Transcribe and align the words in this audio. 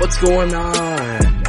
What's 0.00 0.18
going 0.18 0.54
on? 0.54 1.42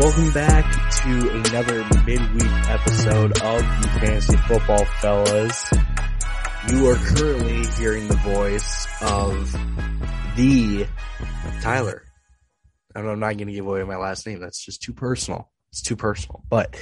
Welcome 0.00 0.32
back 0.32 0.92
to 1.02 1.30
another 1.30 1.84
midweek 2.04 2.68
episode 2.68 3.40
of 3.40 3.60
the 3.60 3.88
Fantasy 4.00 4.36
Football 4.38 4.84
Fellas. 5.00 5.70
You 6.68 6.88
are 6.88 6.96
currently 6.96 7.64
hearing 7.78 8.08
the 8.08 8.16
voice 8.16 8.88
of 9.02 9.52
the 10.34 10.88
Tyler. 11.62 12.02
I'm 12.96 13.20
not 13.20 13.36
going 13.36 13.46
to 13.46 13.52
give 13.52 13.68
away 13.68 13.84
my 13.84 13.96
last 13.96 14.26
name. 14.26 14.40
That's 14.40 14.64
just 14.64 14.82
too 14.82 14.92
personal. 14.92 15.48
It's 15.70 15.82
too 15.82 15.94
personal. 15.94 16.42
But 16.50 16.76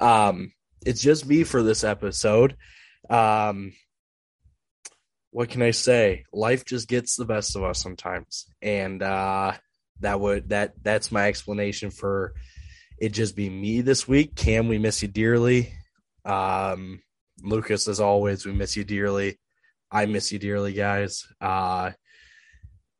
um, 0.00 0.52
it's 0.86 1.02
just 1.02 1.26
me 1.26 1.42
for 1.42 1.64
this 1.64 1.82
episode. 1.82 2.56
Um, 3.10 3.72
what 5.30 5.48
can 5.48 5.62
I 5.62 5.70
say? 5.70 6.24
Life 6.32 6.64
just 6.64 6.88
gets 6.88 7.16
the 7.16 7.24
best 7.24 7.56
of 7.56 7.62
us 7.62 7.80
sometimes, 7.80 8.46
and 8.60 9.02
uh, 9.02 9.52
that 10.00 10.20
would 10.20 10.48
that 10.48 10.74
that's 10.82 11.12
my 11.12 11.28
explanation 11.28 11.90
for 11.90 12.34
it. 12.98 13.10
Just 13.10 13.36
be 13.36 13.48
me 13.48 13.80
this 13.80 14.08
week. 14.08 14.34
Cam, 14.34 14.68
we 14.68 14.78
miss 14.78 15.02
you 15.02 15.08
dearly. 15.08 15.72
Um, 16.24 17.02
Lucas, 17.42 17.88
as 17.88 18.00
always, 18.00 18.44
we 18.44 18.52
miss 18.52 18.76
you 18.76 18.84
dearly. 18.84 19.38
I 19.90 20.06
miss 20.06 20.32
you 20.32 20.38
dearly, 20.38 20.72
guys. 20.72 21.26
Uh, 21.40 21.92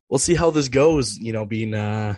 we'll 0.09 0.19
see 0.19 0.35
how 0.35 0.51
this 0.51 0.69
goes. 0.69 1.17
You 1.17 1.33
know, 1.33 1.45
being 1.45 1.73
uh, 1.73 2.15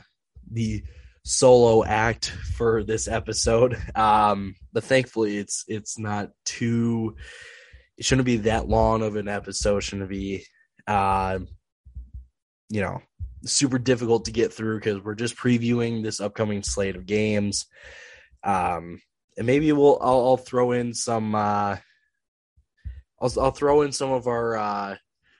the 0.51 0.83
solo 1.25 1.83
act 1.83 2.29
for 2.55 2.83
this 2.83 3.07
episode. 3.07 3.77
Um, 3.95 4.55
but 4.71 4.83
thankfully, 4.83 5.37
it's 5.37 5.65
it's 5.67 5.97
not 5.97 6.31
too 6.45 7.15
it 7.97 8.05
shouldn't 8.05 8.25
be 8.25 8.37
that 8.37 8.67
long 8.67 9.01
of 9.01 9.15
an 9.15 9.27
episode. 9.27 9.77
It 9.77 9.81
shouldn't 9.81 10.09
be, 10.09 10.45
uh, 10.87 11.39
you 12.69 12.81
know, 12.81 13.01
super 13.45 13.77
difficult 13.77 14.25
to 14.25 14.31
get 14.31 14.53
through 14.53 14.79
because 14.79 15.03
we're 15.03 15.15
just 15.15 15.35
previewing 15.35 16.03
this 16.03 16.19
upcoming 16.19 16.63
slate 16.63 16.95
of 16.95 17.05
games. 17.05 17.67
Um, 18.43 18.99
and 19.37 19.47
maybe 19.47 19.71
we'll 19.71 19.97
I'll, 20.01 20.25
I'll 20.25 20.37
throw 20.37 20.71
in 20.71 20.93
some. 20.93 21.35
Uh, 21.35 21.77
I'll 23.21 23.39
I'll 23.39 23.51
throw 23.51 23.81
in 23.81 23.91
some 23.91 24.11
of 24.11 24.27
our 24.27 24.57
uh, 24.57 24.95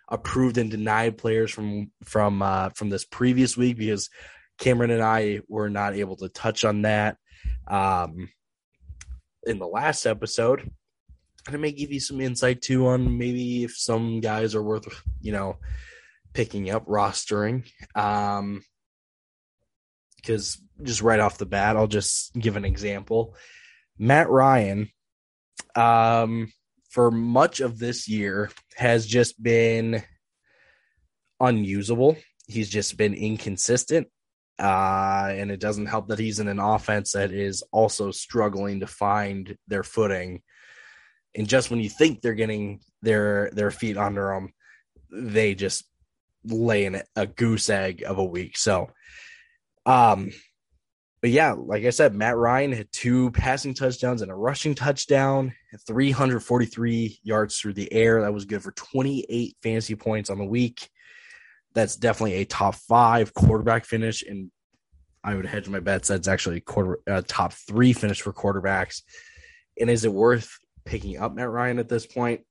approved 0.10 0.58
and 0.58 0.72
denied 0.72 1.18
players 1.18 1.52
from 1.52 1.92
from 2.04 2.42
uh, 2.42 2.70
from 2.70 2.90
this 2.90 3.06
previous 3.06 3.58
week 3.58 3.78
because 3.78 4.10
Cameron 4.60 4.92
and 4.92 5.04
I 5.04 5.42
were 5.48 5.70
not 5.70 5.96
able 5.96 6.16
to 6.18 6.30
touch 6.30 6.66
on 6.66 6.84
that 6.84 7.18
um, 7.68 8.30
in 9.44 9.60
the 9.60 9.68
last 9.68 10.06
episode 10.06 10.70
and 11.46 11.56
it 11.56 11.60
may 11.60 11.72
give 11.72 11.92
you 11.92 12.00
some 12.00 12.22
insight 12.22 12.62
too 12.62 12.88
on 12.88 13.18
maybe 13.18 13.64
if 13.64 13.76
some 13.76 14.22
guys 14.22 14.56
are 14.56 14.64
worth 14.64 14.88
you 15.22 15.32
know 15.32 15.58
picking 16.34 16.70
up 16.70 16.86
rostering. 16.88 17.66
Um 17.96 18.64
because 20.18 20.58
just 20.82 21.02
right 21.02 21.20
off 21.20 21.38
the 21.38 21.46
bat 21.46 21.76
i'll 21.76 21.88
just 21.88 22.34
give 22.34 22.56
an 22.56 22.66
example. 22.66 23.36
Matt 23.98 24.30
ryan 24.30 24.90
um 25.76 26.52
for 26.90 27.10
much 27.12 27.60
of 27.60 27.80
this 27.80 28.08
year 28.08 28.52
has 28.76 29.06
just 29.08 29.42
been 29.42 30.04
unusable. 31.40 32.18
He's 32.48 32.70
just 32.70 32.98
been 32.98 33.16
inconsistent 33.16 34.08
uh, 34.60 35.30
and 35.32 35.52
it 35.52 35.60
doesn't 35.60 35.88
help 35.88 36.08
that 36.08 36.20
he's 36.20 36.40
in 36.40 36.48
an 36.48 36.60
offense 36.60 37.14
that 37.14 37.32
is 37.32 37.64
also 37.72 38.12
struggling 38.12 38.82
to 38.82 38.88
find 38.88 39.58
their 39.68 39.84
footing 39.84 40.42
and 41.36 41.48
just 41.48 41.70
when 41.70 41.80
you 41.80 41.90
think 41.90 42.22
they're 42.22 42.34
getting 42.34 42.82
their 43.02 43.50
their 43.52 43.72
feet 43.72 43.98
under 43.98 44.28
them, 44.34 44.54
they 45.12 45.56
just 45.56 45.86
lay 46.46 46.86
in 46.86 47.02
a 47.16 47.26
goose 47.26 47.70
egg 47.70 48.04
of 48.06 48.18
a 48.18 48.24
week. 48.24 48.58
So, 48.58 48.90
um, 49.86 50.32
but 51.22 51.32
yeah, 51.32 51.54
like 51.54 51.86
I 51.86 51.90
said, 51.90 52.14
Matt 52.14 52.36
Ryan 52.36 52.74
had 52.74 52.92
two 52.92 53.32
passing 53.32 53.74
touchdowns 53.74 54.22
and 54.22 54.30
a 54.30 54.36
rushing 54.36 54.76
touchdown, 54.76 55.54
343 55.88 57.20
yards 57.24 57.58
through 57.58 57.74
the 57.74 57.92
air. 57.94 58.22
That 58.22 58.34
was 58.34 58.46
good 58.46 58.62
for 58.62 58.72
28 58.72 59.56
fantasy 59.64 59.96
points 59.96 60.30
on 60.30 60.38
the 60.38 60.46
week. 60.46 60.90
That's 61.74 61.96
definitely 61.96 62.36
a 62.36 62.46
top 62.46 62.76
five 62.76 63.34
quarterback 63.34 63.86
finish, 63.86 64.22
and 64.22 64.52
I 65.24 65.36
would 65.36 65.46
hedge 65.46 65.70
my 65.70 65.80
bets 65.80 66.10
that's 66.10 66.28
actually 66.28 66.60
quarter 66.60 67.00
uh, 67.10 67.22
top 67.26 67.54
three 67.54 67.94
finish 67.94 68.22
for 68.22 68.34
quarterbacks. 68.34 69.02
And 69.80 69.90
is 69.90 70.06
it 70.06 70.12
worth 70.12 70.58
picking 70.86 71.18
up 71.18 71.34
Matt 71.34 71.50
Ryan 71.50 71.80
at 71.80 71.90
this 71.90 72.06
point. 72.06 72.42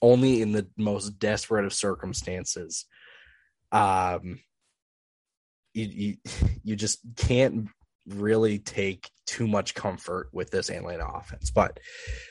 Only 0.00 0.42
in 0.42 0.52
the 0.52 0.68
most 0.76 1.18
desperate 1.18 1.64
of 1.64 1.72
circumstances. 1.72 2.86
Um, 3.72 4.40
you, 5.74 5.86
you, 5.86 6.16
you 6.62 6.76
just 6.76 7.00
can't 7.16 7.68
really 8.06 8.58
take 8.58 9.10
too 9.26 9.46
much 9.46 9.74
comfort 9.74 10.28
with 10.32 10.50
this 10.50 10.70
Atlanta 10.70 11.06
offense. 11.06 11.50
But 11.50 11.78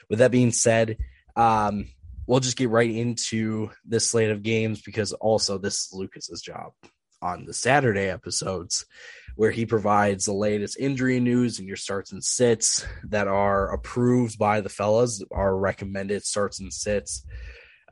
with 0.09 0.19
that 0.19 0.31
being 0.31 0.51
said, 0.51 0.97
um, 1.35 1.87
we'll 2.25 2.39
just 2.39 2.57
get 2.57 2.69
right 2.69 2.89
into 2.89 3.69
this 3.85 4.09
slate 4.09 4.31
of 4.31 4.43
games 4.43 4.81
because 4.81 5.13
also 5.13 5.57
this 5.57 5.75
is 5.75 5.89
Lucas's 5.93 6.41
job 6.41 6.71
on 7.21 7.45
the 7.45 7.53
Saturday 7.53 8.09
episodes 8.09 8.85
where 9.37 9.51
he 9.51 9.67
provides 9.67 10.25
the 10.25 10.33
latest 10.33 10.77
injury 10.79 11.19
news 11.19 11.59
and 11.59 11.67
your 11.67 11.77
starts 11.77 12.11
and 12.11 12.23
sits 12.23 12.85
that 13.03 13.27
are 13.27 13.71
approved 13.71 14.37
by 14.39 14.61
the 14.61 14.69
fellas, 14.69 15.23
are 15.31 15.55
recommended 15.55 16.25
starts 16.25 16.59
and 16.59 16.73
sits. 16.73 17.23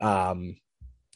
Um, 0.02 0.56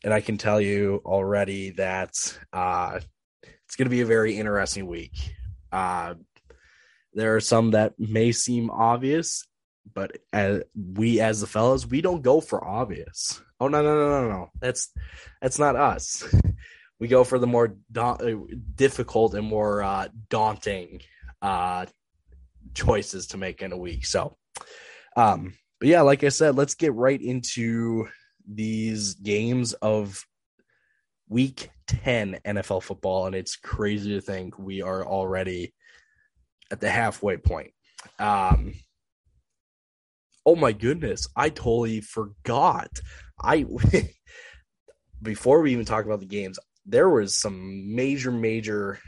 and 0.03 0.13
I 0.13 0.21
can 0.21 0.37
tell 0.37 0.61
you 0.61 1.01
already 1.03 1.71
that 1.71 2.11
uh, 2.53 2.99
it's 3.41 3.75
going 3.75 3.87
to 3.87 3.89
be 3.89 4.01
a 4.01 4.05
very 4.05 4.37
interesting 4.37 4.85
week. 4.85 5.33
Uh, 5.71 6.13
there 7.13 7.35
are 7.35 7.41
some 7.41 7.71
that 7.71 7.93
may 7.97 8.31
seem 8.31 8.69
obvious, 8.69 9.47
but 9.95 10.15
as 10.31 10.61
we 10.75 11.19
as 11.21 11.41
the 11.41 11.47
fellas, 11.47 11.87
we 11.87 12.01
don't 12.01 12.21
go 12.21 12.39
for 12.39 12.63
obvious. 12.63 13.41
Oh 13.59 13.67
no 13.67 13.81
no 13.81 13.95
no 13.95 14.21
no 14.21 14.29
no! 14.29 14.49
That's 14.61 14.91
that's 15.41 15.57
not 15.57 15.75
us. 15.75 16.23
We 16.99 17.07
go 17.07 17.23
for 17.23 17.39
the 17.39 17.47
more 17.47 17.75
da- 17.91 18.17
uh, 18.19 18.35
difficult 18.75 19.33
and 19.33 19.47
more 19.47 19.81
uh, 19.81 20.09
daunting 20.29 21.01
uh, 21.41 21.85
choices 22.73 23.27
to 23.27 23.37
make 23.37 23.61
in 23.61 23.71
a 23.71 23.77
week. 23.77 24.05
So, 24.05 24.37
um, 25.15 25.53
but 25.79 25.87
yeah, 25.87 26.01
like 26.01 26.23
I 26.23 26.29
said, 26.29 26.55
let's 26.55 26.75
get 26.75 26.93
right 26.93 27.21
into 27.21 28.07
these 28.47 29.13
games 29.13 29.73
of 29.73 30.25
week 31.29 31.69
10 31.87 32.39
NFL 32.45 32.83
football. 32.83 33.27
And 33.27 33.35
it's 33.35 33.55
crazy 33.55 34.13
to 34.15 34.21
think 34.21 34.59
we 34.59 34.81
are 34.81 35.05
already 35.05 35.73
at 36.71 36.81
the 36.81 36.89
halfway 36.89 37.37
point. 37.37 37.71
Um, 38.17 38.73
oh 40.45 40.55
my 40.55 40.73
goodness, 40.73 41.27
I 41.35 41.49
totally 41.49 42.01
forgot. 42.01 42.89
I. 43.41 43.65
before 45.21 45.61
we 45.61 45.71
even 45.71 45.85
talk 45.85 46.05
about 46.05 46.19
the 46.19 46.25
games, 46.25 46.59
there 46.89 47.09
was 47.09 47.35
some 47.35 47.95
major, 47.95 48.31
major 48.31 48.99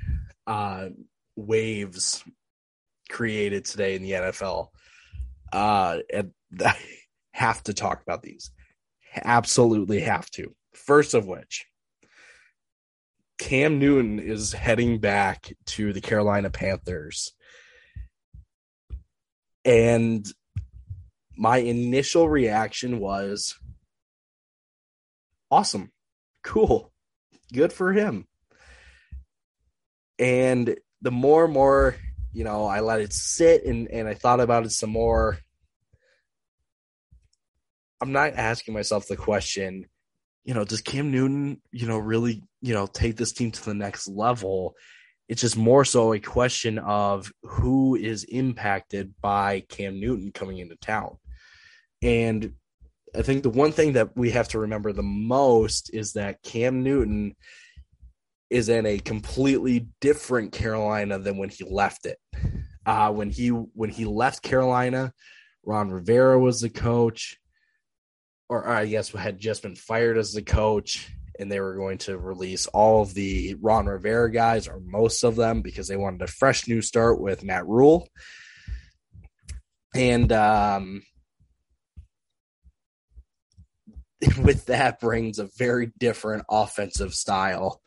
uh, 0.45 0.89
waves 1.35 2.23
created 3.09 3.65
today 3.65 3.95
in 3.95 4.03
the 4.03 4.11
NFL. 4.11 4.67
Uh, 5.51 5.99
and 6.13 6.31
I 6.63 6.77
have 7.33 7.63
to 7.63 7.73
talk 7.73 8.01
about 8.01 8.21
these. 8.21 8.51
Absolutely 9.15 10.01
have 10.01 10.29
to. 10.31 10.55
First 10.73 11.13
of 11.13 11.25
which, 11.25 11.65
Cam 13.39 13.79
Newton 13.79 14.19
is 14.19 14.53
heading 14.53 14.99
back 14.99 15.53
to 15.65 15.91
the 15.91 16.01
Carolina 16.01 16.49
Panthers. 16.49 17.33
And 19.65 20.25
my 21.35 21.57
initial 21.57 22.29
reaction 22.29 22.99
was 22.99 23.55
awesome, 25.49 25.91
cool 26.43 26.90
good 27.51 27.73
for 27.73 27.93
him. 27.93 28.27
And 30.19 30.75
the 31.01 31.11
more 31.11 31.45
and 31.45 31.53
more, 31.53 31.95
you 32.31 32.43
know, 32.43 32.65
I 32.65 32.79
let 32.79 33.01
it 33.01 33.13
sit 33.13 33.65
and, 33.65 33.87
and 33.89 34.07
I 34.07 34.13
thought 34.13 34.39
about 34.39 34.65
it 34.65 34.71
some 34.71 34.91
more. 34.91 35.39
I'm 38.01 38.11
not 38.11 38.33
asking 38.33 38.73
myself 38.73 39.07
the 39.07 39.17
question, 39.17 39.85
you 40.43 40.53
know, 40.53 40.63
does 40.63 40.81
Cam 40.81 41.11
Newton, 41.11 41.61
you 41.71 41.87
know, 41.87 41.97
really, 41.97 42.43
you 42.61 42.73
know, 42.73 42.87
take 42.87 43.15
this 43.15 43.31
team 43.31 43.51
to 43.51 43.65
the 43.65 43.73
next 43.73 44.07
level? 44.07 44.75
It's 45.27 45.41
just 45.41 45.57
more 45.57 45.85
so 45.85 46.13
a 46.13 46.19
question 46.19 46.79
of 46.79 47.31
who 47.43 47.95
is 47.95 48.23
impacted 48.25 49.13
by 49.21 49.61
Cam 49.69 49.99
Newton 49.99 50.31
coming 50.31 50.57
into 50.57 50.75
town. 50.77 51.17
And 52.01 52.53
I 53.15 53.21
think 53.21 53.43
the 53.43 53.49
one 53.49 53.71
thing 53.71 53.93
that 53.93 54.15
we 54.15 54.31
have 54.31 54.47
to 54.49 54.59
remember 54.59 54.93
the 54.93 55.03
most 55.03 55.89
is 55.93 56.13
that 56.13 56.41
Cam 56.43 56.83
Newton 56.83 57.35
is 58.49 58.69
in 58.69 58.85
a 58.85 58.99
completely 58.99 59.87
different 59.99 60.51
Carolina 60.51 61.19
than 61.19 61.37
when 61.37 61.49
he 61.49 61.63
left 61.63 62.05
it. 62.05 62.17
Uh, 62.85 63.11
when 63.11 63.29
he 63.29 63.49
when 63.49 63.89
he 63.89 64.05
left 64.05 64.43
Carolina, 64.43 65.13
Ron 65.63 65.91
Rivera 65.91 66.39
was 66.39 66.61
the 66.61 66.69
coach, 66.69 67.37
or 68.49 68.67
I 68.67 68.85
guess 68.85 69.09
had 69.11 69.39
just 69.39 69.61
been 69.61 69.75
fired 69.75 70.17
as 70.17 70.33
the 70.33 70.41
coach, 70.41 71.09
and 71.39 71.51
they 71.51 71.59
were 71.59 71.75
going 71.75 71.99
to 71.99 72.17
release 72.17 72.67
all 72.67 73.01
of 73.01 73.13
the 73.13 73.55
Ron 73.61 73.85
Rivera 73.85 74.31
guys 74.31 74.67
or 74.67 74.79
most 74.83 75.23
of 75.23 75.35
them 75.35 75.61
because 75.61 75.87
they 75.87 75.97
wanted 75.97 76.21
a 76.21 76.27
fresh 76.27 76.67
new 76.67 76.81
start 76.81 77.21
with 77.21 77.43
Matt 77.43 77.67
Rhule. 77.67 78.07
And 79.93 80.31
um, 80.31 81.03
with 84.41 84.65
that 84.67 84.99
brings 84.99 85.39
a 85.39 85.49
very 85.57 85.91
different 85.99 86.45
offensive 86.49 87.13
style 87.13 87.81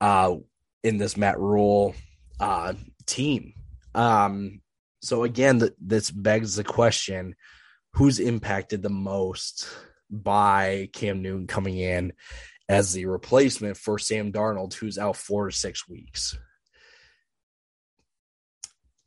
uh, 0.00 0.34
in 0.82 0.98
this 0.98 1.16
Matt 1.16 1.38
Rhule 1.38 1.94
uh, 2.38 2.74
team. 3.06 3.54
Um, 3.94 4.60
so 5.00 5.24
again, 5.24 5.60
th- 5.60 5.72
this 5.80 6.10
begs 6.10 6.56
the 6.56 6.64
question: 6.64 7.34
Who's 7.94 8.18
impacted 8.18 8.82
the 8.82 8.90
most 8.90 9.68
by 10.10 10.90
Cam 10.92 11.22
Newton 11.22 11.46
coming 11.46 11.78
in 11.78 12.12
as 12.68 12.92
the 12.92 13.06
replacement 13.06 13.76
for 13.76 13.98
Sam 13.98 14.32
Darnold, 14.32 14.74
who's 14.74 14.98
out 14.98 15.16
four 15.16 15.48
to 15.48 15.56
six 15.56 15.88
weeks? 15.88 16.36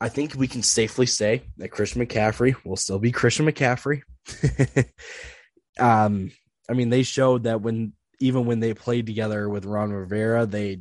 I 0.00 0.08
think 0.08 0.34
we 0.34 0.48
can 0.48 0.62
safely 0.62 1.06
say 1.06 1.44
that 1.56 1.70
Christian 1.70 2.04
McCaffrey 2.04 2.56
will 2.64 2.76
still 2.76 2.98
be 2.98 3.12
Christian 3.12 3.46
McCaffrey. 3.46 4.02
um, 5.78 6.30
I 6.68 6.72
mean, 6.72 6.90
they 6.90 7.02
showed 7.02 7.44
that 7.44 7.60
when 7.60 7.92
even 8.20 8.46
when 8.46 8.60
they 8.60 8.74
played 8.74 9.06
together 9.06 9.48
with 9.48 9.64
Ron 9.64 9.92
Rivera, 9.92 10.46
they 10.46 10.80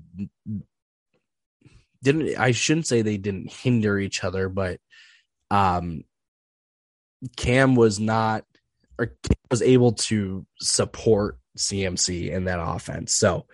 didn't. 2.02 2.38
I 2.38 2.52
shouldn't 2.52 2.88
say 2.88 3.02
they 3.02 3.18
didn't 3.18 3.52
hinder 3.52 4.00
each 4.00 4.24
other, 4.24 4.50
but 4.50 4.80
um, 5.52 6.04
Cam 7.36 7.76
was 7.76 8.00
not 8.00 8.46
or 9.00 9.08
Cam 9.08 9.38
was 9.50 9.62
able 9.62 9.94
to 9.94 10.46
support 10.60 11.38
CMC 11.58 12.32
in 12.32 12.46
that 12.46 12.60
offense. 12.62 13.14
So 13.14 13.46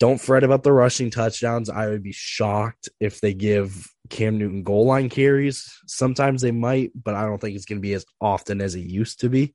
don't 0.00 0.20
fret 0.20 0.44
about 0.44 0.62
the 0.62 0.72
rushing 0.72 1.10
touchdowns. 1.10 1.70
I 1.70 1.88
would 1.88 2.02
be 2.02 2.12
shocked 2.12 2.88
if 3.00 3.20
they 3.20 3.32
give 3.32 3.88
Cam 4.10 4.38
Newton 4.38 4.62
goal 4.62 4.86
line 4.86 5.08
carries. 5.08 5.72
Sometimes 5.86 6.42
they 6.42 6.50
might, 6.50 6.90
but 6.94 7.14
I 7.14 7.22
don't 7.22 7.40
think 7.40 7.56
it's 7.56 7.64
going 7.64 7.78
to 7.78 7.86
be 7.86 7.94
as 7.94 8.04
often 8.20 8.60
as 8.60 8.74
it 8.74 8.80
used 8.80 9.20
to 9.20 9.28
be. 9.28 9.54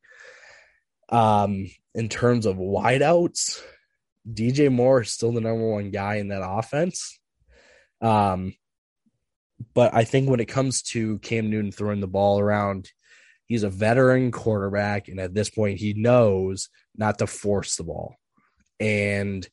Um, 1.10 1.70
in 1.96 2.10
terms 2.10 2.46
of 2.46 2.58
wideouts, 2.58 3.62
DJ 4.32 4.72
Moore 4.72 5.02
is 5.02 5.12
still 5.12 5.32
the 5.32 5.42
number 5.42 5.68
one 5.68 5.92
guy 5.92 6.16
in 6.16 6.30
that 6.30 6.48
offense. 6.48 7.20
Um, 8.02 8.54
but 9.74 9.94
I 9.94 10.04
think 10.04 10.30
when 10.30 10.40
it 10.40 10.48
comes 10.48 10.82
to 10.84 11.20
Cam 11.20 11.50
Newton 11.50 11.72
throwing 11.72 12.00
the 12.00 12.08
ball 12.08 12.40
around, 12.40 12.90
he's 13.46 13.64
a 13.64 13.70
veteran 13.70 14.32
quarterback, 14.32 15.08
and 15.08 15.20
at 15.20 15.34
this 15.34 15.50
point, 15.50 15.80
he 15.80 15.94
knows 15.94 16.70
not 16.96 17.20
to 17.20 17.28
force 17.28 17.76
the 17.76 17.84
ball. 17.84 18.16
And 18.80 19.48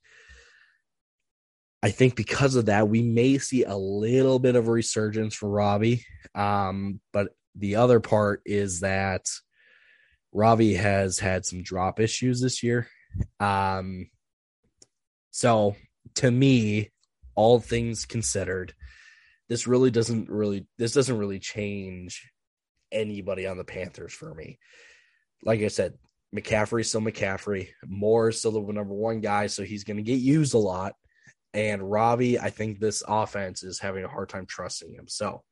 I 1.82 1.90
think 1.90 2.14
because 2.14 2.54
of 2.54 2.66
that, 2.66 2.88
we 2.88 3.02
may 3.02 3.38
see 3.38 3.64
a 3.64 3.76
little 3.76 4.38
bit 4.38 4.56
of 4.56 4.68
a 4.68 4.70
resurgence 4.70 5.34
for 5.34 5.48
Robby. 5.48 6.04
Um, 6.34 7.00
but 7.12 7.28
the 7.54 7.76
other 7.76 8.00
part 8.00 8.42
is 8.44 8.80
that 8.80 9.26
Robby 10.36 10.74
has 10.74 11.18
had 11.18 11.46
some 11.46 11.62
drop 11.62 11.98
issues 11.98 12.42
this 12.42 12.62
year. 12.62 12.86
Um, 13.40 14.10
so 15.30 15.76
to 16.16 16.30
me, 16.30 16.90
all 17.34 17.58
things 17.58 18.04
considered, 18.04 18.74
this 19.48 19.66
really 19.66 19.90
doesn't 19.90 20.28
really 20.28 20.66
this 20.76 20.92
doesn't 20.92 21.16
really 21.16 21.38
change 21.38 22.30
anybody 22.92 23.46
on 23.46 23.56
the 23.56 23.64
Panthers 23.64 24.12
for 24.12 24.34
me. 24.34 24.58
Like 25.42 25.62
I 25.62 25.68
said, 25.68 25.94
McCaffrey 26.34 26.84
still 26.84 27.00
McCaffrey. 27.00 27.68
Moore 27.86 28.30
still 28.30 28.52
the 28.52 28.72
number 28.74 28.94
one 28.94 29.20
guy, 29.20 29.46
so 29.46 29.62
he's 29.62 29.84
going 29.84 29.96
to 29.96 30.02
get 30.02 30.20
used 30.20 30.52
a 30.52 30.58
lot. 30.58 30.92
And 31.54 31.90
Robby, 31.90 32.38
I 32.38 32.50
think 32.50 32.78
this 32.78 33.02
offense 33.08 33.62
is 33.62 33.78
having 33.78 34.04
a 34.04 34.08
hard 34.08 34.28
time 34.28 34.44
trusting 34.44 34.92
him. 34.92 35.08
So, 35.08 35.42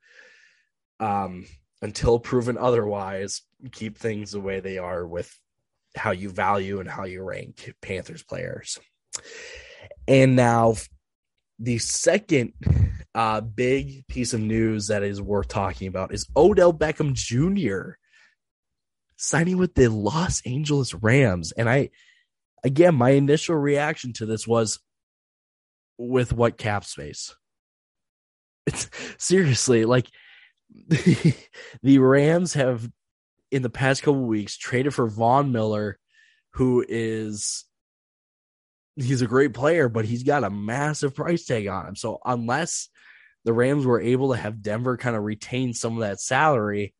um, 1.00 1.46
until 1.84 2.18
proven 2.18 2.56
otherwise, 2.56 3.42
keep 3.70 3.98
things 3.98 4.32
the 4.32 4.40
way 4.40 4.58
they 4.58 4.78
are 4.78 5.06
with 5.06 5.38
how 5.94 6.12
you 6.12 6.30
value 6.30 6.80
and 6.80 6.88
how 6.88 7.04
you 7.04 7.22
rank 7.22 7.74
Panthers 7.82 8.22
players. 8.22 8.80
And 10.08 10.34
now, 10.34 10.76
the 11.58 11.76
second 11.76 12.54
uh, 13.14 13.42
big 13.42 14.06
piece 14.08 14.32
of 14.32 14.40
news 14.40 14.86
that 14.86 15.02
is 15.02 15.20
worth 15.20 15.48
talking 15.48 15.86
about 15.86 16.14
is 16.14 16.26
Odell 16.34 16.72
Beckham 16.72 17.12
Jr. 17.12 17.96
signing 19.18 19.58
with 19.58 19.74
the 19.74 19.88
Los 19.88 20.40
Angeles 20.46 20.94
Rams. 20.94 21.52
And 21.52 21.68
I, 21.68 21.90
again, 22.64 22.94
my 22.94 23.10
initial 23.10 23.56
reaction 23.56 24.14
to 24.14 24.26
this 24.26 24.48
was 24.48 24.80
with 25.98 26.32
what 26.32 26.56
cap 26.56 26.86
space? 26.86 27.36
It's 28.66 28.88
seriously 29.18 29.84
like 29.84 30.08
the, 31.82 31.98
Rams 31.98 32.54
have 32.54 32.90
in 33.50 33.62
the 33.62 33.70
past 33.70 34.02
couple 34.02 34.24
weeks 34.24 34.56
traded 34.56 34.94
for 34.94 35.06
Von 35.06 35.52
Miller, 35.52 35.98
who 36.54 36.84
is 36.86 37.64
he's 38.96 39.22
a 39.22 39.26
great 39.26 39.54
player, 39.54 39.88
but 39.88 40.04
he's 40.04 40.22
got 40.22 40.44
a 40.44 40.50
massive 40.50 41.14
price 41.14 41.44
tag 41.44 41.66
on 41.66 41.86
him. 41.86 41.96
So 41.96 42.18
unless 42.24 42.88
the 43.44 43.52
Rams 43.52 43.86
were 43.86 44.00
able 44.00 44.32
to 44.32 44.38
have 44.38 44.62
Denver 44.62 44.96
kind 44.96 45.16
of 45.16 45.22
retain 45.22 45.74
some 45.74 45.94
of 45.94 46.00
that 46.00 46.20
salary, 46.20 46.94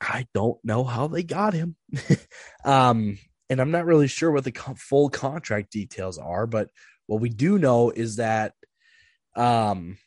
I 0.00 0.26
don't 0.34 0.58
know 0.64 0.84
how 0.84 1.06
they 1.08 1.22
got 1.22 1.54
him. 1.54 1.76
um, 2.64 3.18
and 3.48 3.60
I'm 3.60 3.70
not 3.70 3.86
really 3.86 4.08
sure 4.08 4.30
what 4.30 4.44
the 4.44 4.52
co- 4.52 4.74
full 4.74 5.08
contract 5.08 5.70
details 5.70 6.18
are, 6.18 6.46
but 6.46 6.68
what 7.06 7.20
we 7.20 7.28
do 7.28 7.58
know 7.58 7.90
is 7.90 8.16
that 8.16 8.54
um, 9.34 9.98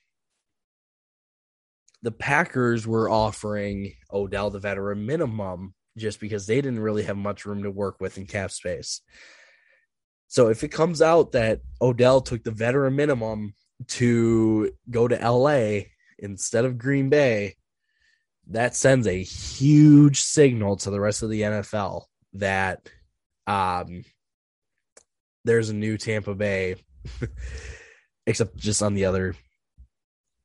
the 2.01 2.11
Packers 2.11 2.87
were 2.87 3.09
offering 3.09 3.93
Odell 4.11 4.49
the 4.49 4.59
veteran 4.59 5.05
minimum 5.05 5.73
just 5.97 6.19
because 6.19 6.47
they 6.47 6.61
didn't 6.61 6.79
really 6.79 7.03
have 7.03 7.17
much 7.17 7.45
room 7.45 7.63
to 7.63 7.71
work 7.71 7.99
with 7.99 8.17
in 8.17 8.25
cap 8.25 8.51
space. 8.51 9.01
So 10.27 10.47
if 10.47 10.63
it 10.63 10.69
comes 10.69 11.01
out 11.01 11.33
that 11.33 11.61
Odell 11.81 12.21
took 12.21 12.43
the 12.43 12.51
veteran 12.51 12.95
minimum 12.95 13.55
to 13.87 14.71
go 14.89 15.07
to 15.07 15.29
LA 15.29 15.81
instead 16.17 16.65
of 16.65 16.77
Green 16.77 17.09
Bay, 17.09 17.55
that 18.47 18.75
sends 18.75 19.07
a 19.07 19.23
huge 19.23 20.21
signal 20.21 20.77
to 20.77 20.89
the 20.89 20.99
rest 20.99 21.23
of 21.23 21.29
the 21.29 21.41
NFL 21.41 22.03
that 22.33 22.89
um, 23.47 24.03
there's 25.45 25.69
a 25.69 25.75
new 25.75 25.97
Tampa 25.97 26.35
Bay, 26.35 26.75
except 28.27 28.55
just 28.57 28.83
on 28.83 28.93
the 28.93 29.05
other 29.05 29.35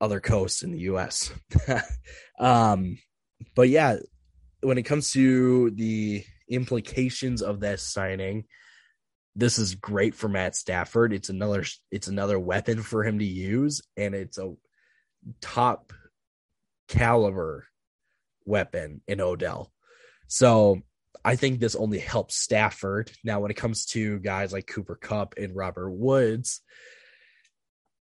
other 0.04 0.20
coasts 0.20 0.62
in 0.62 0.70
the 0.70 0.80
US. 0.80 1.32
um, 2.38 2.98
but 3.56 3.70
yeah, 3.70 3.96
when 4.60 4.76
it 4.76 4.82
comes 4.82 5.12
to 5.12 5.70
the 5.70 6.22
implications 6.48 7.40
of 7.40 7.60
that 7.60 7.80
signing, 7.80 8.44
this 9.34 9.58
is 9.58 9.74
great 9.74 10.14
for 10.14 10.28
Matt 10.28 10.54
Stafford. 10.54 11.12
It's 11.14 11.30
another 11.30 11.64
it's 11.90 12.08
another 12.08 12.38
weapon 12.38 12.82
for 12.82 13.02
him 13.02 13.18
to 13.18 13.24
use, 13.24 13.80
and 13.96 14.14
it's 14.14 14.38
a 14.38 14.54
top 15.40 15.92
caliber 16.86 17.66
weapon 18.44 19.00
in 19.08 19.22
Odell. 19.22 19.72
So 20.28 20.82
I 21.24 21.36
think 21.36 21.58
this 21.58 21.74
only 21.74 21.98
helps 21.98 22.36
Stafford. 22.36 23.10
Now, 23.24 23.40
when 23.40 23.50
it 23.50 23.56
comes 23.56 23.86
to 23.86 24.18
guys 24.18 24.52
like 24.52 24.66
Cooper 24.66 24.96
Kupp 24.96 25.34
and 25.38 25.56
Robert 25.56 25.90
Woods, 25.90 26.60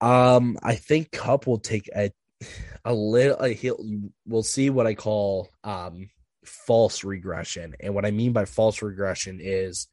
um, 0.01 0.57
I 0.61 0.75
think 0.75 1.11
Kupp 1.11 1.47
will 1.47 1.59
take 1.59 1.89
a 1.95 2.11
a 2.85 2.93
little. 2.93 3.37
A, 3.37 3.49
he'll 3.49 3.83
we'll 4.25 4.43
see 4.43 4.69
what 4.69 4.87
I 4.87 4.93
call 4.93 5.49
um 5.63 6.09
false 6.45 7.03
regression, 7.03 7.75
and 7.79 7.93
what 7.93 8.05
I 8.05 8.11
mean 8.11 8.33
by 8.33 8.45
false 8.45 8.81
regression 8.81 9.39
is, 9.41 9.87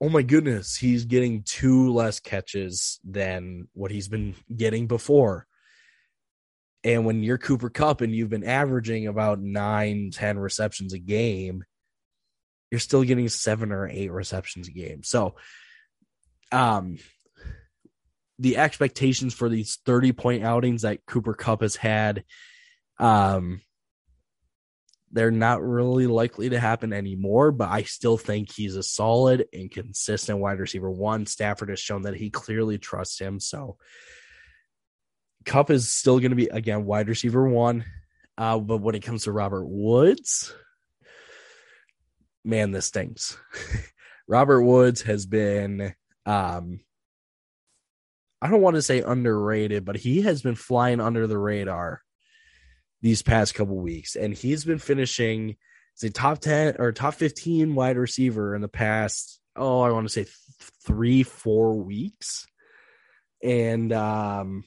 oh 0.00 0.08
my 0.08 0.22
goodness, 0.22 0.76
he's 0.76 1.04
getting 1.04 1.42
two 1.42 1.92
less 1.92 2.20
catches 2.20 3.00
than 3.04 3.68
what 3.72 3.90
he's 3.90 4.08
been 4.08 4.34
getting 4.54 4.86
before. 4.86 5.46
And 6.84 7.04
when 7.04 7.24
you're 7.24 7.38
Cooper 7.38 7.68
Kupp 7.68 8.00
and 8.00 8.14
you've 8.14 8.30
been 8.30 8.44
averaging 8.44 9.08
about 9.08 9.40
nine, 9.40 10.10
ten 10.12 10.38
receptions 10.38 10.92
a 10.92 10.98
game, 10.98 11.64
you're 12.70 12.78
still 12.78 13.02
getting 13.02 13.28
seven 13.28 13.72
or 13.72 13.88
eight 13.88 14.12
receptions 14.12 14.68
a 14.68 14.72
game. 14.72 15.02
So, 15.02 15.34
um, 16.52 16.98
the 18.38 18.56
expectations 18.56 19.34
for 19.34 19.48
these 19.48 19.78
30 19.86 20.12
point 20.12 20.44
outings 20.44 20.82
that 20.82 21.06
Cooper 21.06 21.34
Kupp 21.34 21.62
has 21.62 21.76
had, 21.76 22.24
um, 22.98 23.60
they're 25.12 25.30
not 25.30 25.62
really 25.62 26.06
likely 26.06 26.50
to 26.50 26.60
happen 26.60 26.92
anymore, 26.92 27.52
but 27.52 27.70
I 27.70 27.84
still 27.84 28.18
think 28.18 28.52
he's 28.52 28.76
a 28.76 28.82
solid 28.82 29.46
and 29.52 29.70
consistent 29.70 30.38
wide 30.38 30.58
receiver. 30.58 30.90
One, 30.90 31.26
Stafford 31.26 31.70
has 31.70 31.80
shown 31.80 32.02
that 32.02 32.16
he 32.16 32.28
clearly 32.28 32.76
trusts 32.76 33.18
him. 33.18 33.40
So 33.40 33.78
Kupp 35.44 35.70
is 35.70 35.90
still 35.90 36.18
going 36.18 36.30
to 36.30 36.36
be, 36.36 36.48
again, 36.48 36.84
wide 36.84 37.08
receiver 37.08 37.48
one. 37.48 37.84
Uh, 38.36 38.58
but 38.58 38.78
when 38.78 38.94
it 38.94 39.04
comes 39.04 39.24
to 39.24 39.32
Robert 39.32 39.64
Woods, 39.66 40.52
man, 42.44 42.72
this 42.72 42.86
stinks. 42.86 43.38
Robert 44.28 44.62
Woods 44.62 45.02
has 45.02 45.24
been 45.24 45.94
um 46.26 46.80
I 48.42 48.50
don't 48.50 48.60
want 48.60 48.76
to 48.76 48.82
say 48.82 49.00
underrated, 49.00 49.84
but 49.84 49.96
he 49.96 50.22
has 50.22 50.42
been 50.42 50.54
flying 50.54 51.00
under 51.00 51.26
the 51.26 51.38
radar 51.38 52.02
these 53.02 53.22
past 53.22 53.54
couple 53.54 53.76
weeks 53.76 54.16
and 54.16 54.34
he's 54.34 54.64
been 54.64 54.78
finishing 54.78 55.56
as 55.96 56.02
a 56.02 56.10
top 56.10 56.38
10 56.40 56.76
or 56.78 56.92
top 56.92 57.14
15 57.14 57.74
wide 57.74 57.96
receiver 57.96 58.54
in 58.54 58.62
the 58.62 58.68
past 58.68 59.40
oh, 59.56 59.80
I 59.80 59.90
want 59.90 60.06
to 60.06 60.12
say 60.12 60.24
th- 60.24 60.36
3 60.84 61.22
4 61.22 61.74
weeks. 61.76 62.46
And 63.42 63.92
um 63.92 64.64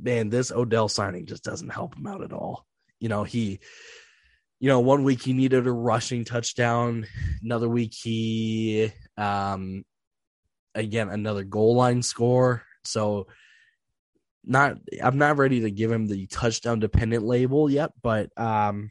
man, 0.00 0.28
this 0.28 0.52
Odell 0.52 0.88
signing 0.88 1.26
just 1.26 1.42
doesn't 1.42 1.70
help 1.70 1.96
him 1.96 2.06
out 2.06 2.22
at 2.22 2.32
all. 2.32 2.66
You 3.00 3.08
know, 3.08 3.24
he 3.24 3.60
you 4.60 4.68
know, 4.68 4.80
one 4.80 5.04
week 5.04 5.22
he 5.22 5.32
needed 5.32 5.66
a 5.66 5.72
rushing 5.72 6.24
touchdown, 6.24 7.06
another 7.42 7.68
week 7.68 7.94
he 7.94 8.92
um 9.16 9.84
again 10.74 11.08
another 11.08 11.44
goal 11.44 11.74
line 11.74 12.02
score. 12.02 12.62
So 12.84 13.26
not 14.44 14.78
I'm 15.02 15.18
not 15.18 15.36
ready 15.36 15.60
to 15.60 15.70
give 15.70 15.90
him 15.90 16.06
the 16.06 16.26
touchdown 16.26 16.80
dependent 16.80 17.24
label 17.24 17.70
yet, 17.70 17.92
but 18.02 18.30
um 18.38 18.90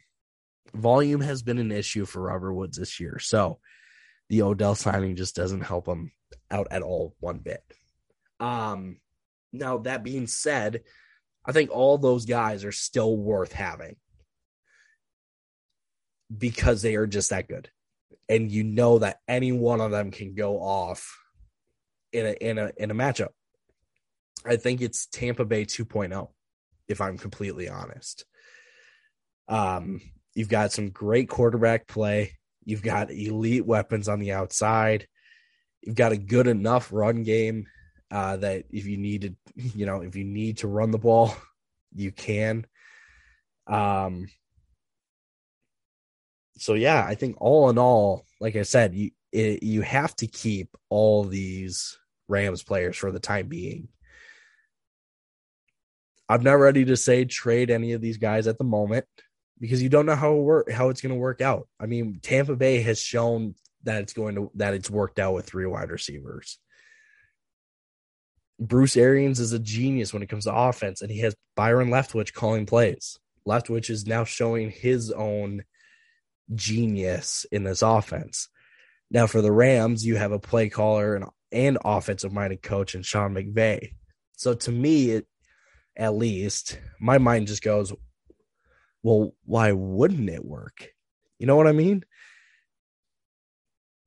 volume 0.74 1.20
has 1.20 1.42
been 1.42 1.58
an 1.58 1.72
issue 1.72 2.04
for 2.04 2.22
Robert 2.22 2.54
Woods 2.54 2.78
this 2.78 3.00
year. 3.00 3.18
So 3.18 3.58
the 4.28 4.42
Odell 4.42 4.74
signing 4.74 5.16
just 5.16 5.34
doesn't 5.34 5.62
help 5.62 5.86
him 5.86 6.12
out 6.50 6.68
at 6.70 6.82
all 6.82 7.14
one 7.20 7.38
bit. 7.38 7.62
Um 8.40 8.98
now 9.52 9.78
that 9.78 10.04
being 10.04 10.26
said, 10.26 10.82
I 11.44 11.52
think 11.52 11.70
all 11.70 11.98
those 11.98 12.26
guys 12.26 12.64
are 12.64 12.72
still 12.72 13.16
worth 13.16 13.52
having 13.52 13.96
because 16.36 16.82
they 16.82 16.96
are 16.96 17.06
just 17.06 17.30
that 17.30 17.48
good. 17.48 17.70
And 18.28 18.52
you 18.52 18.62
know 18.62 18.98
that 18.98 19.20
any 19.26 19.52
one 19.52 19.80
of 19.80 19.90
them 19.90 20.10
can 20.10 20.34
go 20.34 20.60
off 20.60 21.18
in 22.12 22.26
a 22.26 22.32
in 22.32 22.58
a 22.58 22.72
in 22.76 22.90
a 22.90 22.94
matchup. 22.94 23.28
I 24.46 24.56
think 24.56 24.80
it's 24.80 25.06
Tampa 25.06 25.44
Bay 25.44 25.64
2.0 25.64 26.28
if 26.88 27.00
I'm 27.00 27.18
completely 27.18 27.68
honest. 27.68 28.24
Um 29.48 30.00
you've 30.34 30.48
got 30.48 30.72
some 30.72 30.90
great 30.90 31.28
quarterback 31.28 31.86
play, 31.86 32.32
you've 32.64 32.82
got 32.82 33.10
elite 33.10 33.66
weapons 33.66 34.08
on 34.08 34.20
the 34.20 34.32
outside. 34.32 35.06
You've 35.82 35.96
got 35.96 36.12
a 36.12 36.16
good 36.16 36.46
enough 36.46 36.92
run 36.92 37.22
game 37.22 37.66
uh, 38.10 38.36
that 38.38 38.64
if 38.70 38.86
you 38.86 38.96
need 38.96 39.22
to, 39.22 39.34
you 39.76 39.86
know, 39.86 40.02
if 40.02 40.16
you 40.16 40.24
need 40.24 40.58
to 40.58 40.68
run 40.68 40.90
the 40.90 40.98
ball, 40.98 41.34
you 41.94 42.12
can. 42.12 42.66
Um, 43.66 44.28
so 46.56 46.74
yeah, 46.74 47.04
I 47.06 47.14
think 47.14 47.36
all 47.40 47.70
in 47.70 47.78
all, 47.78 48.24
like 48.40 48.56
I 48.56 48.62
said, 48.62 48.94
you 48.94 49.10
it, 49.32 49.62
you 49.62 49.82
have 49.82 50.14
to 50.16 50.26
keep 50.26 50.76
all 50.88 51.24
these 51.24 51.98
Rams 52.28 52.62
players 52.62 52.96
for 52.96 53.10
the 53.10 53.20
time 53.20 53.48
being. 53.48 53.88
I'm 56.28 56.42
not 56.42 56.54
ready 56.54 56.84
to 56.86 56.96
say 56.96 57.24
trade 57.24 57.70
any 57.70 57.92
of 57.92 58.00
these 58.00 58.18
guys 58.18 58.46
at 58.46 58.58
the 58.58 58.64
moment 58.64 59.06
because 59.58 59.82
you 59.82 59.88
don't 59.88 60.06
know 60.06 60.14
how 60.14 60.34
it 60.34 60.42
work 60.42 60.70
how 60.70 60.90
it's 60.90 61.00
going 61.00 61.14
to 61.14 61.18
work 61.18 61.40
out. 61.40 61.68
I 61.80 61.86
mean, 61.86 62.20
Tampa 62.22 62.54
Bay 62.54 62.82
has 62.82 63.00
shown 63.00 63.54
that 63.84 64.02
it's 64.02 64.12
going 64.12 64.34
to 64.34 64.50
that 64.54 64.74
it's 64.74 64.90
worked 64.90 65.18
out 65.18 65.34
with 65.34 65.46
three 65.46 65.66
wide 65.66 65.90
receivers. 65.90 66.58
Bruce 68.60 68.96
Arians 68.96 69.40
is 69.40 69.52
a 69.52 69.58
genius 69.58 70.12
when 70.12 70.22
it 70.22 70.28
comes 70.28 70.44
to 70.44 70.54
offense, 70.54 71.00
and 71.00 71.10
he 71.10 71.20
has 71.20 71.34
Byron 71.54 71.88
Leftwich 71.88 72.32
calling 72.32 72.66
plays. 72.66 73.18
Leftwich 73.46 73.88
is 73.88 74.06
now 74.06 74.24
showing 74.24 74.70
his 74.70 75.10
own 75.10 75.62
genius 76.54 77.46
in 77.50 77.64
this 77.64 77.82
offense. 77.82 78.48
Now, 79.10 79.26
for 79.26 79.40
the 79.40 79.52
Rams, 79.52 80.04
you 80.04 80.16
have 80.16 80.32
a 80.32 80.38
play 80.38 80.68
caller 80.68 81.14
and, 81.16 81.24
and 81.50 81.78
offensive 81.84 82.32
minded 82.32 82.62
coach 82.62 82.94
in 82.94 83.02
Sean 83.02 83.34
McVay. 83.34 83.92
So, 84.36 84.54
to 84.54 84.70
me, 84.70 85.10
it, 85.10 85.26
at 85.96 86.14
least, 86.14 86.78
my 87.00 87.18
mind 87.18 87.46
just 87.46 87.62
goes, 87.62 87.92
well, 89.02 89.34
why 89.44 89.72
wouldn't 89.72 90.28
it 90.28 90.44
work? 90.44 90.88
You 91.38 91.46
know 91.46 91.56
what 91.56 91.66
I 91.66 91.72
mean? 91.72 92.04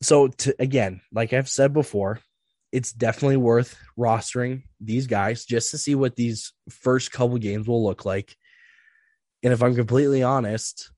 So, 0.02 0.28
to, 0.28 0.56
again, 0.60 1.02
like 1.12 1.34
I've 1.34 1.50
said 1.50 1.74
before, 1.74 2.20
it's 2.72 2.94
definitely 2.94 3.38
worth 3.38 3.78
rostering 3.98 4.64
these 4.80 5.08
guys 5.08 5.46
just 5.46 5.72
to 5.72 5.78
see 5.78 5.96
what 5.96 6.16
these 6.16 6.54
first 6.70 7.12
couple 7.12 7.38
games 7.38 7.68
will 7.68 7.84
look 7.84 8.06
like. 8.06 8.36
And 9.44 9.52
if 9.52 9.62
I'm 9.62 9.76
completely 9.76 10.24
honest, 10.24 10.92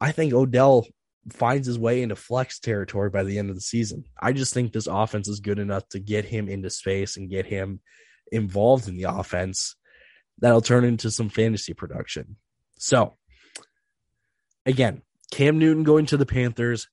I 0.00 0.12
think 0.12 0.32
Odell 0.32 0.86
finds 1.30 1.66
his 1.66 1.78
way 1.78 2.02
into 2.02 2.16
flex 2.16 2.58
territory 2.58 3.10
by 3.10 3.22
the 3.22 3.38
end 3.38 3.50
of 3.50 3.56
the 3.56 3.62
season. 3.62 4.04
I 4.20 4.32
just 4.32 4.54
think 4.54 4.72
this 4.72 4.88
offense 4.88 5.28
is 5.28 5.40
good 5.40 5.58
enough 5.58 5.88
to 5.90 6.00
get 6.00 6.24
him 6.24 6.48
into 6.48 6.70
space 6.70 7.16
and 7.16 7.30
get 7.30 7.46
him 7.46 7.80
involved 8.32 8.88
in 8.88 8.96
the 8.96 9.04
offense 9.04 9.76
that'll 10.38 10.60
turn 10.60 10.84
into 10.84 11.10
some 11.10 11.28
fantasy 11.28 11.74
production. 11.74 12.36
So, 12.78 13.14
again, 14.66 15.02
Cam 15.30 15.58
Newton 15.58 15.84
going 15.84 16.06
to 16.06 16.16
the 16.16 16.26
Panthers, 16.26 16.88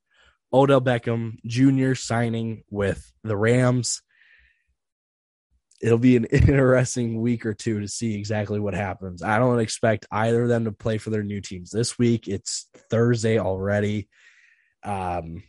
Odell 0.53 0.81
Beckham 0.81 1.37
Jr. 1.45 1.95
signing 1.95 2.63
with 2.69 3.11
the 3.23 3.37
Rams 3.37 4.01
it'll 5.81 5.97
be 5.97 6.15
an 6.15 6.25
interesting 6.31 7.21
week 7.21 7.45
or 7.45 7.53
two 7.53 7.79
to 7.79 7.87
see 7.87 8.15
exactly 8.15 8.59
what 8.59 8.73
happens. 8.73 9.23
I 9.23 9.39
don't 9.39 9.59
expect 9.59 10.05
either 10.11 10.43
of 10.43 10.49
them 10.49 10.65
to 10.65 10.71
play 10.71 10.97
for 10.97 11.09
their 11.09 11.23
new 11.23 11.41
teams 11.41 11.69
this 11.69 11.97
week. 11.97 12.27
It's 12.27 12.67
Thursday 12.89 13.39
already. 13.39 14.09
Um, 14.83 15.43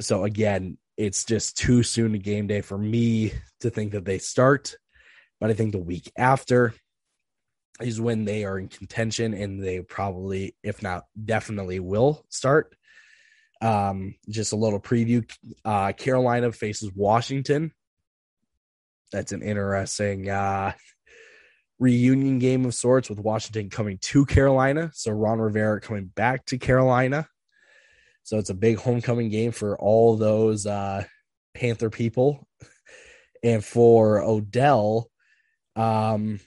so 0.00 0.24
again, 0.24 0.78
it's 0.96 1.24
just 1.24 1.56
too 1.56 1.82
soon 1.82 2.12
to 2.12 2.18
game 2.18 2.46
day 2.46 2.60
for 2.60 2.78
me 2.78 3.32
to 3.60 3.70
think 3.70 3.92
that 3.92 4.04
they 4.04 4.18
start. 4.18 4.74
But 5.40 5.50
I 5.50 5.54
think 5.54 5.72
the 5.72 5.78
week 5.78 6.10
after 6.16 6.74
is 7.80 8.00
when 8.00 8.24
they 8.24 8.44
are 8.44 8.58
in 8.58 8.68
contention 8.68 9.34
and 9.34 9.62
they 9.62 9.80
probably, 9.80 10.56
if 10.64 10.82
not 10.82 11.04
definitely, 11.22 11.78
will 11.78 12.24
start. 12.28 12.74
Um, 13.60 14.14
just 14.28 14.52
a 14.52 14.56
little 14.56 14.80
preview. 14.80 15.28
Uh, 15.64 15.92
Carolina 15.92 16.50
faces 16.50 16.92
Washington 16.94 17.72
that's 19.12 19.32
an 19.32 19.42
interesting 19.42 20.28
uh, 20.28 20.72
reunion 21.78 22.38
game 22.38 22.64
of 22.64 22.74
sorts 22.74 23.08
with 23.08 23.18
Washington 23.18 23.70
coming 23.70 23.98
to 23.98 24.26
Carolina. 24.26 24.90
So 24.94 25.12
Ron 25.12 25.40
Rivera 25.40 25.80
coming 25.80 26.06
back 26.06 26.44
to 26.46 26.58
Carolina. 26.58 27.28
So 28.24 28.38
it's 28.38 28.50
a 28.50 28.54
big 28.54 28.78
homecoming 28.78 29.30
game 29.30 29.52
for 29.52 29.78
all 29.78 30.16
those 30.16 30.66
uh, 30.66 31.04
Panther 31.54 31.90
people. 31.90 32.46
And 33.42 33.64
for 33.64 34.20
Odell, 34.20 35.10
um, 35.76 36.40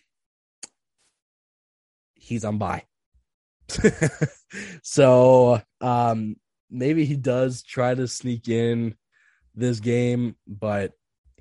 he's 2.14 2.46
on 2.46 2.58
bye. 2.58 2.84
so 4.84 5.62
um, 5.80 6.36
maybe 6.70 7.06
he 7.06 7.16
does 7.16 7.64
try 7.64 7.96
to 7.96 8.08
sneak 8.08 8.50
in 8.50 8.96
this 9.56 9.80
game, 9.80 10.36
but 10.46 10.92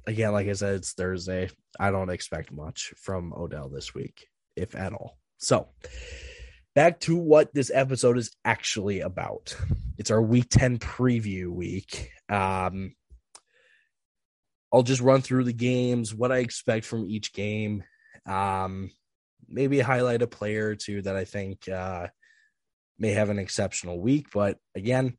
again, 0.07 0.33
like 0.33 0.49
I 0.49 0.53
said, 0.53 0.77
it's 0.77 0.93
Thursday. 0.93 1.51
I 1.79 1.91
don't 1.91 2.11
expect 2.11 2.53
much 2.53 2.93
from 2.97 3.33
Odell 3.33 3.69
this 3.69 3.95
week, 3.95 4.27
if 4.57 4.75
at 4.75 4.93
all. 4.93 5.19
So, 5.39 5.69
back 6.75 7.01
to 7.01 7.17
what 7.17 7.55
this 7.55 7.71
episode 7.73 8.19
is 8.19 8.31
actually 8.45 9.01
about. 9.01 9.57
It's 9.99 10.11
our 10.11 10.23
week 10.23 10.47
10 10.51 10.79
preview 10.79 11.49
week. 11.49 12.11
Um, 12.29 12.95
I'll 14.73 14.83
just 14.83 15.01
run 15.01 15.21
through 15.21 15.45
the 15.45 15.53
games, 15.53 16.15
what 16.15 16.33
I 16.33 16.39
expect 16.39 16.87
from 16.87 17.07
each 17.07 17.33
game. 17.33 17.85
Um, 18.27 18.91
maybe 19.49 19.81
highlight 19.81 20.23
a 20.23 20.27
player 20.27 20.69
or 20.69 20.77
two 20.77 21.03
that 21.03 21.17
I 21.17 21.25
think 21.25 21.69
uh, 21.69 22.07
may 22.99 23.11
have 23.11 23.31
an 23.31 23.39
exceptional 23.39 24.01
week. 24.01 24.29
But 24.33 24.59
again, 24.75 25.17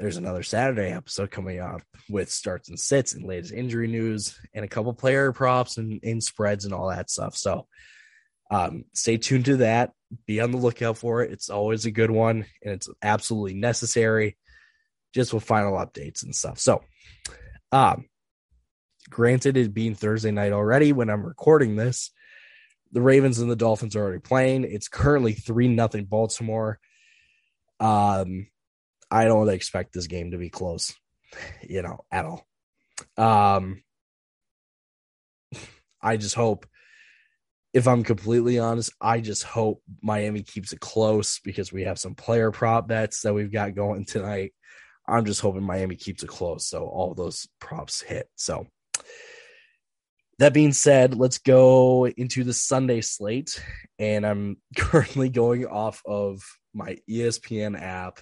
there's 0.00 0.16
another 0.16 0.42
Saturday 0.42 0.90
episode 0.92 1.30
coming 1.30 1.60
up 1.60 1.82
with 2.08 2.30
starts 2.30 2.70
and 2.70 2.80
sits 2.80 3.12
and 3.12 3.26
latest 3.26 3.52
injury 3.52 3.86
news 3.86 4.40
and 4.54 4.64
a 4.64 4.68
couple 4.68 4.94
player 4.94 5.30
props 5.30 5.76
and, 5.76 6.00
and 6.02 6.24
spreads 6.24 6.64
and 6.64 6.72
all 6.72 6.88
that 6.88 7.10
stuff. 7.10 7.36
So 7.36 7.66
um, 8.50 8.86
stay 8.94 9.18
tuned 9.18 9.44
to 9.44 9.58
that. 9.58 9.92
Be 10.26 10.40
on 10.40 10.52
the 10.52 10.56
lookout 10.56 10.96
for 10.96 11.22
it. 11.22 11.32
It's 11.32 11.50
always 11.50 11.84
a 11.84 11.90
good 11.90 12.10
one 12.10 12.46
and 12.62 12.72
it's 12.72 12.88
absolutely 13.02 13.52
necessary 13.52 14.38
just 15.12 15.34
with 15.34 15.44
final 15.44 15.74
updates 15.74 16.22
and 16.22 16.34
stuff. 16.34 16.58
So, 16.58 16.82
um, 17.70 18.06
granted, 19.10 19.58
it 19.58 19.74
being 19.74 19.94
Thursday 19.94 20.30
night 20.30 20.52
already 20.52 20.94
when 20.94 21.10
I'm 21.10 21.26
recording 21.26 21.76
this, 21.76 22.10
the 22.90 23.02
Ravens 23.02 23.38
and 23.38 23.50
the 23.50 23.56
Dolphins 23.56 23.94
are 23.96 24.02
already 24.02 24.20
playing. 24.20 24.64
It's 24.64 24.88
currently 24.88 25.34
3 25.34 25.68
nothing 25.68 26.06
Baltimore. 26.06 26.78
Um, 27.78 28.46
I 29.10 29.24
don't 29.24 29.48
expect 29.48 29.92
this 29.92 30.06
game 30.06 30.30
to 30.30 30.38
be 30.38 30.50
close, 30.50 30.94
you 31.62 31.82
know, 31.82 32.04
at 32.10 32.26
all. 32.26 32.46
Um, 33.16 33.82
I 36.00 36.16
just 36.16 36.34
hope, 36.34 36.66
if 37.72 37.86
I'm 37.86 38.04
completely 38.04 38.58
honest, 38.58 38.92
I 39.00 39.20
just 39.20 39.42
hope 39.42 39.82
Miami 40.02 40.42
keeps 40.42 40.72
it 40.72 40.80
close 40.80 41.40
because 41.40 41.72
we 41.72 41.84
have 41.84 41.98
some 41.98 42.14
player 42.14 42.50
prop 42.50 42.88
bets 42.88 43.22
that 43.22 43.34
we've 43.34 43.52
got 43.52 43.74
going 43.74 44.04
tonight. 44.04 44.52
I'm 45.06 45.24
just 45.24 45.40
hoping 45.40 45.62
Miami 45.62 45.96
keeps 45.96 46.22
it 46.22 46.28
close 46.28 46.66
so 46.66 46.84
all 46.84 47.14
those 47.14 47.48
props 47.58 48.00
hit. 48.00 48.28
So 48.36 48.66
that 50.38 50.54
being 50.54 50.72
said, 50.72 51.14
let's 51.14 51.38
go 51.38 52.06
into 52.06 52.44
the 52.44 52.54
Sunday 52.54 53.02
slate. 53.02 53.62
And 53.98 54.24
I'm 54.24 54.56
currently 54.76 55.28
going 55.28 55.66
off 55.66 56.02
of 56.06 56.42
my 56.72 56.96
ESPN 57.08 57.80
app. 57.80 58.20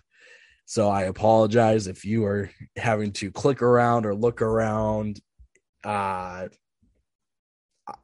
So 0.68 0.90
I 0.90 1.04
apologize 1.04 1.87
if 1.87 2.04
you 2.04 2.26
are 2.26 2.50
having 2.76 3.12
to 3.12 3.30
click 3.30 3.62
around 3.62 4.04
or 4.04 4.14
look 4.14 4.42
around. 4.42 5.18
Uh, 5.82 6.48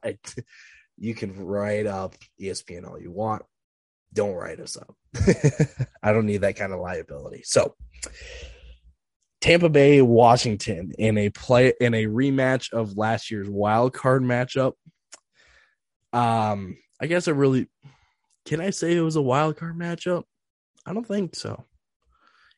I, 0.03 0.17
you 0.97 1.13
can 1.13 1.45
write 1.45 1.85
up 1.85 2.15
ESPN 2.41 2.89
all 2.89 2.99
you 2.99 3.11
want. 3.11 3.43
Don't 4.13 4.33
write 4.33 4.59
us 4.59 4.77
up. 4.77 4.95
I 6.01 6.11
don't 6.11 6.25
need 6.25 6.41
that 6.41 6.55
kind 6.55 6.73
of 6.73 6.79
liability. 6.79 7.43
So 7.45 7.75
Tampa 9.41 9.69
Bay, 9.69 10.01
Washington 10.01 10.91
in 10.97 11.19
a 11.19 11.29
play 11.29 11.71
in 11.79 11.93
a 11.93 12.05
rematch 12.05 12.73
of 12.73 12.97
last 12.97 13.29
year's 13.29 13.47
wild 13.47 13.93
card 13.93 14.23
matchup. 14.23 14.73
Um, 16.13 16.77
I 16.99 17.05
guess 17.05 17.27
I 17.27 17.31
really 17.31 17.69
can 18.47 18.59
I 18.59 18.71
say 18.71 18.97
it 18.97 19.01
was 19.01 19.17
a 19.17 19.21
wild 19.21 19.55
card 19.55 19.77
matchup? 19.77 20.23
I 20.83 20.93
don't 20.93 21.05
think 21.05 21.35
so. 21.35 21.63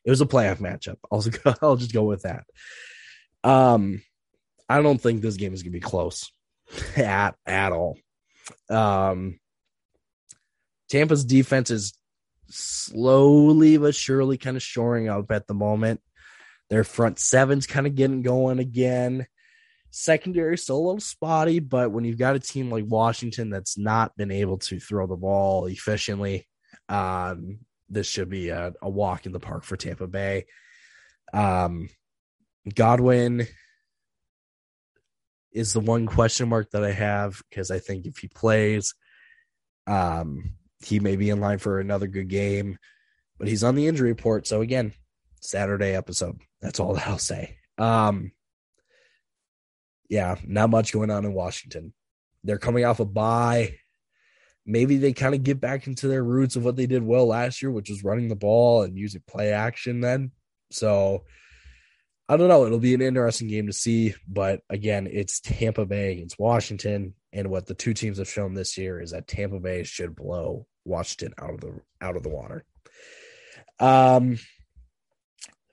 It 0.08 0.10
was 0.10 0.22
a 0.22 0.26
playoff 0.26 0.56
matchup. 0.56 0.96
I'll, 1.12 1.54
I'll 1.62 1.76
just 1.76 1.92
go 1.92 2.04
with 2.04 2.22
that. 2.22 2.44
Um, 3.44 4.00
I 4.66 4.80
don't 4.80 4.96
think 4.96 5.20
this 5.20 5.36
game 5.36 5.52
is 5.52 5.62
gonna 5.62 5.72
be 5.72 5.80
close 5.80 6.32
at 6.96 7.34
at 7.44 7.72
all. 7.72 7.98
Um, 8.70 9.38
Tampa's 10.88 11.26
defense 11.26 11.70
is 11.70 11.92
slowly 12.48 13.76
but 13.76 13.94
surely 13.94 14.38
kind 14.38 14.56
of 14.56 14.62
shoring 14.62 15.10
up 15.10 15.30
at 15.30 15.46
the 15.46 15.52
moment. 15.52 16.00
Their 16.70 16.84
front 16.84 17.18
seven's 17.18 17.66
kind 17.66 17.86
of 17.86 17.94
getting 17.94 18.22
going 18.22 18.60
again. 18.60 19.26
Secondary 19.90 20.56
still 20.56 20.78
a 20.78 20.86
little 20.86 21.00
spotty, 21.00 21.58
but 21.58 21.92
when 21.92 22.06
you've 22.06 22.16
got 22.16 22.34
a 22.34 22.40
team 22.40 22.70
like 22.70 22.84
Washington 22.88 23.50
that's 23.50 23.76
not 23.76 24.16
been 24.16 24.30
able 24.30 24.56
to 24.56 24.80
throw 24.80 25.06
the 25.06 25.16
ball 25.16 25.66
efficiently, 25.66 26.48
um, 26.88 27.58
this 27.88 28.06
should 28.06 28.28
be 28.28 28.50
a, 28.50 28.72
a, 28.82 28.88
walk 28.88 29.26
in 29.26 29.32
the 29.32 29.40
park 29.40 29.64
for 29.64 29.76
Tampa 29.76 30.06
Bay. 30.06 30.46
Um, 31.32 31.88
Godwin 32.74 33.46
is 35.52 35.72
the 35.72 35.80
one 35.80 36.06
question 36.06 36.48
mark 36.48 36.70
that 36.70 36.84
I 36.84 36.92
have 36.92 37.42
because 37.48 37.70
I 37.70 37.78
think 37.78 38.06
if 38.06 38.18
he 38.18 38.28
plays, 38.28 38.94
um, 39.86 40.52
he 40.84 41.00
may 41.00 41.16
be 41.16 41.30
in 41.30 41.40
line 41.40 41.58
for 41.58 41.80
another 41.80 42.06
good 42.06 42.28
game, 42.28 42.78
but 43.38 43.48
he's 43.48 43.64
on 43.64 43.74
the 43.74 43.86
injury 43.86 44.10
report. 44.10 44.46
So 44.46 44.60
again, 44.60 44.92
Saturday 45.40 45.94
episode. 45.94 46.40
That's 46.60 46.80
all 46.80 46.94
that 46.94 47.06
I'll 47.08 47.18
say. 47.18 47.56
Um, 47.78 48.32
yeah, 50.08 50.36
not 50.46 50.70
much 50.70 50.92
going 50.92 51.10
on 51.10 51.24
in 51.24 51.34
Washington. 51.34 51.92
They're 52.44 52.58
coming 52.58 52.84
off 52.84 53.00
a 53.00 53.04
bye. 53.04 53.76
Maybe 54.68 54.98
they 54.98 55.14
kind 55.14 55.34
of 55.34 55.42
get 55.42 55.60
back 55.60 55.86
into 55.86 56.06
their 56.08 56.22
roots 56.22 56.54
of 56.54 56.64
what 56.64 56.76
they 56.76 56.86
did 56.86 57.02
well 57.02 57.26
last 57.26 57.62
year, 57.62 57.70
which 57.70 57.88
was 57.88 58.04
running 58.04 58.28
the 58.28 58.36
ball 58.36 58.82
and 58.82 58.98
using 58.98 59.22
play 59.26 59.50
action 59.52 60.00
then. 60.00 60.30
So 60.70 61.24
I 62.28 62.36
don't 62.36 62.48
know. 62.48 62.66
It'll 62.66 62.78
be 62.78 62.92
an 62.92 63.00
interesting 63.00 63.48
game 63.48 63.66
to 63.66 63.72
see. 63.72 64.14
But 64.28 64.60
again, 64.68 65.08
it's 65.10 65.40
Tampa 65.40 65.86
Bay 65.86 66.12
against 66.12 66.38
Washington. 66.38 67.14
And 67.32 67.48
what 67.48 67.66
the 67.66 67.74
two 67.74 67.94
teams 67.94 68.18
have 68.18 68.28
shown 68.28 68.52
this 68.52 68.76
year 68.76 69.00
is 69.00 69.12
that 69.12 69.26
Tampa 69.26 69.58
Bay 69.58 69.84
should 69.84 70.14
blow 70.14 70.66
Washington 70.84 71.32
out 71.40 71.54
of 71.54 71.60
the 71.60 71.80
out 72.00 72.16
of 72.16 72.22
the 72.22 72.28
water. 72.28 72.64
Um 73.80 74.38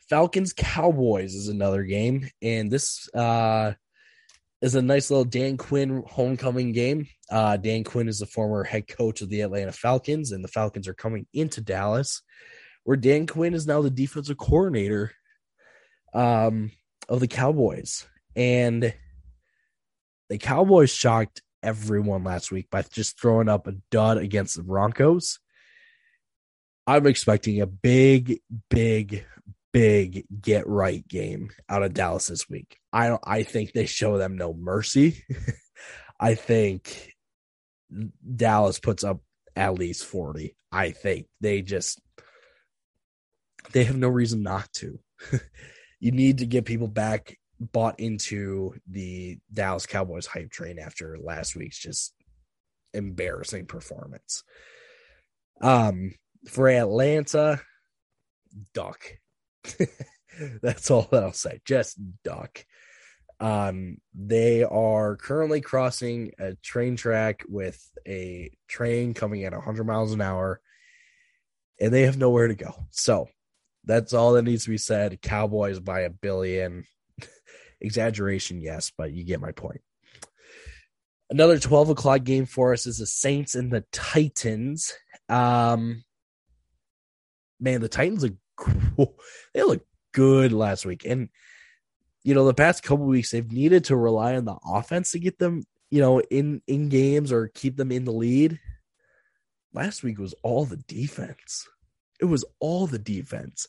Falcons 0.10 0.54
Cowboys 0.54 1.34
is 1.34 1.48
another 1.48 1.84
game, 1.84 2.30
and 2.42 2.70
this 2.70 3.10
uh, 3.14 3.74
is 4.66 4.74
a 4.74 4.82
nice 4.82 5.12
little 5.12 5.26
Dan 5.26 5.58
Quinn 5.58 6.04
homecoming 6.08 6.72
game. 6.72 7.06
Uh, 7.30 7.56
Dan 7.56 7.84
Quinn 7.84 8.08
is 8.08 8.18
the 8.18 8.26
former 8.26 8.64
head 8.64 8.88
coach 8.88 9.22
of 9.22 9.30
the 9.30 9.42
Atlanta 9.42 9.72
Falcons, 9.72 10.32
and 10.32 10.44
the 10.44 10.48
Falcons 10.48 10.88
are 10.88 10.96
coming 10.96 11.28
into 11.34 11.62
Dallas, 11.62 12.24
where 12.84 12.98
Dan 12.98 13.28
Quinn 13.28 13.54
is 13.54 13.68
now 13.68 13.84
the 13.84 13.92
defensive 13.92 14.38
coordinator 14.38 15.12
um, 16.16 16.72
of 17.08 17.20
the 17.20 17.28
Cowboys. 17.28 18.08
And 18.36 18.92
the 20.30 20.40
Cowboys 20.40 20.90
shocked 20.90 21.44
everyone 21.62 22.24
last 22.24 22.52
week 22.52 22.72
by 22.72 22.82
just 22.82 23.22
throwing 23.22 23.50
up 23.50 23.68
a 23.68 23.74
dud 23.92 24.18
against 24.18 24.56
the 24.56 24.64
Broncos. 24.64 25.38
I'm 26.88 27.06
expecting 27.06 27.62
a 27.62 27.68
big, 27.68 28.40
big 28.72 29.26
big 29.76 30.26
get 30.40 30.66
right 30.68 31.06
game 31.06 31.50
out 31.68 31.84
of 31.84 31.94
Dallas 31.94 32.28
this 32.28 32.50
week. 32.50 32.78
I 32.96 33.10
don't 33.10 33.22
I 33.26 33.44
think 33.44 33.74
they 33.74 33.88
show 33.88 34.18
them 34.18 34.38
no 34.38 34.54
mercy. 34.54 35.22
I 36.20 36.36
think 36.36 37.12
Dallas 38.36 38.80
puts 38.80 39.04
up 39.04 39.20
at 39.54 39.74
least 39.74 40.06
40. 40.06 40.56
I 40.72 40.92
think 40.92 41.28
they 41.42 41.62
just 41.62 42.00
they 43.74 43.84
have 43.84 43.98
no 43.98 44.08
reason 44.08 44.44
not 44.44 44.72
to. 44.76 44.98
you 46.00 46.14
need 46.14 46.38
to 46.38 46.46
get 46.46 46.64
people 46.64 46.88
back 46.88 47.38
bought 47.60 48.00
into 48.00 48.76
the 48.90 49.40
Dallas 49.52 49.86
Cowboys 49.86 50.26
hype 50.26 50.50
train 50.50 50.80
after 50.80 51.18
last 51.22 51.54
week's 51.54 51.80
just 51.80 52.14
embarrassing 52.94 53.66
performance. 53.66 54.42
Um 55.62 56.14
for 56.48 56.70
Atlanta, 56.70 57.60
duck. 58.74 59.04
That's 60.62 60.90
all 60.90 61.10
that 61.12 61.24
I'll 61.24 61.34
say. 61.34 61.60
Just 61.66 62.00
duck. 62.24 62.66
Um, 63.40 63.98
they 64.14 64.64
are 64.64 65.18
currently 65.18 65.62
crossing 65.62 66.32
a 66.40 66.56
train 66.56 66.96
track 66.96 67.44
with 67.48 67.90
a 68.08 68.52
train 68.68 69.14
coming 69.14 69.44
at 69.44 69.54
100 69.54 69.84
miles 69.84 70.14
an 70.14 70.22
hour, 70.22 70.62
and 71.80 71.94
they 71.94 72.04
have 72.04 72.18
nowhere 72.18 72.48
to 72.48 72.56
go. 72.56 72.74
So 72.92 73.28
that's 73.84 74.14
all 74.14 74.34
that 74.34 74.44
needs 74.44 74.64
to 74.66 74.70
be 74.70 74.78
said. 74.78 75.22
Cowboys 75.22 75.80
by 75.80 76.02
a 76.02 76.10
billion. 76.10 76.86
Exaggeration, 77.82 78.62
yes, 78.62 78.92
but 78.98 79.12
you 79.14 79.24
get 79.24 79.42
my 79.42 79.52
point. 79.52 79.82
Another 81.30 81.60
12 81.60 81.90
o'clock 81.90 82.24
game 82.24 82.46
for 82.46 82.72
us 82.72 82.86
is 82.86 83.00
the 83.00 83.06
Saints 83.06 83.56
and 83.56 83.72
the 83.72 83.84
Titans. 83.92 84.94
Um, 85.28 86.04
man, 87.60 87.82
the 87.82 87.90
Titans 87.90 88.24
are 88.24 88.38
cool. 88.56 89.18
They 89.54 89.64
look 89.64 89.86
good 90.14 90.54
last 90.54 90.86
week. 90.86 91.04
And, 91.06 91.30
you 92.26 92.34
know, 92.34 92.46
the 92.46 92.54
past 92.56 92.82
couple 92.82 93.06
weeks, 93.06 93.32
they've 93.32 93.52
needed 93.52 93.86
to 93.86 93.96
rely 93.96 94.36
on 94.36 94.46
the 94.46 94.58
offense 94.68 95.12
to 95.12 95.20
get 95.20 95.38
them, 95.38 95.64
you 95.92 96.02
know, 96.02 96.20
in, 96.20 96.60
in 96.66 96.90
games 96.90 97.32
or 97.32 97.50
keep 97.50 97.78
them 97.78 97.92
in 97.92 98.04
the 98.04 98.12
lead. 98.12 98.60
Last 99.74 100.04
week 100.04 100.18
was 100.18 100.34
all 100.42 100.66
the 100.66 100.78
defense. 100.78 101.68
It 102.20 102.26
was 102.26 102.44
all 102.60 102.88
the 102.88 102.98
defense. 102.98 103.68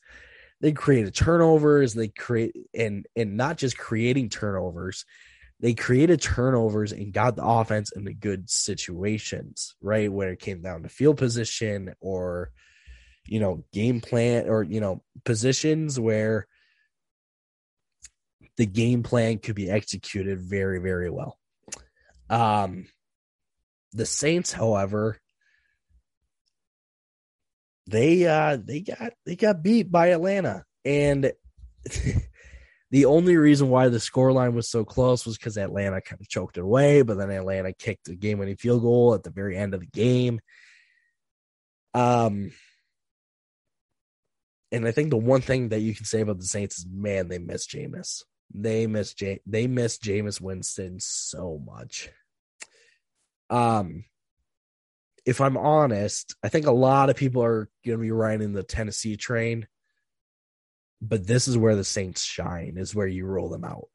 They 0.62 0.72
created 0.72 1.14
turnovers. 1.14 1.92
They 1.92 2.08
create 2.08 2.56
and 2.72 3.06
and 3.14 3.36
not 3.36 3.58
just 3.58 3.76
creating 3.76 4.30
turnovers, 4.30 5.04
they 5.60 5.74
created 5.74 6.22
turnovers 6.22 6.92
and 6.92 7.12
got 7.12 7.36
the 7.36 7.44
offense 7.44 7.92
in 7.92 8.04
the 8.04 8.14
good 8.14 8.48
situations, 8.48 9.74
right? 9.82 10.10
Where 10.10 10.30
it 10.30 10.40
came 10.40 10.62
down 10.62 10.82
to 10.82 10.88
field 10.88 11.18
position 11.18 11.94
or 12.00 12.52
you 13.26 13.40
know, 13.40 13.64
game 13.72 14.00
plan 14.00 14.48
or, 14.48 14.62
you 14.62 14.80
know, 14.80 15.02
positions 15.24 15.98
where 15.98 16.46
the 18.56 18.66
game 18.66 19.02
plan 19.02 19.38
could 19.38 19.54
be 19.54 19.70
executed 19.70 20.40
very, 20.40 20.80
very 20.80 21.10
well. 21.10 21.38
Um, 22.28 22.86
the 23.92 24.06
Saints, 24.06 24.52
however, 24.52 25.18
they 27.88 28.26
uh 28.26 28.58
they 28.62 28.80
got 28.80 29.12
they 29.24 29.36
got 29.36 29.62
beat 29.62 29.90
by 29.90 30.08
Atlanta 30.08 30.64
and 30.84 31.32
the 32.90 33.04
only 33.04 33.36
reason 33.36 33.68
why 33.68 33.88
the 33.88 33.98
scoreline 33.98 34.54
was 34.54 34.68
so 34.68 34.84
close 34.84 35.24
was 35.24 35.36
because 35.36 35.56
Atlanta 35.56 36.00
kind 36.00 36.20
of 36.20 36.28
choked 36.28 36.58
it 36.58 36.62
away, 36.62 37.02
but 37.02 37.16
then 37.16 37.30
Atlanta 37.30 37.72
kicked 37.72 38.08
a 38.08 38.14
game 38.14 38.38
winning 38.38 38.56
field 38.56 38.82
goal 38.82 39.14
at 39.14 39.22
the 39.22 39.30
very 39.30 39.56
end 39.56 39.74
of 39.74 39.80
the 39.80 39.86
game. 39.86 40.40
Um 41.94 42.50
and 44.72 44.86
I 44.86 44.90
think 44.90 45.10
the 45.10 45.16
one 45.16 45.40
thing 45.40 45.68
that 45.68 45.80
you 45.80 45.94
can 45.94 46.04
say 46.04 46.20
about 46.20 46.38
the 46.38 46.44
Saints 46.44 46.78
is, 46.78 46.86
man, 46.90 47.28
they 47.28 47.38
miss 47.38 47.68
Jameis. 47.68 48.24
They 48.52 48.86
miss 48.86 49.14
J- 49.14 49.40
they 49.46 49.66
miss 49.66 49.98
Jameis 49.98 50.40
Winston 50.40 50.98
so 51.00 51.60
much. 51.64 52.10
Um, 53.50 54.04
if 55.24 55.40
I'm 55.40 55.56
honest, 55.56 56.34
I 56.42 56.48
think 56.48 56.66
a 56.66 56.72
lot 56.72 57.10
of 57.10 57.16
people 57.16 57.42
are 57.42 57.68
going 57.84 57.98
to 57.98 58.02
be 58.02 58.10
riding 58.10 58.52
the 58.52 58.62
Tennessee 58.62 59.16
train, 59.16 59.66
but 61.02 61.26
this 61.26 61.48
is 61.48 61.58
where 61.58 61.76
the 61.76 61.84
Saints 61.84 62.22
shine. 62.22 62.76
Is 62.76 62.94
where 62.94 63.06
you 63.06 63.26
roll 63.26 63.48
them 63.48 63.64
out. 63.64 63.88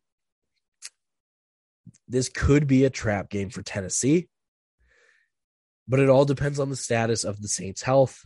This 2.08 2.30
could 2.30 2.68
be 2.68 2.86
a 2.86 2.90
trap 2.90 3.30
game 3.30 3.50
for 3.50 3.62
Tennessee, 3.62 4.28
but 5.88 6.00
it 6.00 6.10
all 6.10 6.26
depends 6.26 6.60
on 6.60 6.70
the 6.70 6.76
status 6.76 7.24
of 7.24 7.42
the 7.42 7.48
Saints' 7.48 7.82
health 7.82 8.24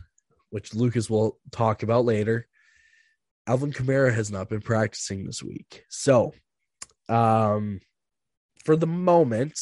which 0.50 0.74
Lucas 0.74 1.10
will 1.10 1.38
talk 1.50 1.82
about 1.82 2.04
later. 2.04 2.46
Alvin 3.46 3.72
Kamara 3.72 4.12
has 4.12 4.30
not 4.30 4.48
been 4.48 4.60
practicing 4.60 5.24
this 5.24 5.42
week. 5.42 5.84
So, 5.88 6.34
um, 7.08 7.80
for 8.64 8.76
the 8.76 8.86
moment, 8.86 9.58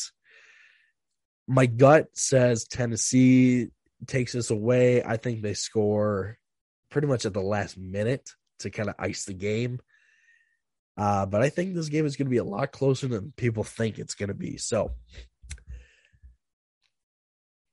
my 1.47 1.67
gut 1.67 2.09
says 2.15 2.65
Tennessee 2.65 3.69
takes 4.07 4.33
this 4.33 4.51
away. 4.51 5.03
I 5.03 5.17
think 5.19 5.43
they 5.43 5.55
score 5.55 6.39
pretty 6.91 7.07
much 7.07 7.27
at 7.27 7.35
the 7.35 7.43
last 7.43 7.77
minute 7.77 8.31
to 8.61 8.71
kind 8.71 8.89
of 8.89 8.95
ice 8.99 9.25
the 9.25 9.35
game. 9.35 9.81
Uh, 10.97 11.27
but 11.27 11.43
I 11.43 11.49
think 11.49 11.75
this 11.75 11.89
game 11.89 12.07
is 12.07 12.17
going 12.17 12.27
to 12.27 12.31
be 12.31 12.39
a 12.39 12.45
lot 12.45 12.73
closer 12.73 13.09
than 13.09 13.33
people 13.37 13.65
think 13.65 13.99
it's 13.99 14.15
going 14.15 14.29
to 14.29 14.35
be. 14.35 14.57
So 14.57 14.93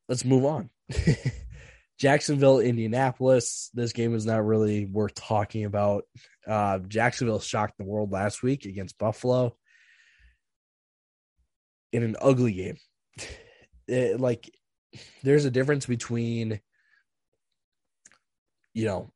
let's 0.10 0.26
move 0.26 0.44
on. 0.44 0.70
Jacksonville, 2.02 2.60
Indianapolis. 2.60 3.70
This 3.76 3.94
game 3.94 4.16
is 4.16 4.26
not 4.26 4.44
really 4.44 4.88
worth 4.88 5.14
talking 5.14 5.66
about. 5.66 6.06
Uh, 6.48 6.80
Jacksonville 6.80 7.40
shocked 7.40 7.76
the 7.78 7.86
world 7.86 8.12
last 8.12 8.42
week 8.42 8.66
against 8.66 8.98
Buffalo 8.98 9.56
in 11.94 12.02
an 12.02 12.16
ugly 12.20 12.54
game. 12.54 12.78
It, 13.88 14.22
like, 14.22 14.50
there's 15.22 15.44
a 15.44 15.52
difference 15.52 15.86
between, 15.86 16.62
you 18.74 18.86
know, 18.86 19.12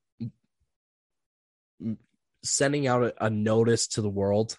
sending 2.44 2.86
out 2.86 3.04
a, 3.04 3.26
a 3.26 3.30
notice 3.30 3.88
to 3.90 4.02
the 4.02 4.10
world 4.10 4.58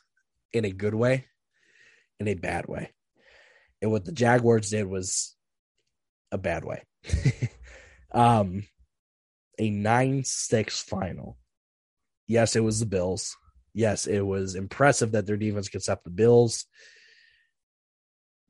in 0.55 0.65
a 0.65 0.71
good 0.71 0.95
way, 0.95 1.27
in 2.19 2.29
a 2.29 2.35
bad 2.35 2.67
way. 2.67 2.93
And 3.83 3.91
what 3.91 4.07
the 4.07 4.13
Jaguars 4.13 4.71
did 4.71 4.87
was 4.87 5.37
a 6.33 6.39
bad 6.39 6.65
way. 6.65 6.83
um, 8.17 8.65
a 9.59 9.71
9 9.71 10.25
6 10.25 10.83
final. 10.83 11.37
Yes, 12.27 12.57
it 12.57 12.65
was 12.65 12.81
the 12.81 12.87
Bills. 12.87 13.37
Yes, 13.75 14.07
it 14.07 14.23
was 14.23 14.55
impressive 14.55 15.13
that 15.13 15.27
their 15.27 15.37
defense 15.37 15.69
could 15.69 15.83
stop 15.83 16.03
the 16.03 16.11
Bills. 16.11 16.65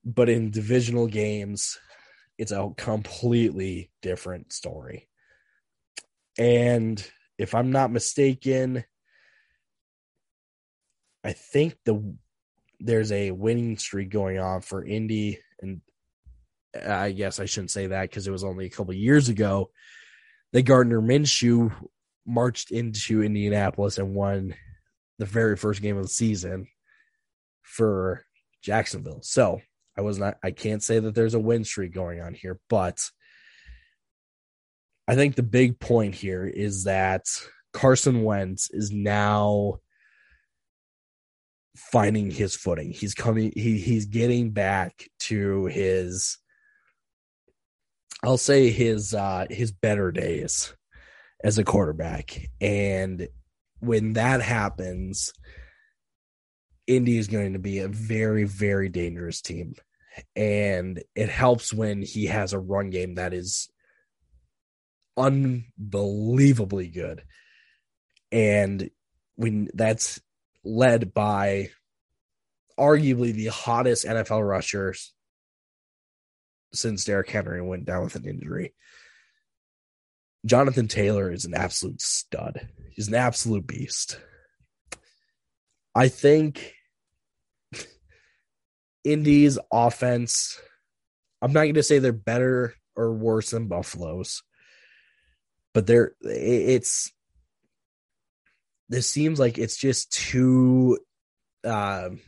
But 0.05 0.29
in 0.29 0.53
divisional 0.53 1.09
games, 1.09 1.79
it's 2.39 2.53
a 2.53 2.71
completely 2.77 3.91
different 4.03 4.53
story. 4.53 5.09
And 6.39 7.05
if 7.39 7.55
I'm 7.55 7.73
not 7.73 7.91
mistaken, 7.91 8.85
I 11.25 11.33
think 11.33 11.77
the 11.85 12.15
there's 12.79 13.11
a 13.11 13.31
winning 13.31 13.79
streak 13.79 14.11
going 14.11 14.39
on 14.39 14.61
for 14.61 14.85
Indy, 14.85 15.41
and 15.61 15.81
I 16.85 17.13
guess 17.13 17.41
I 17.41 17.45
shouldn't 17.47 17.71
say 17.71 17.89
that 17.89 18.03
because 18.03 18.27
it 18.27 18.33
was 18.33 18.45
only 18.45 18.67
a 18.67 18.71
couple 18.71 18.95
years 18.95 19.29
ago 19.29 19.71
that 20.53 20.63
Gardner 20.63 21.01
Minshew 21.01 21.73
marched 22.27 22.71
into 22.71 23.23
Indianapolis 23.23 23.99
and 23.99 24.15
won 24.15 24.55
the 25.19 25.27
very 25.27 25.57
first 25.57 25.83
game 25.83 25.97
of 25.97 26.03
the 26.03 26.09
season 26.09 26.67
for 27.63 28.25
Jacksonville. 28.63 29.21
So 29.23 29.61
I 29.97 30.03
was 30.03 30.19
not 30.19 30.37
I 30.43 30.51
can't 30.51 30.83
say 30.83 30.99
that 30.99 31.15
there's 31.15 31.35
a 31.35 31.41
win 31.41 31.65
streak 31.65 31.93
going 31.93 32.21
on 32.21 32.35
here, 32.35 32.61
but 32.69 33.09
I 35.09 35.15
think 35.15 35.35
the 35.35 35.43
big 35.43 35.79
point 35.79 36.15
here 36.15 36.45
is 36.45 36.85
that 36.85 37.27
Carson 37.73 38.25
Wentz 38.25 38.71
is 38.71 38.91
now 38.91 39.79
finding 41.77 42.31
his 42.31 42.57
footing. 42.57 42.91
He's 42.91 43.15
coming 43.15 43.53
he 43.55 43.79
he's 43.79 44.07
getting 44.07 44.51
back 44.51 45.09
to 45.21 45.67
his 45.67 46.39
I'll 48.23 48.39
say 48.39 48.71
his 48.71 49.15
uh 49.15 49.47
his 49.51 49.73
better 49.73 50.11
days 50.11 50.75
as 51.43 51.59
a 51.59 51.65
quarterback. 51.65 52.49
And 52.61 53.29
when 53.81 54.15
that 54.15 54.43
happens, 54.43 55.33
Indy 56.87 57.19
is 57.19 57.29
going 57.29 57.53
to 57.53 57.59
be 57.59 57.81
a 57.81 57.89
very, 57.89 58.45
very 58.45 58.89
dangerous 58.89 59.41
team. 59.41 59.75
And 60.35 61.03
it 61.15 61.29
helps 61.29 61.75
when 61.75 62.03
he 62.03 62.27
has 62.27 62.53
a 62.53 62.59
run 62.59 62.91
game 62.91 63.17
that 63.17 63.35
is 63.35 63.69
unbelievably 65.17 66.89
good. 66.89 67.23
And 68.33 68.91
when 69.37 69.69
that's 69.75 70.21
led 70.65 71.13
by 71.13 71.71
arguably 72.79 73.33
the 73.33 73.47
hottest 73.47 74.07
NFL 74.07 74.47
rushers 74.47 75.13
since 76.77 77.05
Derrick 77.05 77.31
Henry 77.31 77.63
went 77.63 77.85
down 77.85 78.05
with 78.05 78.17
an 78.17 78.27
injury. 78.27 78.75
Jonathan 80.45 80.87
Taylor 80.87 81.31
is 81.33 81.45
an 81.45 81.55
absolute 81.55 82.01
stud. 82.01 82.69
He's 82.91 83.09
an 83.09 83.15
absolute 83.15 83.67
beast. 83.67 84.21
I 85.95 86.09
think 86.09 86.75
Indy's 89.03 89.59
offense, 89.73 90.61
I'm 91.43 91.53
not 91.53 91.63
going 91.63 91.75
to 91.75 91.83
say 91.83 91.99
they're 91.99 92.13
better 92.13 92.75
or 92.95 93.13
worse 93.13 93.51
than 93.51 93.69
Buffalo's, 93.69 94.43
but 95.75 95.87
they're, 95.87 96.15
it's, 96.21 97.13
this 98.89 99.11
seems 99.11 99.41
like 99.41 99.59
it's 99.59 99.77
just 99.77 100.13
too, 100.13 100.99
um, 101.65 102.21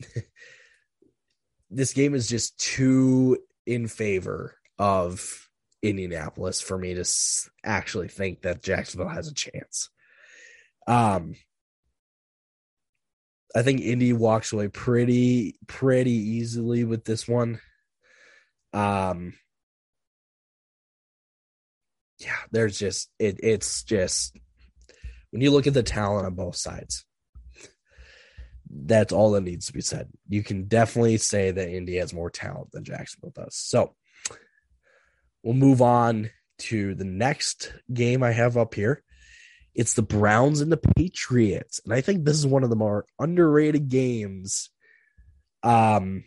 this 1.70 1.92
game 1.92 2.14
is 2.14 2.28
just 2.28 2.58
too 2.58 3.38
in 3.66 3.86
favor 3.88 4.56
of 4.78 5.48
Indianapolis 5.82 6.60
for 6.60 6.78
me 6.78 6.94
to 6.94 7.04
actually 7.64 8.08
think 8.08 8.42
that 8.42 8.62
Jacksonville 8.62 9.08
has 9.08 9.28
a 9.28 9.34
chance. 9.34 9.90
Um, 10.86 11.34
I 13.54 13.62
think 13.62 13.80
Indy 13.80 14.12
walks 14.12 14.52
away 14.52 14.68
pretty 14.68 15.56
pretty 15.66 16.12
easily 16.12 16.84
with 16.84 17.04
this 17.04 17.28
one. 17.28 17.60
Um, 18.72 19.34
yeah, 22.18 22.36
there's 22.50 22.78
just 22.78 23.10
it. 23.18 23.40
It's 23.42 23.82
just 23.82 24.36
when 25.30 25.42
you 25.42 25.50
look 25.50 25.66
at 25.66 25.74
the 25.74 25.82
talent 25.82 26.26
on 26.26 26.34
both 26.34 26.56
sides, 26.56 27.04
that's 28.72 29.12
all 29.12 29.32
that 29.32 29.42
needs 29.42 29.66
to 29.66 29.72
be 29.72 29.82
said. 29.82 30.08
You 30.28 30.42
can 30.42 30.64
definitely 30.64 31.18
say 31.18 31.50
that 31.50 31.68
Indy 31.68 31.96
has 31.96 32.14
more 32.14 32.30
talent 32.30 32.72
than 32.72 32.84
Jacksonville 32.84 33.32
does. 33.34 33.54
So 33.54 33.94
we'll 35.42 35.54
move 35.54 35.82
on 35.82 36.30
to 36.58 36.94
the 36.94 37.04
next 37.04 37.72
game 37.92 38.22
I 38.22 38.32
have 38.32 38.56
up 38.56 38.74
here. 38.74 39.02
It's 39.74 39.94
the 39.94 40.02
Browns 40.02 40.60
and 40.60 40.72
the 40.72 40.80
Patriots. 40.96 41.80
And 41.84 41.92
I 41.92 42.00
think 42.00 42.24
this 42.24 42.36
is 42.36 42.46
one 42.46 42.64
of 42.64 42.70
the 42.70 42.76
more 42.76 43.06
underrated 43.18 43.88
games 43.88 44.70
um, 45.62 46.24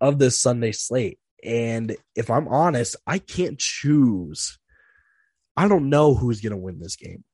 of 0.00 0.18
this 0.18 0.40
Sunday 0.40 0.72
slate. 0.72 1.18
And 1.42 1.96
if 2.16 2.30
I'm 2.30 2.48
honest, 2.48 2.96
I 3.06 3.18
can't 3.18 3.58
choose. 3.58 4.58
I 5.56 5.68
don't 5.68 5.88
know 5.88 6.14
who's 6.14 6.40
going 6.40 6.52
to 6.52 6.56
win 6.56 6.80
this 6.80 6.96
game 6.96 7.24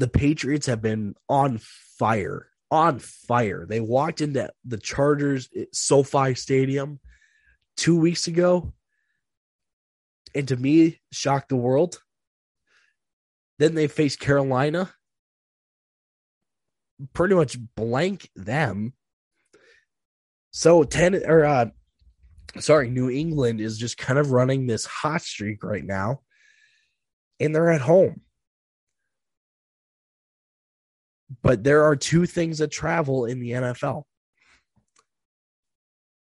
the 0.00 0.08
Patriots 0.08 0.66
have 0.66 0.80
been 0.80 1.14
on 1.28 1.58
fire, 1.58 2.48
on 2.70 2.98
fire. 2.98 3.66
They 3.68 3.80
walked 3.80 4.22
into 4.22 4.50
the 4.64 4.78
Chargers 4.78 5.50
SoFi 5.74 6.34
Stadium 6.34 7.00
two 7.76 8.00
weeks 8.00 8.26
ago, 8.26 8.72
and 10.34 10.48
to 10.48 10.56
me, 10.56 11.00
shocked 11.12 11.50
the 11.50 11.56
world. 11.56 12.00
Then 13.58 13.74
they 13.74 13.88
faced 13.88 14.20
Carolina, 14.20 14.90
pretty 17.12 17.34
much 17.34 17.58
blank 17.76 18.30
them. 18.34 18.94
So 20.50 20.82
ten 20.82 21.14
or 21.14 21.44
uh, 21.44 21.66
sorry, 22.58 22.88
New 22.88 23.10
England 23.10 23.60
is 23.60 23.76
just 23.76 23.98
kind 23.98 24.18
of 24.18 24.32
running 24.32 24.66
this 24.66 24.86
hot 24.86 25.20
streak 25.20 25.62
right 25.62 25.84
now, 25.84 26.22
and 27.38 27.54
they're 27.54 27.70
at 27.70 27.82
home. 27.82 28.22
But 31.42 31.62
there 31.64 31.84
are 31.84 31.96
two 31.96 32.26
things 32.26 32.58
that 32.58 32.70
travel 32.70 33.24
in 33.24 33.40
the 33.40 33.50
NFL 33.52 34.04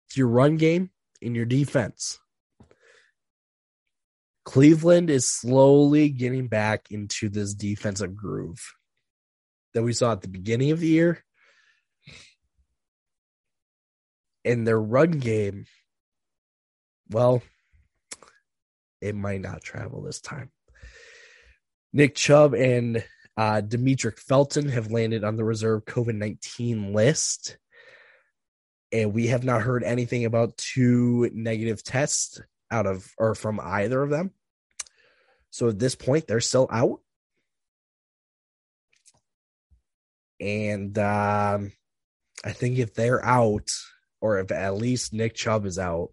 it's 0.09 0.17
your 0.17 0.27
run 0.27 0.57
game 0.57 0.89
and 1.21 1.35
your 1.35 1.45
defense. 1.45 2.19
Cleveland 4.43 5.11
is 5.11 5.29
slowly 5.29 6.09
getting 6.09 6.47
back 6.47 6.87
into 6.89 7.29
this 7.29 7.53
defensive 7.53 8.15
groove 8.15 8.73
that 9.75 9.83
we 9.83 9.93
saw 9.93 10.13
at 10.13 10.21
the 10.21 10.27
beginning 10.27 10.71
of 10.71 10.79
the 10.79 10.87
year. 10.87 11.23
And 14.43 14.65
their 14.65 14.81
run 14.81 15.11
game, 15.11 15.65
well, 17.11 17.43
it 19.01 19.13
might 19.13 19.41
not 19.41 19.61
travel 19.61 20.01
this 20.01 20.21
time. 20.21 20.49
Nick 21.93 22.15
Chubb 22.15 22.55
and 22.55 23.03
uh, 23.39 23.61
Demetric 23.61 24.19
Felton 24.19 24.67
have 24.67 24.91
landed 24.91 25.23
on 25.23 25.37
the 25.37 25.45
reserve 25.45 25.85
COVID 25.85 26.15
19 26.15 26.91
list. 26.91 27.57
And 28.91 29.13
we 29.13 29.27
have 29.27 29.45
not 29.45 29.61
heard 29.61 29.81
anything 29.81 30.25
about 30.25 30.57
two 30.57 31.29
negative 31.33 31.81
tests 31.81 32.41
out 32.69 32.85
of 32.85 33.09
or 33.17 33.35
from 33.35 33.61
either 33.63 34.03
of 34.03 34.09
them. 34.09 34.31
So 35.51 35.69
at 35.69 35.79
this 35.79 35.95
point, 35.95 36.27
they're 36.27 36.41
still 36.41 36.67
out. 36.69 36.99
And 40.41 40.97
um, 40.99 41.71
I 42.43 42.51
think 42.51 42.77
if 42.77 42.93
they're 42.93 43.23
out, 43.23 43.71
or 44.19 44.39
if 44.39 44.51
at 44.51 44.75
least 44.75 45.13
Nick 45.13 45.33
Chubb 45.33 45.65
is 45.65 45.79
out, 45.79 46.09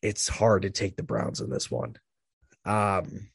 it's 0.00 0.28
hard 0.28 0.62
to 0.62 0.70
take 0.70 0.96
the 0.96 1.02
Browns 1.02 1.42
in 1.42 1.50
this 1.50 1.70
one. 1.70 1.96
Um, 2.64 3.28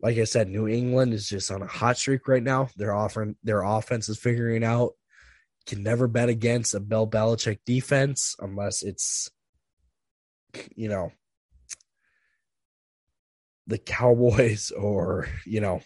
like 0.00 0.16
I 0.18 0.24
said, 0.24 0.48
New 0.48 0.68
England 0.68 1.12
is 1.12 1.28
just 1.28 1.50
on 1.50 1.62
a 1.62 1.66
hot 1.66 1.98
streak 1.98 2.28
right 2.28 2.42
now. 2.42 2.68
They're 2.76 2.94
offering 2.94 3.36
their 3.42 3.62
offense 3.62 4.08
is 4.08 4.18
figuring 4.18 4.64
out. 4.64 4.92
Can 5.66 5.82
never 5.82 6.08
bet 6.08 6.28
against 6.28 6.74
a 6.74 6.80
Bill 6.80 7.06
Belichick 7.06 7.58
defense 7.66 8.34
unless 8.38 8.82
it's, 8.82 9.30
you 10.74 10.88
know, 10.88 11.12
the 13.68 13.78
Cowboys 13.78 14.70
or 14.76 15.28
you 15.46 15.60
know 15.60 15.80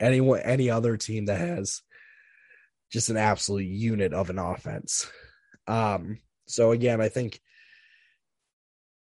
anyone 0.00 0.40
any 0.40 0.70
other 0.70 0.96
team 0.96 1.26
that 1.26 1.40
has 1.40 1.82
just 2.90 3.10
an 3.10 3.16
absolute 3.16 3.66
unit 3.66 4.14
of 4.14 4.30
an 4.30 4.38
offense. 4.38 5.10
Um, 5.66 6.20
so 6.46 6.70
again, 6.70 7.00
I 7.00 7.08
think 7.08 7.40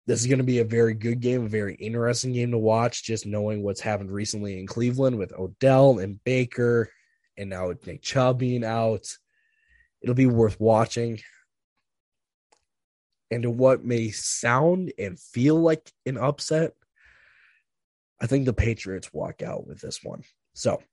this 0.05 0.19
is 0.19 0.27
going 0.27 0.39
to 0.39 0.43
be 0.43 0.59
a 0.59 0.65
very 0.65 0.93
good 0.93 1.21
game, 1.21 1.45
a 1.45 1.49
very 1.49 1.75
interesting 1.75 2.33
game 2.33 2.51
to 2.51 2.57
watch, 2.57 3.03
just 3.03 3.25
knowing 3.25 3.63
what's 3.63 3.79
happened 3.79 4.11
recently 4.11 4.59
in 4.59 4.67
Cleveland 4.67 5.17
with 5.17 5.31
Odell 5.33 5.99
and 5.99 6.21
Baker, 6.23 6.89
and 7.37 7.49
now 7.49 7.69
with 7.69 7.87
Nick 7.87 8.01
Chubb 8.01 8.39
being 8.39 8.65
out. 8.65 9.07
It'll 10.01 10.15
be 10.15 10.25
worth 10.25 10.59
watching. 10.59 11.19
And 13.31 13.43
to 13.43 13.49
what 13.49 13.85
may 13.85 14.11
sound 14.11 14.91
and 14.99 15.17
feel 15.17 15.55
like 15.55 15.89
an 16.05 16.17
upset, 16.17 16.73
I 18.21 18.27
think 18.27 18.45
the 18.45 18.53
Patriots 18.53 19.11
walk 19.13 19.41
out 19.41 19.65
with 19.65 19.79
this 19.79 20.03
one. 20.03 20.23
So, 20.53 20.83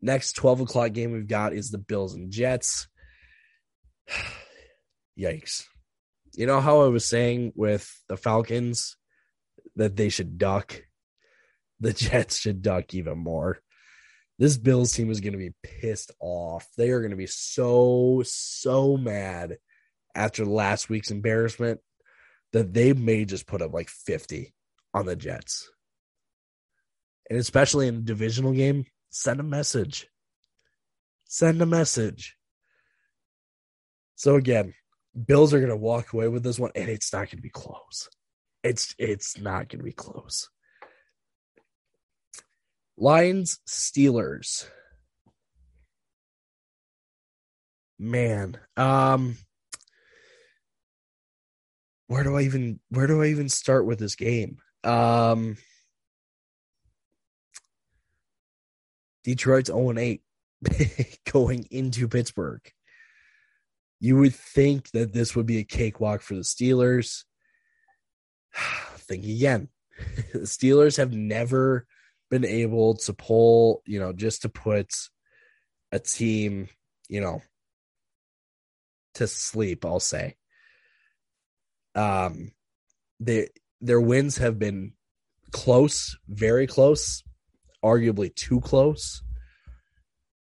next 0.00 0.34
12 0.34 0.60
o'clock 0.62 0.92
game 0.92 1.12
we've 1.12 1.26
got 1.26 1.52
is 1.52 1.70
the 1.70 1.78
Bills 1.78 2.14
and 2.14 2.30
Jets. 2.30 2.86
Yikes. 5.18 5.64
You 6.36 6.46
know 6.46 6.60
how 6.60 6.82
I 6.82 6.88
was 6.88 7.06
saying 7.06 7.52
with 7.54 7.90
the 8.08 8.16
Falcons 8.16 8.96
that 9.76 9.96
they 9.96 10.08
should 10.08 10.38
duck? 10.38 10.82
The 11.80 11.92
Jets 11.92 12.38
should 12.38 12.62
duck 12.62 12.94
even 12.94 13.18
more. 13.18 13.60
This 14.38 14.56
Bills 14.56 14.92
team 14.92 15.10
is 15.10 15.20
going 15.20 15.32
to 15.32 15.38
be 15.38 15.54
pissed 15.62 16.10
off. 16.20 16.66
They 16.76 16.90
are 16.90 17.00
going 17.00 17.12
to 17.12 17.16
be 17.16 17.28
so, 17.28 18.22
so 18.24 18.96
mad 18.96 19.58
after 20.14 20.44
last 20.44 20.88
week's 20.88 21.10
embarrassment 21.10 21.80
that 22.52 22.72
they 22.72 22.92
may 22.92 23.24
just 23.24 23.46
put 23.46 23.62
up 23.62 23.72
like 23.72 23.88
50 23.88 24.52
on 24.92 25.06
the 25.06 25.16
Jets. 25.16 25.70
And 27.30 27.38
especially 27.38 27.86
in 27.86 27.96
a 27.96 28.00
divisional 28.00 28.52
game, 28.52 28.86
send 29.10 29.40
a 29.40 29.44
message. 29.44 30.08
Send 31.26 31.62
a 31.62 31.66
message. 31.66 32.36
So 34.16 34.34
again, 34.34 34.74
Bills 35.14 35.54
are 35.54 35.58
going 35.58 35.70
to 35.70 35.76
walk 35.76 36.12
away 36.12 36.28
with 36.28 36.42
this 36.42 36.58
one, 36.58 36.72
and 36.74 36.88
it's 36.88 37.12
not 37.12 37.30
going 37.30 37.36
to 37.38 37.42
be 37.42 37.50
close. 37.50 38.08
It's 38.62 38.94
it's 38.98 39.38
not 39.38 39.68
going 39.68 39.78
to 39.78 39.84
be 39.84 39.92
close. 39.92 40.48
Lions 42.96 43.58
Steelers. 43.68 44.66
Man, 47.98 48.58
um, 48.76 49.36
where 52.08 52.24
do 52.24 52.36
I 52.36 52.42
even 52.42 52.80
where 52.90 53.06
do 53.06 53.22
I 53.22 53.26
even 53.26 53.48
start 53.48 53.86
with 53.86 53.98
this 53.98 54.16
game? 54.16 54.58
Um, 54.82 55.56
Detroit's 59.22 59.68
0 59.68 59.96
8 59.96 60.22
going 61.32 61.66
into 61.70 62.08
Pittsburgh. 62.08 62.60
You 64.04 64.18
would 64.18 64.34
think 64.34 64.90
that 64.90 65.14
this 65.14 65.34
would 65.34 65.46
be 65.46 65.56
a 65.56 65.64
cakewalk 65.64 66.20
for 66.20 66.34
the 66.34 66.42
Steelers. 66.42 67.24
think 68.98 69.24
again. 69.24 69.70
the 70.34 70.40
Steelers 70.40 70.98
have 70.98 71.14
never 71.14 71.86
been 72.30 72.44
able 72.44 72.96
to 72.96 73.14
pull, 73.14 73.80
you 73.86 73.98
know, 73.98 74.12
just 74.12 74.42
to 74.42 74.50
put 74.50 74.92
a 75.90 75.98
team, 75.98 76.68
you 77.08 77.22
know, 77.22 77.40
to 79.14 79.26
sleep, 79.26 79.86
I'll 79.86 80.00
say. 80.00 80.36
Um 81.94 82.52
they 83.20 83.48
their 83.80 84.02
wins 84.02 84.36
have 84.36 84.58
been 84.58 84.92
close, 85.50 86.18
very 86.28 86.66
close, 86.66 87.22
arguably 87.82 88.34
too 88.34 88.60
close. 88.60 89.22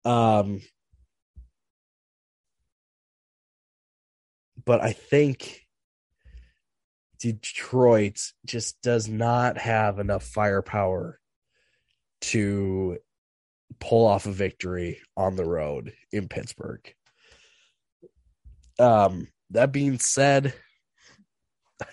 Um 0.03 0.61
but 4.65 4.81
I 4.81 4.93
think 4.93 5.65
Detroit 7.19 8.19
just 8.45 8.81
does 8.81 9.07
not 9.07 9.57
have 9.57 9.99
enough 9.99 10.23
firepower 10.23 11.19
to 12.21 12.97
pull 13.79 14.05
off 14.05 14.25
a 14.25 14.31
victory 14.31 14.99
on 15.15 15.35
the 15.35 15.45
road 15.45 15.93
in 16.11 16.27
Pittsburgh. 16.27 16.81
Um, 18.79 19.27
that 19.51 19.71
being 19.71 19.99
said, 19.99 20.53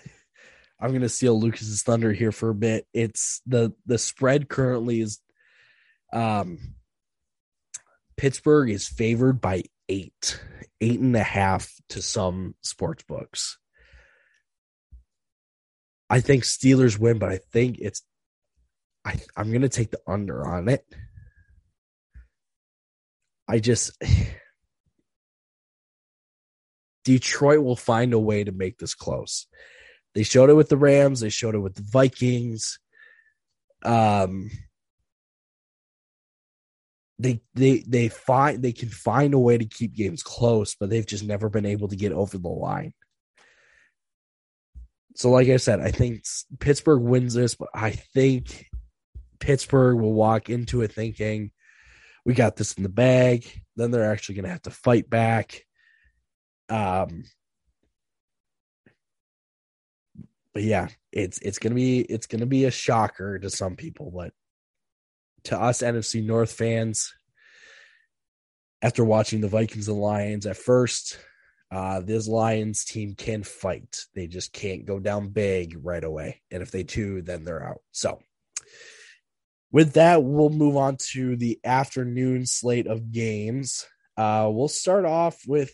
I'm 0.79 0.89
going 0.89 1.01
to 1.01 1.09
steal 1.09 1.39
Lucas's 1.39 1.83
thunder 1.83 2.11
here 2.11 2.31
for 2.31 2.49
a 2.49 2.55
bit. 2.55 2.87
It's 2.93 3.41
the 3.45 3.73
the 3.85 3.97
spread 3.97 4.49
currently 4.49 5.01
is 5.01 5.19
um 6.11 6.57
Pittsburgh 8.17 8.69
is 8.69 8.87
favored 8.87 9.41
by 9.41 9.63
eight, 9.89 10.39
eight 10.79 10.99
and 10.99 11.15
a 11.15 11.23
half 11.23 11.73
to 11.89 12.01
some 12.01 12.55
sports 12.61 13.03
books. 13.03 13.57
I 16.09 16.21
think 16.21 16.43
Steelers 16.43 16.97
win, 16.97 17.19
but 17.19 17.29
I 17.29 17.37
think 17.37 17.77
it's 17.79 18.01
I 19.05 19.19
I'm 19.35 19.51
gonna 19.51 19.69
take 19.69 19.91
the 19.91 19.99
under 20.07 20.47
on 20.47 20.69
it. 20.69 20.85
I 23.47 23.59
just 23.59 23.91
Detroit 27.03 27.63
will 27.63 27.75
find 27.75 28.13
a 28.13 28.19
way 28.19 28.43
to 28.43 28.51
make 28.51 28.77
this 28.77 28.93
close. 28.93 29.47
They 30.15 30.23
showed 30.23 30.49
it 30.49 30.55
with 30.55 30.69
the 30.69 30.77
Rams, 30.77 31.19
they 31.19 31.29
showed 31.29 31.55
it 31.55 31.59
with 31.59 31.75
the 31.75 31.83
Vikings. 31.83 32.79
Um 33.83 34.49
they 37.19 37.41
they 37.53 37.83
they 37.85 38.07
find 38.07 38.63
they 38.63 38.71
can 38.71 38.89
find 38.89 39.33
a 39.33 39.39
way 39.39 39.57
to 39.57 39.65
keep 39.65 39.93
games 39.93 40.23
close, 40.23 40.75
but 40.79 40.89
they've 40.89 41.05
just 41.05 41.25
never 41.25 41.49
been 41.49 41.65
able 41.65 41.89
to 41.89 41.97
get 41.97 42.13
over 42.13 42.37
the 42.37 42.47
line. 42.47 42.93
So, 45.15 45.29
like 45.29 45.49
I 45.49 45.57
said, 45.57 45.81
I 45.81 45.91
think 45.91 46.23
Pittsburgh 46.59 47.01
wins 47.01 47.33
this, 47.33 47.55
but 47.55 47.69
I 47.73 47.91
think 47.91 48.67
Pittsburgh 49.39 49.99
will 49.99 50.13
walk 50.13 50.49
into 50.49 50.81
it 50.81 50.93
thinking 50.93 51.51
we 52.25 52.33
got 52.33 52.55
this 52.55 52.73
in 52.73 52.83
the 52.83 52.89
bag. 52.89 53.45
Then 53.75 53.91
they're 53.91 54.11
actually 54.11 54.35
going 54.35 54.45
to 54.45 54.51
have 54.51 54.61
to 54.63 54.71
fight 54.71 55.09
back. 55.09 55.65
Um, 56.69 57.23
but 60.53 60.63
yeah, 60.63 60.87
it's 61.11 61.39
it's 61.39 61.59
gonna 61.59 61.75
be 61.75 61.99
it's 62.01 62.27
gonna 62.27 62.45
be 62.45 62.65
a 62.65 62.71
shocker 62.71 63.39
to 63.39 63.49
some 63.49 63.75
people, 63.75 64.11
but 64.11 64.33
to 65.45 65.59
us 65.59 65.81
NFC 65.81 66.25
North 66.25 66.51
fans, 66.51 67.13
after 68.81 69.03
watching 69.03 69.41
the 69.41 69.47
Vikings 69.47 69.87
and 69.87 69.99
Lions 69.99 70.45
at 70.45 70.57
first, 70.57 71.19
uh, 71.71 71.99
this 71.99 72.27
Lions 72.27 72.85
team 72.85 73.13
can 73.15 73.43
fight. 73.43 74.05
They 74.15 74.27
just 74.27 74.53
can't 74.53 74.85
go 74.85 74.99
down 74.99 75.29
big 75.29 75.77
right 75.81 76.03
away. 76.03 76.41
And 76.49 76.63
if 76.63 76.71
they 76.71 76.83
do, 76.83 77.21
then 77.21 77.43
they're 77.43 77.63
out. 77.63 77.81
So, 77.91 78.19
with 79.71 79.93
that, 79.93 80.23
we'll 80.23 80.49
move 80.49 80.77
on 80.77 80.97
to 81.11 81.35
the 81.35 81.59
afternoon 81.63 82.45
slate 82.45 82.87
of 82.87 83.11
games. 83.11 83.85
Uh, 84.17 84.49
we'll 84.51 84.67
start 84.67 85.05
off 85.05 85.41
with. 85.45 85.71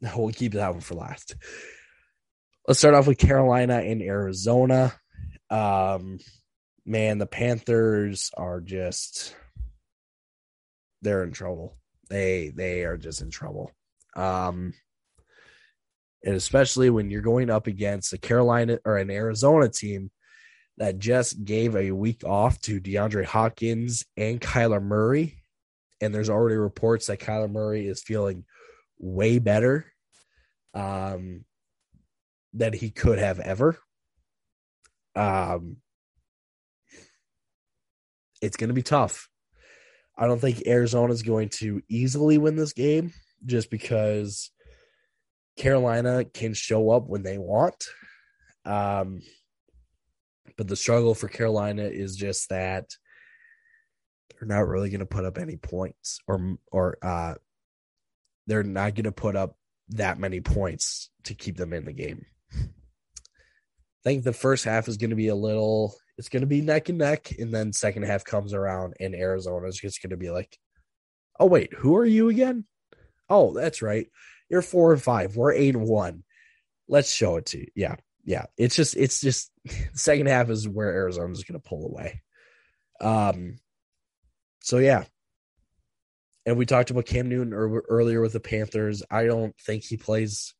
No, 0.00 0.12
we'll 0.16 0.32
keep 0.32 0.52
that 0.52 0.72
one 0.72 0.80
for 0.80 0.94
last. 0.94 1.34
Let's 2.68 2.78
start 2.78 2.94
off 2.94 3.08
with 3.08 3.18
Carolina 3.18 3.78
and 3.78 4.02
Arizona. 4.02 4.94
Um, 5.50 6.18
man, 6.84 7.18
the 7.18 7.26
Panthers 7.26 8.30
are 8.36 8.60
just 8.60 9.34
they're 11.02 11.24
in 11.24 11.32
trouble. 11.32 11.76
They 12.08 12.52
they 12.54 12.84
are 12.84 12.96
just 12.96 13.22
in 13.22 13.30
trouble. 13.30 13.72
Um, 14.16 14.72
and 16.24 16.34
especially 16.34 16.90
when 16.90 17.10
you're 17.10 17.20
going 17.20 17.50
up 17.50 17.66
against 17.66 18.12
a 18.12 18.18
Carolina 18.18 18.78
or 18.84 18.96
an 18.96 19.10
Arizona 19.10 19.68
team 19.68 20.10
that 20.78 20.98
just 20.98 21.44
gave 21.44 21.76
a 21.76 21.92
week 21.92 22.24
off 22.24 22.60
to 22.62 22.80
DeAndre 22.80 23.24
Hopkins 23.24 24.04
and 24.16 24.40
Kyler 24.40 24.82
Murray. 24.82 25.42
And 26.00 26.14
there's 26.14 26.28
already 26.28 26.56
reports 26.56 27.06
that 27.06 27.20
Kyler 27.20 27.50
Murray 27.50 27.86
is 27.86 28.02
feeling 28.02 28.44
way 28.98 29.38
better 29.38 29.86
um, 30.74 31.44
than 32.52 32.72
he 32.72 32.90
could 32.90 33.18
have 33.18 33.40
ever. 33.40 33.78
Um, 35.16 35.78
it's 38.42 38.56
going 38.56 38.68
to 38.68 38.74
be 38.74 38.82
tough. 38.82 39.28
I 40.16 40.26
don't 40.26 40.40
think 40.40 40.66
Arizona 40.66 41.12
is 41.12 41.22
going 41.22 41.48
to 41.50 41.82
easily 41.88 42.38
win 42.38 42.56
this 42.56 42.72
game 42.72 43.12
just 43.44 43.70
because 43.70 44.50
Carolina 45.56 46.24
can 46.24 46.54
show 46.54 46.90
up 46.90 47.06
when 47.06 47.22
they 47.22 47.38
want. 47.38 47.84
Um, 48.64 49.20
but 50.56 50.68
the 50.68 50.76
struggle 50.76 51.14
for 51.14 51.28
Carolina 51.28 51.84
is 51.84 52.16
just 52.16 52.48
that 52.48 52.90
they're 54.30 54.48
not 54.48 54.68
really 54.68 54.90
going 54.90 55.00
to 55.00 55.06
put 55.06 55.24
up 55.24 55.38
any 55.38 55.56
points 55.56 56.20
or 56.26 56.56
or 56.70 56.98
uh, 57.02 57.34
they're 58.46 58.62
not 58.62 58.94
going 58.94 59.04
to 59.04 59.12
put 59.12 59.36
up 59.36 59.56
that 59.90 60.18
many 60.18 60.40
points 60.40 61.10
to 61.24 61.34
keep 61.34 61.56
them 61.56 61.72
in 61.72 61.84
the 61.84 61.92
game. 61.92 62.26
I 64.06 64.10
think 64.10 64.22
the 64.22 64.32
first 64.32 64.64
half 64.64 64.86
is 64.86 64.96
going 64.96 65.10
to 65.10 65.16
be 65.16 65.28
a 65.28 65.34
little 65.34 65.96
it's 66.16 66.28
going 66.28 66.42
to 66.42 66.46
be 66.46 66.60
neck 66.60 66.88
and 66.88 66.98
neck 66.98 67.32
and 67.38 67.52
then 67.52 67.72
second 67.72 68.04
half 68.04 68.24
comes 68.24 68.54
around 68.54 68.94
and 69.00 69.14
Arizona 69.14 69.66
is 69.66 69.76
just 69.76 70.00
going 70.00 70.10
to 70.10 70.16
be 70.16 70.30
like 70.30 70.56
oh 71.40 71.46
wait, 71.46 71.74
who 71.74 71.96
are 71.96 72.06
you 72.06 72.28
again? 72.28 72.64
Oh, 73.28 73.52
that's 73.52 73.82
right. 73.82 74.06
You're 74.48 74.62
4 74.62 74.94
and 74.94 75.02
5. 75.02 75.36
We're 75.36 75.52
8 75.52 75.74
and 75.74 75.88
1. 75.88 76.24
Let's 76.88 77.10
show 77.10 77.36
it 77.36 77.46
to 77.46 77.58
you. 77.58 77.66
Yeah. 77.74 77.96
Yeah. 78.24 78.46
It's 78.56 78.76
just 78.76 78.96
it's 78.96 79.20
just 79.20 79.50
second 79.94 80.28
half 80.28 80.48
is 80.50 80.68
where 80.68 80.92
Arizona's 80.92 81.44
going 81.44 81.60
to 81.60 81.68
pull 81.68 81.86
away. 81.86 82.22
Um 83.00 83.58
so 84.62 84.78
yeah, 84.78 85.04
and 86.46 86.56
we 86.56 86.64
talked 86.64 86.90
about 86.90 87.06
Cam 87.06 87.28
Newton 87.28 87.52
earlier 87.52 88.20
with 88.20 88.32
the 88.32 88.40
Panthers. 88.40 89.02
I 89.10 89.24
don't 89.24 89.54
think 89.60 89.82
he 89.82 89.96
plays 89.96 90.54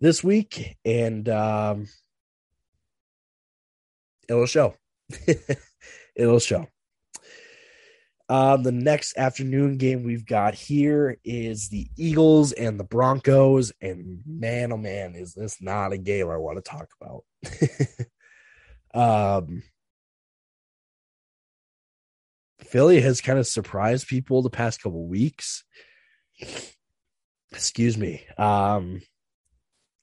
this 0.00 0.22
week, 0.22 0.76
and 0.84 1.28
um, 1.28 1.86
it'll 4.28 4.46
show. 4.46 4.74
it'll 6.16 6.38
show. 6.38 6.66
Uh, 8.28 8.58
the 8.58 8.72
next 8.72 9.16
afternoon 9.16 9.78
game 9.78 10.02
we've 10.02 10.26
got 10.26 10.54
here 10.54 11.16
is 11.24 11.70
the 11.70 11.88
Eagles 11.96 12.52
and 12.52 12.78
the 12.78 12.84
Broncos. 12.84 13.72
And 13.80 14.20
man, 14.26 14.70
oh 14.70 14.76
man, 14.76 15.14
is 15.14 15.32
this 15.32 15.62
not 15.62 15.92
a 15.92 15.98
game 15.98 16.28
I 16.28 16.36
want 16.36 16.62
to 16.62 16.70
talk 16.70 16.88
about? 17.00 17.24
um, 19.44 19.62
Philly 22.60 23.00
has 23.00 23.22
kind 23.22 23.38
of 23.38 23.46
surprised 23.46 24.08
people 24.08 24.42
the 24.42 24.50
past 24.50 24.82
couple 24.82 25.06
weeks. 25.06 25.64
Excuse 27.52 27.96
me. 27.96 28.26
Um, 28.36 29.00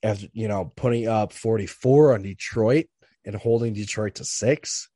as 0.02 0.26
you 0.32 0.48
know, 0.48 0.72
putting 0.76 1.06
up 1.06 1.32
44 1.32 2.14
on 2.14 2.22
Detroit 2.22 2.86
and 3.26 3.34
holding 3.34 3.74
Detroit 3.74 4.14
to 4.16 4.24
six. 4.24 4.88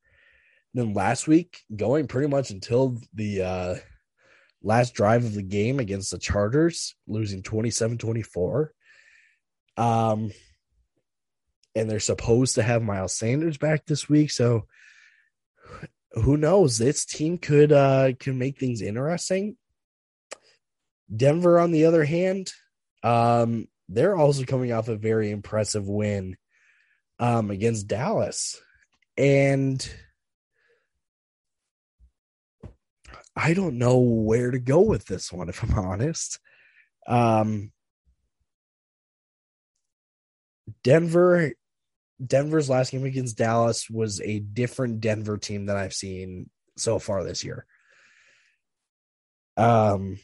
And 0.72 0.82
then 0.82 0.94
last 0.94 1.26
week, 1.26 1.60
going 1.74 2.06
pretty 2.06 2.28
much 2.28 2.50
until 2.50 2.96
the 3.12 3.42
uh, 3.42 3.74
last 4.62 4.94
drive 4.94 5.24
of 5.24 5.34
the 5.34 5.42
game 5.42 5.80
against 5.80 6.12
the 6.12 6.18
Chargers, 6.18 6.94
losing 7.06 7.42
27 7.42 7.98
24. 7.98 8.72
Um, 9.76 10.30
and 11.74 11.90
they're 11.90 12.00
supposed 12.00 12.54
to 12.54 12.62
have 12.62 12.82
Miles 12.82 13.14
Sanders 13.14 13.58
back 13.58 13.84
this 13.84 14.08
week. 14.08 14.30
So 14.30 14.66
who 16.12 16.36
knows? 16.36 16.78
This 16.78 17.04
team 17.04 17.38
could 17.38 17.72
uh 17.72 18.12
can 18.18 18.38
make 18.38 18.58
things 18.58 18.82
interesting. 18.82 19.56
Denver, 21.14 21.58
on 21.58 21.72
the 21.72 21.86
other 21.86 22.04
hand, 22.04 22.52
um, 23.02 23.66
they're 23.88 24.16
also 24.16 24.44
coming 24.44 24.72
off 24.72 24.88
a 24.88 24.96
very 24.96 25.30
impressive 25.30 25.88
win 25.88 26.36
um 27.20 27.50
against 27.50 27.86
Dallas. 27.86 28.60
And 29.16 29.88
I 33.36 33.54
don't 33.54 33.78
know 33.78 33.98
where 33.98 34.50
to 34.50 34.58
go 34.58 34.80
with 34.80 35.06
this 35.06 35.32
one, 35.32 35.48
if 35.48 35.62
I'm 35.62 35.78
honest. 35.78 36.40
Um 37.06 37.70
Denver 40.82 41.52
Denver's 42.24 42.68
last 42.68 42.92
game 42.92 43.04
against 43.04 43.38
Dallas 43.38 43.88
was 43.88 44.20
a 44.20 44.40
different 44.40 45.00
Denver 45.00 45.38
team 45.38 45.66
than 45.66 45.76
I've 45.76 45.94
seen 45.94 46.50
so 46.76 46.98
far 46.98 47.24
this 47.24 47.44
year. 47.44 47.66
Um, 49.56 50.18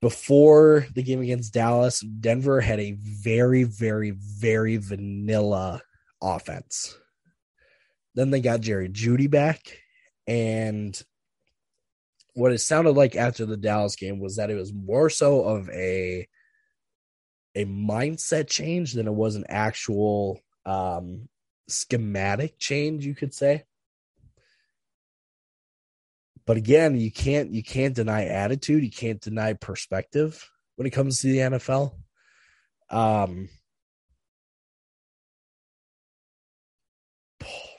before 0.00 0.86
the 0.92 1.02
game 1.02 1.20
against 1.20 1.54
Dallas, 1.54 2.00
Denver 2.00 2.60
had 2.60 2.80
a 2.80 2.96
very, 3.00 3.62
very, 3.62 4.10
very 4.10 4.76
vanilla 4.76 5.82
offense. 6.24 6.98
Then 8.14 8.30
they 8.30 8.40
got 8.40 8.60
Jerry 8.60 8.88
Jeudy 8.88 9.30
back, 9.30 9.78
and 10.26 11.00
what 12.34 12.52
it 12.52 12.58
sounded 12.58 12.92
like 12.92 13.16
after 13.16 13.46
the 13.46 13.56
Dallas 13.56 13.96
game 13.96 14.20
was 14.20 14.36
that 14.36 14.50
it 14.50 14.54
was 14.54 14.72
more 14.72 15.10
so 15.10 15.44
of 15.44 15.68
a 15.70 16.28
a 17.54 17.64
mindset 17.64 18.48
change 18.48 18.92
than 18.92 19.06
it 19.06 19.14
was 19.14 19.36
an 19.36 19.44
actual 19.48 20.40
um, 20.66 21.28
schematic 21.68 22.58
change, 22.58 23.06
you 23.06 23.14
could 23.14 23.32
say. 23.32 23.64
But 26.46 26.56
again, 26.56 26.98
you 26.98 27.10
can't 27.10 27.50
you 27.50 27.62
can't 27.62 27.94
deny 27.94 28.26
attitude. 28.26 28.82
You 28.82 28.90
can't 28.90 29.20
deny 29.20 29.54
perspective 29.54 30.48
when 30.76 30.86
it 30.86 30.90
comes 30.90 31.20
to 31.20 31.28
the 31.28 31.38
NFL. 31.38 31.94
Um, 32.90 33.48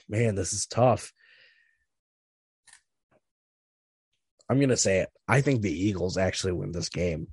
man, 0.07 0.35
this 0.35 0.53
is 0.53 0.65
tough. 0.65 1.13
I'm 4.49 4.59
gonna 4.59 4.77
say 4.77 4.99
it. 4.99 5.09
I 5.27 5.41
think 5.41 5.61
the 5.61 5.71
Eagles 5.71 6.17
actually 6.17 6.53
win 6.53 6.71
this 6.71 6.89
game. 6.89 7.27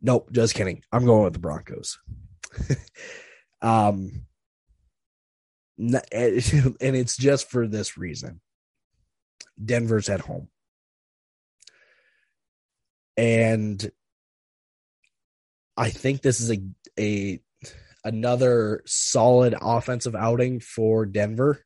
Nope, 0.00 0.32
just 0.32 0.54
kidding. 0.54 0.82
I'm 0.90 1.06
going 1.06 1.24
with 1.24 1.32
the 1.32 1.38
Broncos. 1.38 1.98
um, 3.62 4.26
and 5.78 6.02
it's 6.80 7.16
just 7.16 7.48
for 7.50 7.68
this 7.68 7.96
reason. 7.96 8.40
Denver's 9.64 10.08
at 10.08 10.20
home. 10.20 10.48
And 13.16 13.90
I 15.76 15.90
think 15.90 16.22
this 16.22 16.40
is 16.40 16.50
a 16.50 16.62
a 16.98 17.40
another 18.04 18.82
solid 18.86 19.54
offensive 19.60 20.14
outing 20.14 20.60
for 20.60 21.06
Denver 21.06 21.64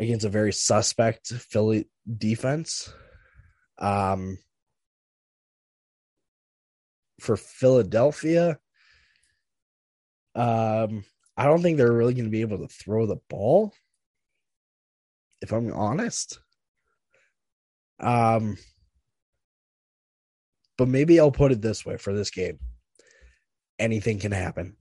against 0.00 0.26
a 0.26 0.30
very 0.30 0.52
suspect 0.52 1.28
Philly 1.28 1.88
defense. 2.18 2.92
Um 3.78 4.38
for 7.20 7.36
Philadelphia, 7.36 8.58
um, 10.34 11.04
I 11.36 11.44
don't 11.44 11.62
think 11.62 11.76
they're 11.76 11.92
really 11.92 12.14
going 12.14 12.26
to 12.26 12.30
be 12.30 12.42
able 12.42 12.58
to 12.58 12.68
throw 12.68 13.06
the 13.06 13.16
ball. 13.28 13.72
If 15.42 15.52
I'm 15.52 15.72
honest, 15.72 16.38
um, 18.00 18.56
but 20.78 20.88
maybe 20.88 21.20
I'll 21.20 21.30
put 21.30 21.52
it 21.52 21.60
this 21.60 21.84
way 21.84 21.96
for 21.96 22.14
this 22.14 22.30
game: 22.30 22.58
anything 23.78 24.18
can 24.18 24.32
happen. 24.32 24.76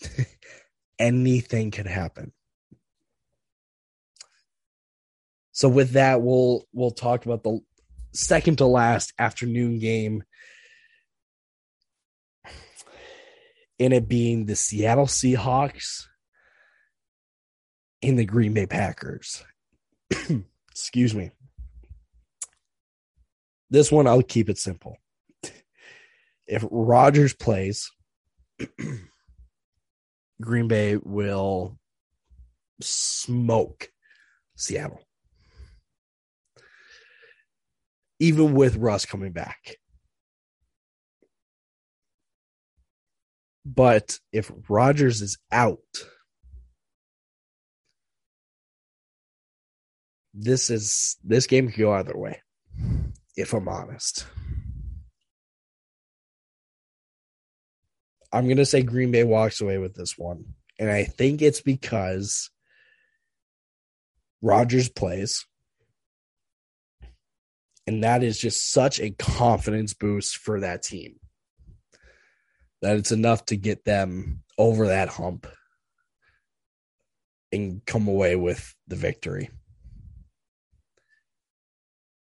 anything 0.98 1.70
can 1.70 1.86
happen. 1.86 2.32
So 5.52 5.68
with 5.68 5.92
that, 5.92 6.22
we'll 6.22 6.64
we'll 6.72 6.92
talk 6.92 7.26
about 7.26 7.42
the 7.42 7.60
second 8.12 8.58
to 8.58 8.66
last 8.66 9.12
afternoon 9.18 9.78
game 9.78 10.22
in 13.78 13.92
it 13.92 14.08
being 14.08 14.46
the 14.46 14.56
Seattle 14.56 15.06
Seahawks 15.06 16.06
and 18.02 18.18
the 18.18 18.24
Green 18.24 18.54
Bay 18.54 18.66
Packers. 18.66 19.44
Excuse 20.70 21.14
me. 21.14 21.30
This 23.70 23.92
one, 23.92 24.06
I'll 24.06 24.22
keep 24.22 24.48
it 24.48 24.58
simple. 24.58 24.96
If 26.46 26.64
Rodgers 26.70 27.34
plays, 27.34 27.90
Green 30.40 30.68
Bay 30.68 30.96
will 30.96 31.78
smoke 32.80 33.88
Seattle. 34.56 35.00
Even 38.20 38.54
with 38.54 38.76
Russ 38.76 39.04
coming 39.06 39.32
back. 39.32 39.76
But 43.64 44.18
if 44.32 44.50
Rodgers 44.68 45.20
is 45.20 45.38
out, 45.52 45.78
this 50.32 50.70
is 50.70 51.16
this 51.22 51.46
game 51.46 51.68
could 51.68 51.78
go 51.78 51.92
either 51.92 52.16
way, 52.16 52.40
if 53.36 53.52
I'm 53.52 53.68
honest. 53.68 54.26
I'm 58.32 58.48
gonna 58.48 58.64
say 58.64 58.82
Green 58.82 59.10
Bay 59.10 59.24
walks 59.24 59.60
away 59.60 59.78
with 59.78 59.94
this 59.94 60.18
one. 60.18 60.54
And 60.78 60.90
I 60.90 61.04
think 61.04 61.42
it's 61.42 61.60
because 61.60 62.50
Rodgers 64.42 64.88
plays. 64.88 65.44
And 67.86 68.04
that 68.04 68.22
is 68.22 68.38
just 68.38 68.70
such 68.70 69.00
a 69.00 69.10
confidence 69.10 69.94
boost 69.94 70.36
for 70.36 70.60
that 70.60 70.82
team 70.82 71.18
that 72.82 72.96
it's 72.96 73.12
enough 73.12 73.44
to 73.46 73.56
get 73.56 73.84
them 73.84 74.42
over 74.56 74.88
that 74.88 75.08
hump 75.08 75.46
and 77.50 77.84
come 77.86 78.08
away 78.08 78.36
with 78.36 78.74
the 78.86 78.96
victory. 78.96 79.50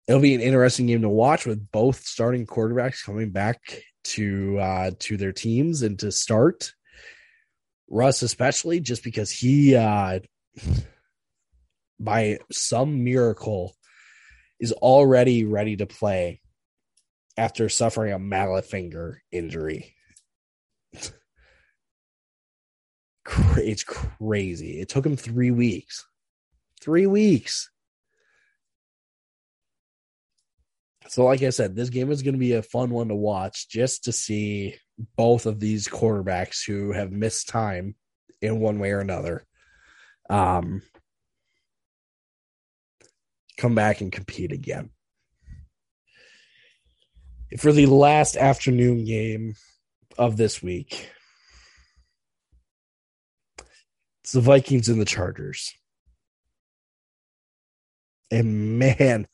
It'll 0.07 0.21
be 0.21 0.35
an 0.35 0.41
interesting 0.41 0.87
game 0.87 1.01
to 1.01 1.09
watch 1.09 1.45
with 1.45 1.69
both 1.71 2.05
starting 2.05 2.47
quarterbacks 2.47 3.03
coming 3.03 3.31
back 3.31 3.59
to 4.07 4.59
uh, 4.59 4.91
to 4.99 5.17
their 5.17 5.31
teams 5.31 5.81
and 5.81 5.97
to 5.99 6.11
start. 6.11 6.73
Russ, 7.89 8.21
especially, 8.21 8.79
just 8.79 9.03
because 9.03 9.31
he, 9.31 9.75
uh, 9.75 10.19
by 11.99 12.39
some 12.51 13.03
miracle, 13.03 13.75
is 14.59 14.73
already 14.73 15.45
ready 15.45 15.77
to 15.77 15.85
play 15.85 16.41
after 17.37 17.69
suffering 17.69 18.13
a 18.13 18.19
mallet 18.19 18.65
finger 18.65 19.21
injury. 19.31 19.95
it's 23.57 23.83
crazy. 23.83 24.81
It 24.81 24.89
took 24.89 25.05
him 25.05 25.15
three 25.15 25.51
weeks. 25.51 26.05
Three 26.81 27.07
weeks. 27.07 27.69
So, 31.09 31.23
like 31.23 31.41
I 31.41 31.51
said, 31.51 31.75
this 31.75 31.89
game 31.89 32.11
is 32.11 32.21
going 32.21 32.33
to 32.33 32.39
be 32.39 32.53
a 32.53 32.61
fun 32.61 32.89
one 32.89 33.07
to 33.07 33.15
watch 33.15 33.69
just 33.69 34.05
to 34.05 34.11
see 34.11 34.75
both 35.15 35.45
of 35.45 35.59
these 35.59 35.87
quarterbacks 35.87 36.65
who 36.65 36.91
have 36.91 37.11
missed 37.11 37.47
time 37.47 37.95
in 38.41 38.59
one 38.59 38.79
way 38.79 38.91
or 38.91 38.99
another 38.99 39.45
um, 40.29 40.81
come 43.57 43.75
back 43.75 44.01
and 44.01 44.11
compete 44.11 44.51
again. 44.51 44.89
For 47.57 47.71
the 47.71 47.85
last 47.85 48.35
afternoon 48.35 49.05
game 49.05 49.55
of 50.17 50.35
this 50.35 50.61
week, 50.61 51.09
it's 54.23 54.33
the 54.33 54.41
Vikings 54.41 54.89
and 54.89 54.99
the 54.99 55.05
Chargers. 55.05 55.73
And 58.29 58.77
man, 58.77 59.27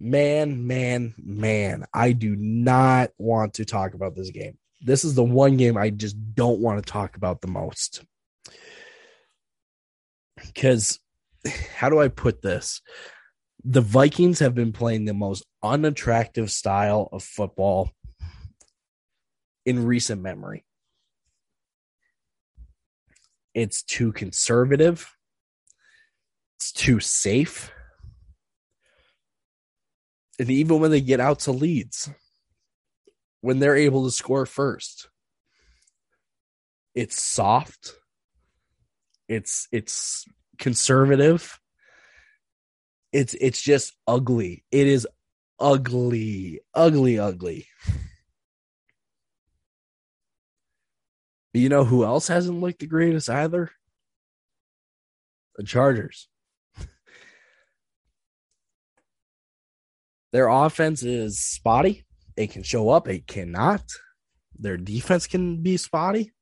man, 0.00 0.66
man, 0.66 1.14
man, 1.22 1.84
I 1.92 2.12
do 2.12 2.34
not 2.34 3.10
want 3.18 3.54
to 3.54 3.64
talk 3.66 3.92
about 3.94 4.16
this 4.16 4.30
game. 4.30 4.56
This 4.80 5.04
is 5.04 5.14
the 5.14 5.22
one 5.22 5.58
game 5.58 5.76
I 5.76 5.90
just 5.90 6.16
don't 6.34 6.60
want 6.60 6.84
to 6.84 6.90
talk 6.90 7.16
about 7.16 7.42
the 7.42 7.48
most. 7.48 8.02
Because, 10.36 10.98
how 11.76 11.90
do 11.90 12.00
I 12.00 12.08
put 12.08 12.40
this? 12.40 12.80
The 13.62 13.82
Vikings 13.82 14.38
have 14.38 14.54
been 14.54 14.72
playing 14.72 15.04
the 15.04 15.12
most 15.12 15.44
unattractive 15.62 16.50
style 16.50 17.10
of 17.12 17.22
football 17.22 17.90
in 19.66 19.84
recent 19.84 20.22
memory. 20.22 20.64
It's 23.52 23.82
too 23.82 24.12
conservative, 24.12 25.14
it's 26.56 26.72
too 26.72 27.00
safe 27.00 27.70
and 30.40 30.48
even 30.48 30.80
when 30.80 30.90
they 30.90 31.02
get 31.02 31.20
out 31.20 31.40
to 31.40 31.52
leads, 31.52 32.10
when 33.42 33.58
they're 33.58 33.76
able 33.76 34.06
to 34.06 34.10
score 34.10 34.46
first, 34.46 35.10
it's 36.94 37.20
soft. 37.22 37.92
It's 39.28 39.68
it's 39.70 40.24
conservative. 40.56 41.60
It's 43.12 43.34
it's 43.34 43.60
just 43.60 43.92
ugly. 44.06 44.64
It 44.70 44.86
is 44.86 45.06
ugly, 45.58 46.60
ugly, 46.72 47.18
ugly. 47.18 47.66
But 51.52 51.60
you 51.60 51.68
know 51.68 51.84
who 51.84 52.02
else 52.02 52.28
hasn't 52.28 52.60
looked 52.60 52.78
the 52.78 52.86
greatest 52.86 53.28
either? 53.28 53.72
The 55.56 55.64
Chargers. 55.64 56.29
Their 60.32 60.48
offense 60.48 61.02
is 61.02 61.40
spotty. 61.40 62.04
It 62.36 62.50
can 62.50 62.62
show 62.62 62.90
up, 62.90 63.08
it 63.08 63.26
cannot. 63.26 63.82
Their 64.58 64.76
defense 64.76 65.26
can 65.26 65.62
be 65.62 65.76
spotty. 65.76 66.32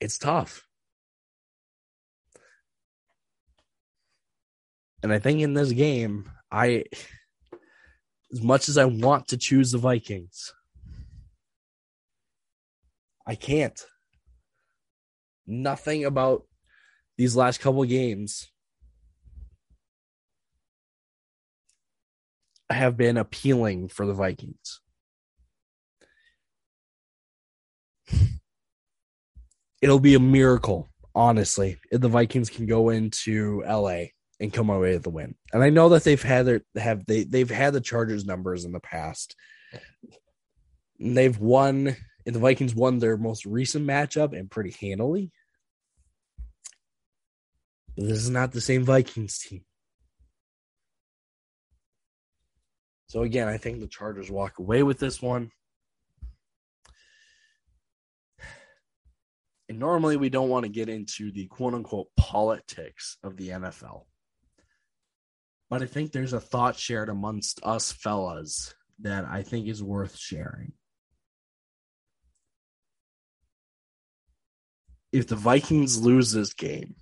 It's 0.00 0.18
tough. 0.18 0.66
And 5.02 5.12
I 5.12 5.18
think 5.18 5.40
in 5.40 5.54
this 5.54 5.72
game, 5.72 6.30
I, 6.50 6.84
as 8.32 8.42
much 8.42 8.68
as 8.68 8.78
I 8.78 8.86
want 8.86 9.28
to 9.28 9.36
choose 9.36 9.72
the 9.72 9.78
Vikings, 9.78 10.52
I 13.26 13.34
can't. 13.34 13.78
Nothing 15.46 16.04
about 16.04 16.46
these 17.16 17.36
last 17.36 17.60
couple 17.60 17.84
games 17.84 18.50
have 22.70 22.96
been 22.96 23.16
appealing 23.16 23.88
for 23.88 24.06
the 24.06 24.14
Vikings. 24.14 24.80
It'll 29.82 30.00
be 30.00 30.14
a 30.14 30.20
miracle, 30.20 30.90
honestly, 31.14 31.78
if 31.90 32.00
the 32.00 32.08
Vikings 32.08 32.48
can 32.50 32.66
go 32.66 32.88
into 32.88 33.62
LA 33.66 34.04
and 34.40 34.52
come 34.52 34.70
away 34.70 34.94
with 34.94 35.02
the 35.02 35.10
win. 35.10 35.34
And 35.52 35.62
I 35.62 35.70
know 35.70 35.90
that 35.90 36.04
they've 36.04 36.22
had 36.22 36.46
their 36.46 36.62
have 36.76 37.04
they 37.06 37.24
they've 37.24 37.50
had 37.50 37.74
the 37.74 37.80
Chargers 37.80 38.24
numbers 38.24 38.64
in 38.64 38.72
the 38.72 38.80
past. 38.80 39.36
And 40.98 41.16
they've 41.16 41.38
won 41.38 41.96
and 42.26 42.34
the 42.34 42.40
Vikings 42.40 42.74
won 42.74 42.98
their 42.98 43.16
most 43.16 43.44
recent 43.44 43.86
matchup 43.86 44.36
and 44.36 44.50
pretty 44.50 44.74
handily. 44.80 45.30
But 47.96 48.08
this 48.08 48.18
is 48.18 48.30
not 48.30 48.52
the 48.52 48.60
same 48.60 48.84
Vikings 48.84 49.38
team. 49.38 49.62
So 53.08 53.22
again, 53.22 53.46
I 53.46 53.58
think 53.58 53.78
the 53.78 53.86
Chargers 53.86 54.30
walk 54.30 54.58
away 54.58 54.82
with 54.82 54.98
this 54.98 55.22
one. 55.22 55.50
And 59.68 59.78
normally 59.78 60.16
we 60.16 60.28
don't 60.28 60.48
want 60.48 60.64
to 60.64 60.68
get 60.68 60.88
into 60.88 61.30
the 61.30 61.46
quote 61.46 61.74
unquote 61.74 62.08
politics 62.16 63.16
of 63.22 63.36
the 63.36 63.50
NFL. 63.50 64.06
But 65.70 65.82
I 65.82 65.86
think 65.86 66.12
there's 66.12 66.32
a 66.32 66.40
thought 66.40 66.76
shared 66.76 67.08
amongst 67.08 67.60
us 67.62 67.92
fellas 67.92 68.74
that 69.00 69.24
I 69.24 69.42
think 69.42 69.68
is 69.68 69.82
worth 69.82 70.16
sharing. 70.16 70.72
If 75.12 75.28
the 75.28 75.36
Vikings 75.36 76.00
lose 76.00 76.32
this 76.32 76.52
game, 76.52 76.96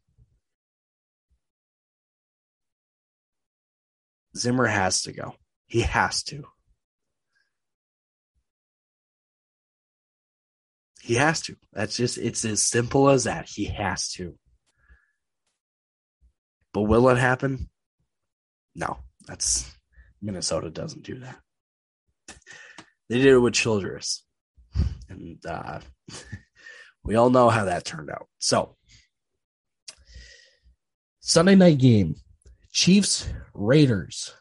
Zimmer 4.37 4.67
has 4.67 5.03
to 5.03 5.13
go. 5.13 5.35
He 5.67 5.81
has 5.81 6.23
to. 6.25 6.45
He 11.03 11.15
has 11.15 11.41
to. 11.43 11.57
That's 11.73 11.97
just, 11.97 12.19
it's 12.19 12.45
as 12.45 12.63
simple 12.65 13.09
as 13.11 13.25
that. 13.25 13.49
He 13.49 13.65
has 13.65 14.11
to. 14.13 14.39
But 16.73 16.83
will 16.83 17.09
it 17.09 17.19
happen? 17.19 17.69
No, 18.75 18.99
that's 19.27 19.71
Minnesota 20.23 20.71
doesn't 20.71 21.05
do 21.05 21.21
that. 21.21 21.39
They 23.09 23.19
did 23.19 23.27
it 23.35 23.39
with 23.39 23.53
Childress. 23.53 24.25
And 25.11 25.45
uh, 25.45 25.81
we 27.05 27.15
all 27.15 27.29
know 27.29 27.51
how 27.51 27.67
that 27.67 27.85
turned 27.85 28.09
out. 28.09 28.27
So, 28.39 28.77
Sunday 31.21 31.55
night 31.55 31.77
game 31.77 32.15
Chiefs, 32.73 33.29
Raiders. 33.53 34.35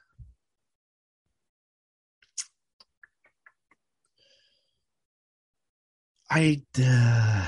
I 6.30 6.62
uh, 6.82 7.46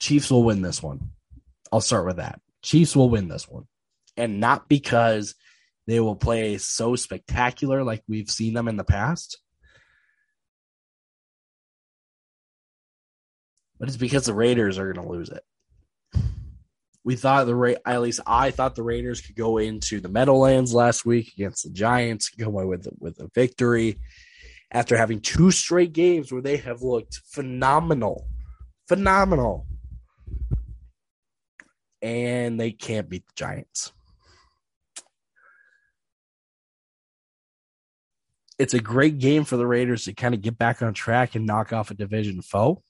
Chiefs 0.00 0.30
will 0.30 0.42
win 0.42 0.60
this 0.60 0.82
one. 0.82 1.10
I'll 1.72 1.80
start 1.80 2.04
with 2.04 2.16
that. 2.16 2.40
Chiefs 2.62 2.96
will 2.96 3.08
win 3.08 3.28
this 3.28 3.48
one. 3.48 3.64
And 4.16 4.40
not 4.40 4.68
because 4.68 5.36
they 5.86 6.00
will 6.00 6.16
play 6.16 6.58
so 6.58 6.96
spectacular 6.96 7.84
like 7.84 8.02
we've 8.08 8.30
seen 8.30 8.54
them 8.54 8.66
in 8.66 8.76
the 8.76 8.84
past. 8.84 9.38
But 13.78 13.88
it's 13.88 13.96
because 13.96 14.26
the 14.26 14.34
Raiders 14.34 14.78
are 14.78 14.92
going 14.92 15.06
to 15.06 15.12
lose 15.12 15.28
it. 15.28 15.44
We 17.04 17.16
thought 17.16 17.44
the 17.44 17.54
Ra- 17.54 17.74
at 17.84 18.00
least 18.00 18.20
I 18.26 18.50
thought 18.50 18.74
the 18.74 18.82
Raiders 18.82 19.20
could 19.20 19.36
go 19.36 19.58
into 19.58 20.00
the 20.00 20.08
Meadowlands 20.08 20.72
last 20.72 21.04
week 21.04 21.32
against 21.34 21.64
the 21.64 21.70
Giants, 21.70 22.30
go 22.30 22.46
away 22.46 22.64
with 22.64 22.88
with 22.98 23.20
a 23.20 23.30
victory 23.34 23.98
after 24.72 24.96
having 24.96 25.20
two 25.20 25.50
straight 25.50 25.92
games 25.92 26.32
where 26.32 26.42
they 26.42 26.56
have 26.56 26.82
looked 26.82 27.20
phenomenal, 27.26 28.26
phenomenal, 28.88 29.66
and 32.00 32.58
they 32.58 32.72
can't 32.72 33.08
beat 33.08 33.26
the 33.26 33.32
Giants. 33.36 33.92
It's 38.58 38.74
a 38.74 38.80
great 38.80 39.18
game 39.18 39.44
for 39.44 39.56
the 39.56 39.66
Raiders 39.66 40.04
to 40.04 40.14
kind 40.14 40.34
of 40.34 40.40
get 40.40 40.56
back 40.56 40.80
on 40.80 40.94
track 40.94 41.34
and 41.34 41.44
knock 41.44 41.72
off 41.72 41.90
a 41.90 41.94
division 41.94 42.40
foe. 42.40 42.82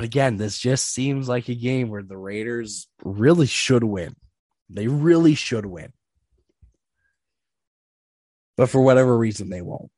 But 0.00 0.06
again, 0.06 0.38
this 0.38 0.56
just 0.56 0.94
seems 0.94 1.28
like 1.28 1.50
a 1.50 1.54
game 1.54 1.90
where 1.90 2.02
the 2.02 2.16
Raiders 2.16 2.88
really 3.04 3.44
should 3.44 3.84
win. 3.84 4.16
They 4.70 4.88
really 4.88 5.34
should 5.34 5.66
win. 5.66 5.92
But 8.56 8.70
for 8.70 8.80
whatever 8.80 9.18
reason, 9.18 9.50
they 9.50 9.60
won't. 9.60 9.90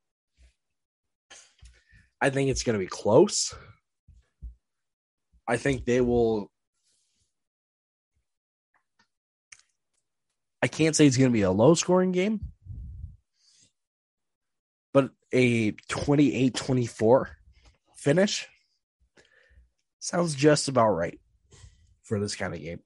I 2.21 2.31
think 2.31 2.51
it's 2.51 2.65
going 2.65 2.77
to 2.77 2.85
be 2.85 2.89
close. 2.89 3.55
I 5.47 5.57
think 5.57 5.85
they 5.85 6.01
will. 6.01 6.51
I 10.61 10.67
can't 10.67 10.97
say 10.97 11.07
it's 11.07 11.17
going 11.17 11.31
to 11.31 11.33
be 11.33 11.43
a 11.43 11.53
low 11.53 11.75
scoring 11.75 12.11
game, 12.11 12.41
but 14.93 15.11
a 15.33 15.71
28 15.71 16.57
24 16.57 17.37
finish 17.95 18.49
sounds 20.03 20.35
just 20.35 20.69
about 20.69 20.91
right 20.91 21.21
for 22.03 22.19
this 22.19 22.35
kind 22.35 22.53
of 22.53 22.61
game. 22.61 22.81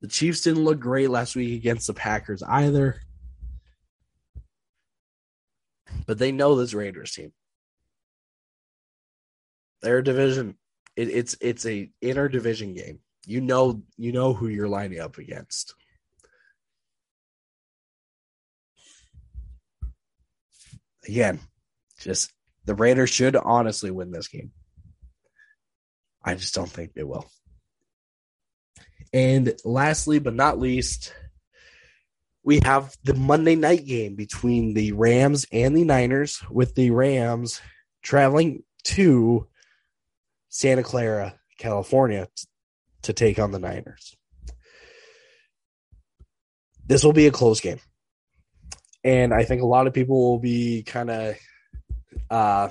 The 0.00 0.08
Chiefs 0.08 0.42
didn't 0.42 0.64
look 0.64 0.80
great 0.80 1.08
last 1.08 1.36
week 1.36 1.54
against 1.54 1.86
the 1.86 1.94
Packers 1.94 2.42
either. 2.42 3.00
But 6.06 6.18
they 6.18 6.32
know 6.32 6.56
this 6.56 6.74
Raiders 6.74 7.12
team. 7.12 7.32
Their 9.82 10.02
division, 10.02 10.56
it, 10.96 11.08
it's 11.08 11.36
it's 11.40 11.64
a 11.64 11.90
inner 12.00 12.28
division 12.28 12.74
game. 12.74 12.98
You 13.26 13.40
know 13.40 13.82
you 13.96 14.12
know 14.12 14.34
who 14.34 14.48
you're 14.48 14.68
lining 14.68 15.00
up 15.00 15.16
against. 15.16 15.74
Again, 21.06 21.38
just 22.00 22.32
the 22.64 22.74
Raiders 22.74 23.10
should 23.10 23.36
honestly 23.36 23.90
win 23.90 24.10
this 24.10 24.28
game. 24.28 24.52
I 26.24 26.34
just 26.34 26.54
don't 26.54 26.70
think 26.70 26.94
they 26.94 27.04
will. 27.04 27.26
And 29.12 29.54
lastly, 29.64 30.18
but 30.18 30.34
not 30.34 30.58
least, 30.58 31.12
we 32.42 32.60
have 32.64 32.96
the 33.04 33.14
Monday 33.14 33.54
night 33.56 33.86
game 33.86 34.16
between 34.16 34.74
the 34.74 34.92
Rams 34.92 35.46
and 35.52 35.76
the 35.76 35.84
Niners, 35.84 36.42
with 36.50 36.74
the 36.74 36.90
Rams 36.90 37.60
traveling 38.02 38.64
to 38.84 39.46
Santa 40.48 40.82
Clara, 40.82 41.38
California, 41.58 42.28
to 43.02 43.12
take 43.12 43.38
on 43.38 43.50
the 43.50 43.58
Niners. 43.58 44.16
This 46.86 47.04
will 47.04 47.12
be 47.12 47.26
a 47.26 47.32
close 47.32 47.60
game. 47.60 47.80
And 49.02 49.32
I 49.32 49.44
think 49.44 49.62
a 49.62 49.66
lot 49.66 49.86
of 49.86 49.94
people 49.94 50.32
will 50.32 50.38
be 50.38 50.82
kind 50.82 51.10
of 51.10 51.36
uh, 52.30 52.68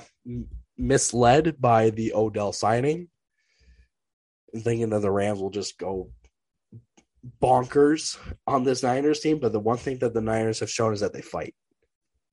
misled 0.76 1.60
by 1.60 1.90
the 1.90 2.12
Odell 2.14 2.52
signing 2.52 3.08
thinking 4.62 4.90
that 4.90 5.00
the 5.00 5.10
Rams 5.10 5.40
will 5.40 5.50
just 5.50 5.78
go 5.78 6.10
bonkers 7.42 8.18
on 8.46 8.64
this 8.64 8.82
Niners 8.82 9.20
team. 9.20 9.38
But 9.38 9.52
the 9.52 9.60
one 9.60 9.78
thing 9.78 9.98
that 9.98 10.14
the 10.14 10.20
Niners 10.20 10.60
have 10.60 10.70
shown 10.70 10.92
is 10.92 11.00
that 11.00 11.12
they 11.12 11.22
fight. 11.22 11.54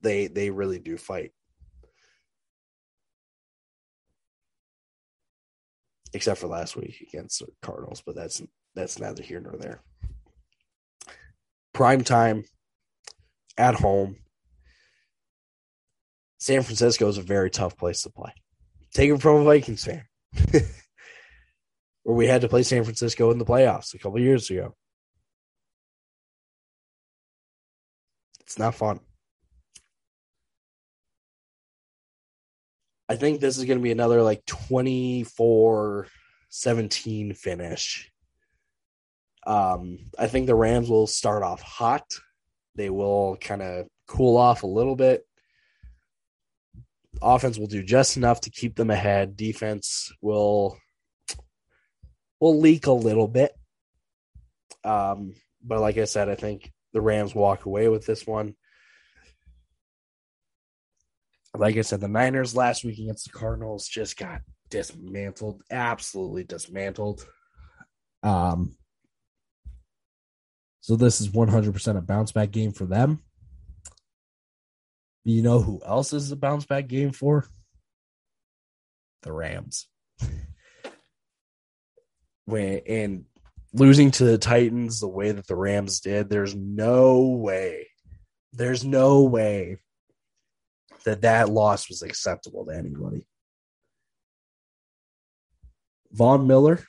They 0.00 0.26
they 0.26 0.50
really 0.50 0.78
do 0.78 0.96
fight. 0.96 1.32
Except 6.14 6.40
for 6.40 6.46
last 6.46 6.76
week 6.76 7.06
against 7.08 7.38
the 7.38 7.46
Cardinals, 7.62 8.02
but 8.04 8.14
that's 8.14 8.42
that's 8.74 8.98
neither 8.98 9.22
here 9.22 9.40
nor 9.40 9.56
there. 9.56 9.82
Prime 11.72 12.04
time 12.04 12.44
at 13.56 13.74
home. 13.74 14.16
San 16.38 16.62
Francisco 16.62 17.08
is 17.08 17.18
a 17.18 17.22
very 17.22 17.50
tough 17.50 17.78
place 17.78 18.02
to 18.02 18.10
play. 18.10 18.32
Take 18.92 19.10
it 19.10 19.22
from 19.22 19.36
a 19.36 19.44
Vikings 19.44 19.84
fan. 19.84 20.04
where 22.02 22.16
we 22.16 22.26
had 22.26 22.40
to 22.42 22.48
play 22.48 22.62
San 22.62 22.84
Francisco 22.84 23.30
in 23.30 23.38
the 23.38 23.44
playoffs 23.44 23.94
a 23.94 23.98
couple 23.98 24.18
years 24.18 24.50
ago. 24.50 24.74
It's 28.40 28.58
not 28.58 28.74
fun. 28.74 29.00
I 33.08 33.16
think 33.16 33.40
this 33.40 33.58
is 33.58 33.64
going 33.64 33.78
to 33.78 33.82
be 33.82 33.92
another 33.92 34.22
like 34.22 34.44
24 34.46 36.06
17 36.48 37.34
finish. 37.34 38.10
Um, 39.46 39.98
I 40.18 40.28
think 40.28 40.46
the 40.46 40.54
Rams 40.54 40.88
will 40.88 41.06
start 41.06 41.42
off 41.42 41.62
hot. 41.62 42.04
They 42.74 42.90
will 42.90 43.36
kind 43.40 43.62
of 43.62 43.86
cool 44.06 44.36
off 44.36 44.62
a 44.62 44.66
little 44.66 44.96
bit. 44.96 45.26
Offense 47.20 47.58
will 47.58 47.66
do 47.66 47.82
just 47.82 48.16
enough 48.16 48.40
to 48.42 48.50
keep 48.50 48.76
them 48.76 48.90
ahead. 48.90 49.36
Defense 49.36 50.12
will 50.20 50.78
will 52.42 52.58
leak 52.58 52.88
a 52.88 52.92
little 52.92 53.28
bit. 53.28 53.52
Um, 54.82 55.36
but 55.62 55.80
like 55.80 55.96
I 55.96 56.06
said, 56.06 56.28
I 56.28 56.34
think 56.34 56.72
the 56.92 57.00
Rams 57.00 57.36
walk 57.36 57.66
away 57.66 57.88
with 57.88 58.04
this 58.04 58.26
one. 58.26 58.56
Like 61.56 61.76
I 61.76 61.82
said, 61.82 62.00
the 62.00 62.08
Niners 62.08 62.56
last 62.56 62.82
week 62.82 62.98
against 62.98 63.26
the 63.26 63.38
Cardinals 63.38 63.86
just 63.86 64.16
got 64.16 64.40
dismantled, 64.70 65.62
absolutely 65.70 66.42
dismantled. 66.42 67.24
Um, 68.24 68.74
so 70.80 70.96
this 70.96 71.20
is 71.20 71.28
100% 71.28 71.96
a 71.96 72.00
bounce 72.00 72.32
back 72.32 72.50
game 72.50 72.72
for 72.72 72.86
them. 72.86 73.22
You 75.24 75.42
know 75.42 75.60
who 75.60 75.80
else 75.86 76.12
is 76.12 76.32
a 76.32 76.36
bounce 76.36 76.66
back 76.66 76.88
game 76.88 77.12
for? 77.12 77.46
The 79.22 79.30
Rams 79.30 79.86
when 82.52 82.82
and 82.86 83.24
losing 83.72 84.10
to 84.12 84.24
the 84.24 84.38
Titans 84.38 85.00
the 85.00 85.08
way 85.08 85.32
that 85.32 85.46
the 85.46 85.56
Rams 85.56 86.00
did, 86.00 86.28
there's 86.28 86.54
no 86.54 87.20
way, 87.22 87.88
there's 88.52 88.84
no 88.84 89.22
way 89.22 89.78
that 91.04 91.22
that 91.22 91.48
loss 91.48 91.88
was 91.88 92.02
acceptable 92.02 92.66
to 92.66 92.76
anybody. 92.76 93.26
Von 96.12 96.46
Miller, 96.46 96.84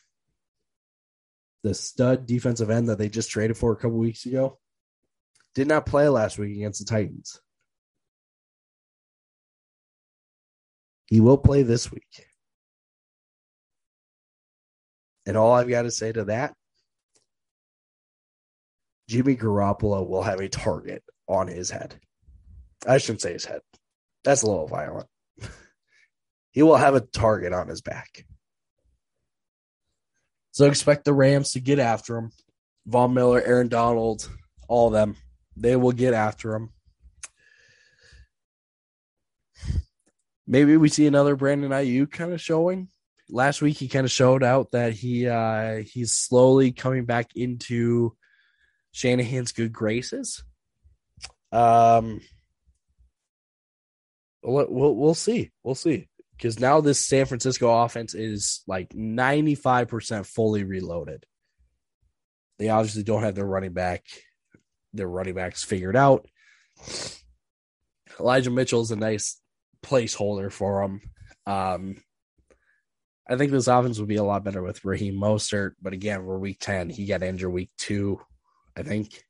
the 1.63 1.73
stud 1.73 2.25
defensive 2.25 2.69
end 2.69 2.89
that 2.89 2.97
they 2.97 3.07
just 3.07 3.31
traded 3.31 3.57
for 3.57 3.71
a 3.71 3.77
couple 3.77 3.97
weeks 3.97 4.25
ago, 4.25 4.59
did 5.55 5.67
not 5.67 5.85
play 5.85 6.09
last 6.09 6.37
week 6.37 6.55
against 6.57 6.79
the 6.79 6.85
Titans. 6.85 7.39
He 11.07 11.21
will 11.21 11.37
play 11.37 11.63
this 11.63 11.89
week. 11.89 12.27
And 15.25 15.37
all 15.37 15.53
I've 15.53 15.69
got 15.69 15.83
to 15.83 15.91
say 15.91 16.11
to 16.11 16.25
that, 16.25 16.53
Jimmy 19.07 19.35
Garoppolo 19.35 20.07
will 20.07 20.23
have 20.23 20.39
a 20.39 20.49
target 20.49 21.03
on 21.27 21.47
his 21.47 21.69
head. 21.69 21.95
I 22.87 22.97
shouldn't 22.97 23.21
say 23.21 23.33
his 23.33 23.45
head. 23.45 23.61
That's 24.23 24.43
a 24.43 24.47
little 24.47 24.67
violent. 24.67 25.07
he 26.51 26.63
will 26.63 26.77
have 26.77 26.95
a 26.95 27.01
target 27.01 27.53
on 27.53 27.67
his 27.67 27.81
back. 27.81 28.25
So 30.51 30.65
expect 30.65 31.05
the 31.05 31.13
Rams 31.13 31.53
to 31.53 31.59
get 31.59 31.79
after 31.79 32.17
him. 32.17 32.31
Von 32.85 33.13
Miller, 33.13 33.41
Aaron 33.41 33.69
Donald, 33.69 34.29
all 34.67 34.87
of 34.87 34.93
them. 34.93 35.15
They 35.55 35.75
will 35.75 35.91
get 35.91 36.13
after 36.13 36.53
him. 36.53 36.69
Maybe 40.45 40.75
we 40.75 40.89
see 40.89 41.07
another 41.07 41.35
Brandon 41.35 41.71
Aiyuk 41.71 42.11
kind 42.11 42.33
of 42.33 42.41
showing 42.41 42.89
last 43.33 43.63
week 43.63 43.77
he 43.77 43.87
kind 43.87 44.05
of 44.05 44.11
showed 44.11 44.43
out 44.43 44.71
that 44.71 44.93
he 44.93 45.27
uh 45.27 45.77
he's 45.77 46.13
slowly 46.13 46.71
coming 46.71 47.03
back 47.03 47.31
into 47.35 48.15
Shanahan's 48.91 49.51
good 49.51 49.73
graces. 49.73 50.43
Um 51.51 52.21
we'll 54.43 54.67
we'll, 54.69 54.95
we'll 54.95 55.15
see. 55.15 55.51
We'll 55.63 55.75
see. 55.75 56.07
Cuz 56.39 56.59
now 56.59 56.79
this 56.79 57.05
San 57.05 57.25
Francisco 57.25 57.83
offense 57.83 58.13
is 58.13 58.61
like 58.67 58.89
95% 58.89 60.25
fully 60.27 60.63
reloaded. 60.63 61.25
They 62.59 62.69
obviously 62.69 63.03
don't 63.03 63.23
have 63.23 63.35
their 63.35 63.45
running 63.45 63.73
back 63.73 64.05
their 64.93 65.07
running 65.07 65.33
backs 65.33 65.63
figured 65.63 65.95
out. 65.95 66.27
Elijah 68.19 68.51
Mitchell 68.51 68.81
is 68.81 68.91
a 68.91 68.95
nice 68.95 69.41
placeholder 69.83 70.51
for 70.51 70.81
them. 70.81 71.01
Um, 71.47 71.95
I 73.27 73.37
think 73.37 73.51
this 73.51 73.67
offense 73.67 73.99
would 73.99 74.07
be 74.07 74.17
a 74.17 74.23
lot 74.23 74.43
better 74.43 74.61
with 74.61 74.83
Raheem 74.83 75.15
Mostert, 75.15 75.71
but 75.81 75.93
again, 75.93 76.25
we're 76.25 76.37
week 76.37 76.57
10. 76.59 76.89
He 76.89 77.05
got 77.05 77.23
injured 77.23 77.51
week 77.51 77.71
two, 77.77 78.19
I 78.75 78.83
think, 78.83 79.23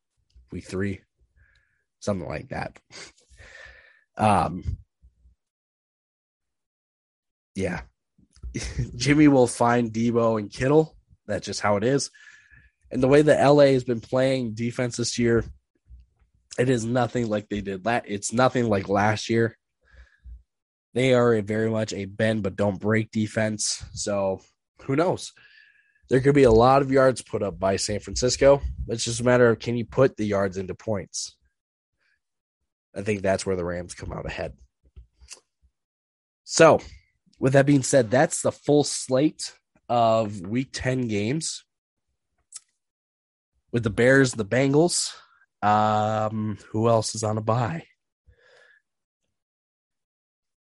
week 0.51 0.65
three, 0.65 1.01
something 1.99 2.27
like 2.27 2.49
that. 2.49 2.79
Um, 4.17 4.77
yeah. 7.55 7.81
Jimmy 8.95 9.27
will 9.27 9.47
find 9.47 9.91
Deebo 9.91 10.39
and 10.39 10.51
Kittle. 10.51 10.95
That's 11.27 11.45
just 11.45 11.61
how 11.61 11.77
it 11.77 11.83
is. 11.83 12.09
And 12.91 13.01
the 13.01 13.07
way 13.07 13.21
that 13.21 13.43
LA 13.43 13.65
has 13.67 13.83
been 13.83 14.01
playing 14.01 14.53
defense 14.53 14.97
this 14.97 15.17
year, 15.17 15.43
it 16.59 16.69
is 16.69 16.85
nothing 16.85 17.27
like 17.27 17.49
they 17.49 17.61
did. 17.61 17.85
La- 17.85 18.01
it's 18.05 18.33
nothing 18.33 18.69
like 18.69 18.89
last 18.89 19.29
year. 19.29 19.57
They 20.93 21.13
are 21.13 21.33
a 21.33 21.41
very 21.41 21.69
much 21.69 21.93
a 21.93 22.05
bend 22.05 22.43
but 22.43 22.55
don't 22.55 22.79
break 22.79 23.11
defense. 23.11 23.83
So 23.93 24.41
who 24.83 24.95
knows? 24.95 25.33
There 26.09 26.19
could 26.19 26.35
be 26.35 26.43
a 26.43 26.51
lot 26.51 26.81
of 26.81 26.91
yards 26.91 27.21
put 27.21 27.41
up 27.41 27.59
by 27.59 27.77
San 27.77 27.99
Francisco. 27.99 28.61
It's 28.87 29.05
just 29.05 29.21
a 29.21 29.23
matter 29.23 29.49
of 29.49 29.59
can 29.59 29.75
you 29.75 29.85
put 29.85 30.17
the 30.17 30.25
yards 30.25 30.57
into 30.57 30.75
points? 30.75 31.35
I 32.95 33.01
think 33.01 33.21
that's 33.21 33.45
where 33.45 33.55
the 33.55 33.65
Rams 33.65 33.95
come 33.95 34.11
out 34.11 34.25
ahead. 34.25 34.53
So, 36.43 36.79
with 37.39 37.53
that 37.53 37.65
being 37.65 37.81
said, 37.81 38.11
that's 38.11 38.41
the 38.41 38.51
full 38.51 38.83
slate 38.83 39.53
of 39.89 40.41
week 40.41 40.69
10 40.73 41.07
games 41.07 41.63
with 43.71 43.83
the 43.83 43.89
Bears, 43.89 44.33
the 44.33 44.45
Bengals. 44.45 45.11
Um, 45.63 46.57
who 46.71 46.89
else 46.89 47.15
is 47.15 47.23
on 47.23 47.37
a 47.37 47.41
bye? 47.41 47.85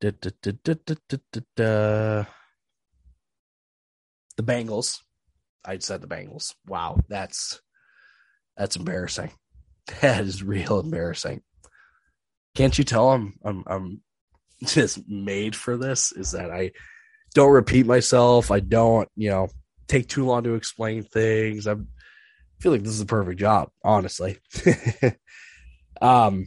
Da, 0.01 0.13
da, 0.13 0.31
da, 0.41 2.27
the 4.37 4.43
Bengals. 4.43 5.01
I 5.65 5.79
said 5.79 6.01
the 6.01 6.09
Bengals. 6.09 6.55
Wow, 6.67 7.01
that's 7.09 7.61
that's 8.57 8.77
embarrassing. 8.77 9.33
That 10.01 10.25
is 10.25 10.43
real 10.43 10.79
embarrassing. 10.79 11.43
Can't 12.55 12.77
you 12.79 12.85
tell 12.85 13.11
I'm 13.11 13.35
I'm 13.45 13.65
I'm 13.67 14.03
just 14.65 15.09
made 15.09 15.57
for 15.57 15.77
this? 15.77 16.13
Is 16.13 16.31
that 16.31 16.51
I 16.51 16.71
don't 17.35 17.53
repeat 17.53 17.87
myself. 17.87 18.51
I 18.51 18.61
don't, 18.61 19.09
you 19.17 19.31
know, 19.31 19.49
take 19.89 20.09
too 20.09 20.25
long 20.25 20.45
to 20.45 20.55
explain 20.55 21.03
things. 21.03 21.67
I'm 21.67 21.89
I 22.61 22.63
feel 22.63 22.73
like 22.73 22.83
this 22.83 22.93
is 22.93 23.01
a 23.01 23.07
perfect 23.07 23.41
job, 23.41 23.71
honestly. 23.83 24.39
um, 26.03 26.47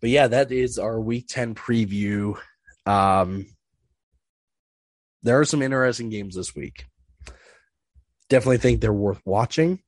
but 0.00 0.10
yeah, 0.10 0.28
that 0.28 0.52
is 0.52 0.78
our 0.78 1.00
week 1.00 1.26
10 1.28 1.54
preview. 1.54 2.38
Um, 2.86 3.46
there 5.22 5.40
are 5.40 5.44
some 5.44 5.62
interesting 5.62 6.10
games 6.10 6.34
this 6.34 6.54
week. 6.54 6.86
Definitely 8.28 8.58
think 8.58 8.80
they're 8.80 8.92
worth 8.92 9.20
watching. 9.24 9.80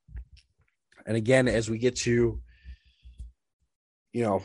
And 1.07 1.17
again, 1.17 1.49
as 1.49 1.71
we 1.71 1.79
get 1.79 1.97
to, 1.97 2.41
you 4.13 4.23
know, 4.23 4.43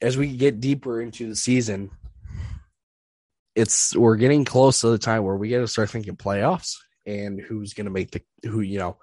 as 0.00 0.16
we 0.16 0.36
get 0.36 0.60
deeper 0.60 1.00
into 1.00 1.28
the 1.28 1.36
season, 1.36 1.90
it's 3.54 3.94
we're 3.96 4.16
getting 4.16 4.44
close 4.44 4.80
to 4.80 4.88
the 4.88 4.98
time 4.98 5.24
where 5.24 5.36
we 5.36 5.48
got 5.48 5.58
to 5.58 5.68
start 5.68 5.90
thinking 5.90 6.16
playoffs 6.16 6.76
and 7.06 7.40
who's 7.40 7.74
going 7.74 7.84
to 7.84 7.90
make 7.90 8.10
the 8.10 8.22
who 8.48 8.60
you 8.60 8.78
know 8.78 8.96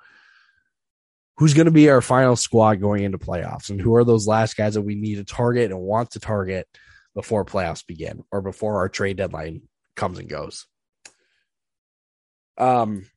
who's 1.42 1.56
going 1.56 1.66
to 1.66 1.72
be 1.72 1.90
our 1.90 2.02
final 2.02 2.36
squad 2.36 2.76
going 2.80 3.04
into 3.04 3.18
playoffs 3.18 3.72
and 3.72 3.82
who 3.82 3.96
are 3.96 4.04
those 4.04 4.28
last 4.28 4.56
guys 4.56 4.76
that 4.76 4.84
we 4.84 4.94
need 4.94 5.16
to 5.16 5.24
target 5.24 5.72
and 5.72 5.82
want 5.82 6.12
to 6.12 6.20
target 6.20 6.68
before 7.16 7.44
playoffs 7.44 7.84
begin 7.84 8.24
or 8.32 8.44
before 8.44 8.76
our 8.76 8.88
trade 8.88 9.18
deadline 9.18 9.64
comes 9.96 10.20
and 10.20 10.30
goes. 10.30 10.68
Um 12.60 13.08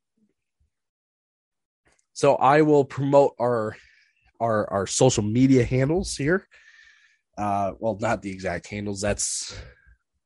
so 2.15 2.37
I 2.37 2.63
will 2.63 2.87
promote 2.87 3.35
our 3.39 3.77
our 4.41 4.73
our 4.73 4.87
social 4.87 5.23
media 5.23 5.63
handles 5.63 6.17
here. 6.17 6.49
Uh 7.37 7.73
well 7.79 7.99
not 8.01 8.23
the 8.23 8.31
exact 8.31 8.69
handles 8.69 9.03
that's 9.03 9.55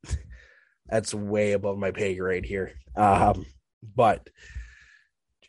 that's 0.87 1.13
way 1.13 1.51
above 1.51 1.79
my 1.79 1.91
pay 1.91 2.15
grade 2.15 2.45
here. 2.45 2.75
Um 2.95 3.45
but 3.83 4.31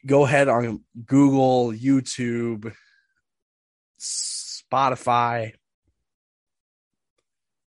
go 0.06 0.26
ahead 0.26 0.48
on 0.48 0.84
Google, 1.06 1.72
YouTube, 1.72 2.74
Spotify, 4.00 5.54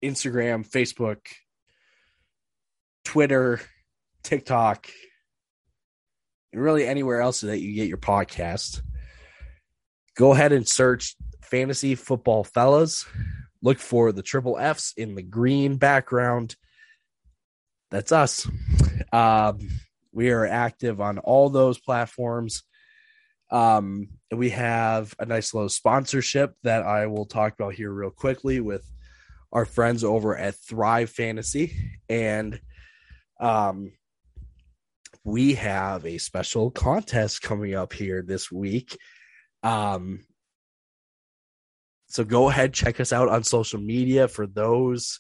Instagram, 0.04 0.68
Facebook, 0.68 1.20
Twitter, 3.04 3.60
TikTok, 4.24 4.90
and 6.54 6.62
really 6.62 6.86
anywhere 6.86 7.22
else 7.22 7.42
that 7.42 7.60
you 7.60 7.74
get 7.74 7.88
your 7.88 7.98
podcast. 7.98 8.82
Go 10.16 10.34
ahead 10.34 10.52
and 10.52 10.68
search 10.68 11.16
Fantasy 11.42 11.96
Football 11.96 12.44
Fellas. 12.44 13.06
Look 13.62 13.80
for 13.80 14.12
the 14.12 14.22
triple 14.22 14.58
F's 14.58 14.94
in 14.96 15.16
the 15.16 15.22
green 15.22 15.78
background. 15.78 16.56
That's 17.92 18.12
us. 18.12 18.48
Um, 19.12 19.60
we 20.20 20.32
are 20.32 20.46
active 20.46 21.00
on 21.00 21.18
all 21.18 21.50
those 21.50 21.80
platforms. 21.80 22.64
Um, 23.52 24.10
we 24.30 24.50
have 24.50 25.16
a 25.18 25.26
nice 25.26 25.54
little 25.54 25.70
sponsorship 25.70 26.56
that 26.64 26.84
I 26.84 27.08
will 27.08 27.26
talk 27.26 27.54
about 27.54 27.74
here 27.74 27.90
real 27.90 28.10
quickly 28.10 28.60
with 28.60 28.84
our 29.54 29.64
friends 29.64 30.04
over 30.04 30.38
at 30.38 30.56
Thrive 30.56 31.10
Fantasy. 31.10 31.74
And 32.10 32.60
um, 33.40 33.94
we 35.24 35.54
have 35.54 36.06
a 36.06 36.18
special 36.18 36.70
contest 36.70 37.42
coming 37.42 37.74
up 37.74 37.94
here 37.94 38.22
this 38.22 38.52
week. 38.52 38.98
Um, 39.64 40.26
so 42.08 42.26
go 42.26 42.50
ahead, 42.50 42.74
check 42.74 43.00
us 43.00 43.14
out 43.14 43.30
on 43.30 43.46
social 43.46 43.80
media 43.80 44.28
for 44.28 44.46
those 44.46 45.18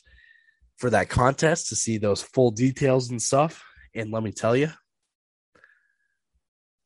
for 0.75 0.89
that 0.89 1.07
contest 1.07 1.69
to 1.69 1.77
see 1.77 1.97
those 1.97 2.21
full 2.21 2.51
details 2.51 3.09
and 3.09 3.21
stuff. 3.21 3.63
And 3.95 4.11
let 4.11 4.23
me 4.23 4.33
tell 4.33 4.57
you, 4.57 4.71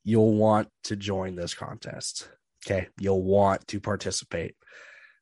you'll 0.04 0.34
want 0.34 0.68
to 0.84 0.96
join 0.96 1.34
this 1.34 1.54
contest. 1.54 2.28
Okay. 2.64 2.88
You'll 2.98 3.22
want 3.22 3.66
to 3.68 3.80
participate. 3.80 4.54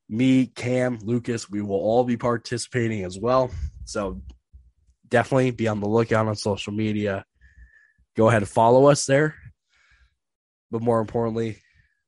Me, 0.08 0.46
Cam, 0.46 0.98
Lucas, 1.02 1.48
we 1.48 1.62
will 1.62 1.76
all 1.76 2.04
be 2.04 2.16
participating 2.16 3.04
as 3.04 3.18
well. 3.18 3.50
So 3.84 4.22
definitely 5.08 5.52
be 5.52 5.68
on 5.68 5.80
the 5.80 5.88
lookout 5.88 6.26
on 6.26 6.36
social 6.36 6.72
media. 6.72 7.24
Go 8.16 8.28
ahead 8.28 8.42
and 8.42 8.48
follow 8.48 8.86
us 8.86 9.06
there. 9.06 9.34
But 10.70 10.82
more 10.82 11.00
importantly, 11.00 11.58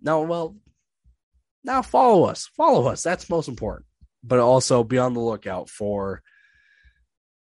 no, 0.00 0.22
well, 0.22 0.56
now 1.62 1.82
follow 1.82 2.24
us. 2.24 2.48
Follow 2.56 2.86
us. 2.88 3.02
That's 3.02 3.30
most 3.30 3.48
important. 3.48 3.86
But 4.22 4.38
also 4.38 4.84
be 4.84 4.98
on 4.98 5.14
the 5.14 5.20
lookout 5.20 5.68
for 5.68 6.22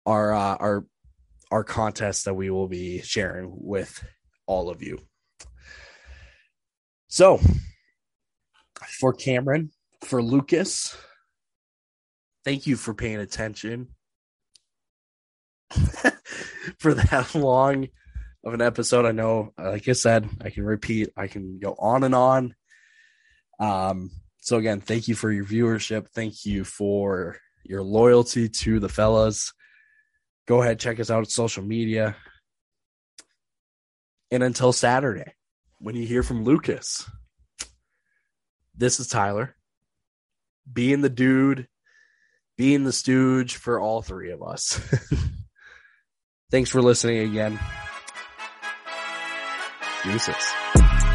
our 0.04 0.32
uh, 0.32 0.56
our 0.56 0.86
our 1.50 1.64
contest 1.64 2.24
that 2.24 2.34
we 2.34 2.50
will 2.50 2.68
be 2.68 3.02
sharing 3.02 3.52
with 3.52 4.04
all 4.47 4.70
of 4.70 4.82
you. 4.82 5.01
So, 7.09 7.40
for 8.99 9.12
Cameron, 9.12 9.70
for 10.03 10.22
Lucas, 10.22 10.97
thank 12.44 12.66
you 12.66 12.76
for 12.76 12.94
paying 12.94 13.18
attention 13.18 13.88
for 16.78 16.94
that 16.94 17.34
long 17.34 17.88
of 18.44 18.55
an 18.55 18.62
episode. 18.62 19.05
I 19.05 19.12
know, 19.12 19.53
like 19.59 19.88
I 19.88 19.92
said, 19.92 20.28
I 20.40 20.51
can 20.51 20.64
repeat, 20.64 21.11
I 21.16 21.26
can 21.26 21.59
go 21.59 21.74
on 21.78 22.05
and 22.05 22.14
on. 22.14 22.55
Um, 23.59 24.11
so 24.38 24.59
again, 24.59 24.80
thank 24.80 25.09
you 25.09 25.14
for 25.14 25.32
your 25.32 25.44
viewership. 25.44 26.09
Thank 26.11 26.44
you 26.44 26.64
for 26.64 27.38
your 27.64 27.82
loyalty 27.82 28.49
to 28.49 28.78
the 28.78 28.88
fellas. 28.88 29.53
Go 30.47 30.62
ahead, 30.62 30.78
check 30.78 31.01
us 31.01 31.11
out 31.11 31.18
on 31.18 31.24
social 31.26 31.64
media. 31.64 32.16
And 34.31 34.43
until 34.43 34.72
Saturday, 34.72 35.33
when 35.79 35.95
you 35.95 36.07
hear 36.07 36.22
from 36.22 36.45
Lucas, 36.45 37.09
this 38.77 39.01
is 39.01 39.09
Tyler 39.09 39.57
being 40.70 41.01
the 41.01 41.09
dude, 41.09 41.68
being 42.57 42.85
the 42.85 42.93
stooge 42.93 43.57
for 43.57 43.81
all 43.81 44.03
three 44.03 44.31
of 44.31 44.43
us. 44.43 44.81
Thanks 46.51 46.70
for 46.70 46.83
listening 46.83 47.29
again. 47.29 47.59
Deuces. 50.05 51.05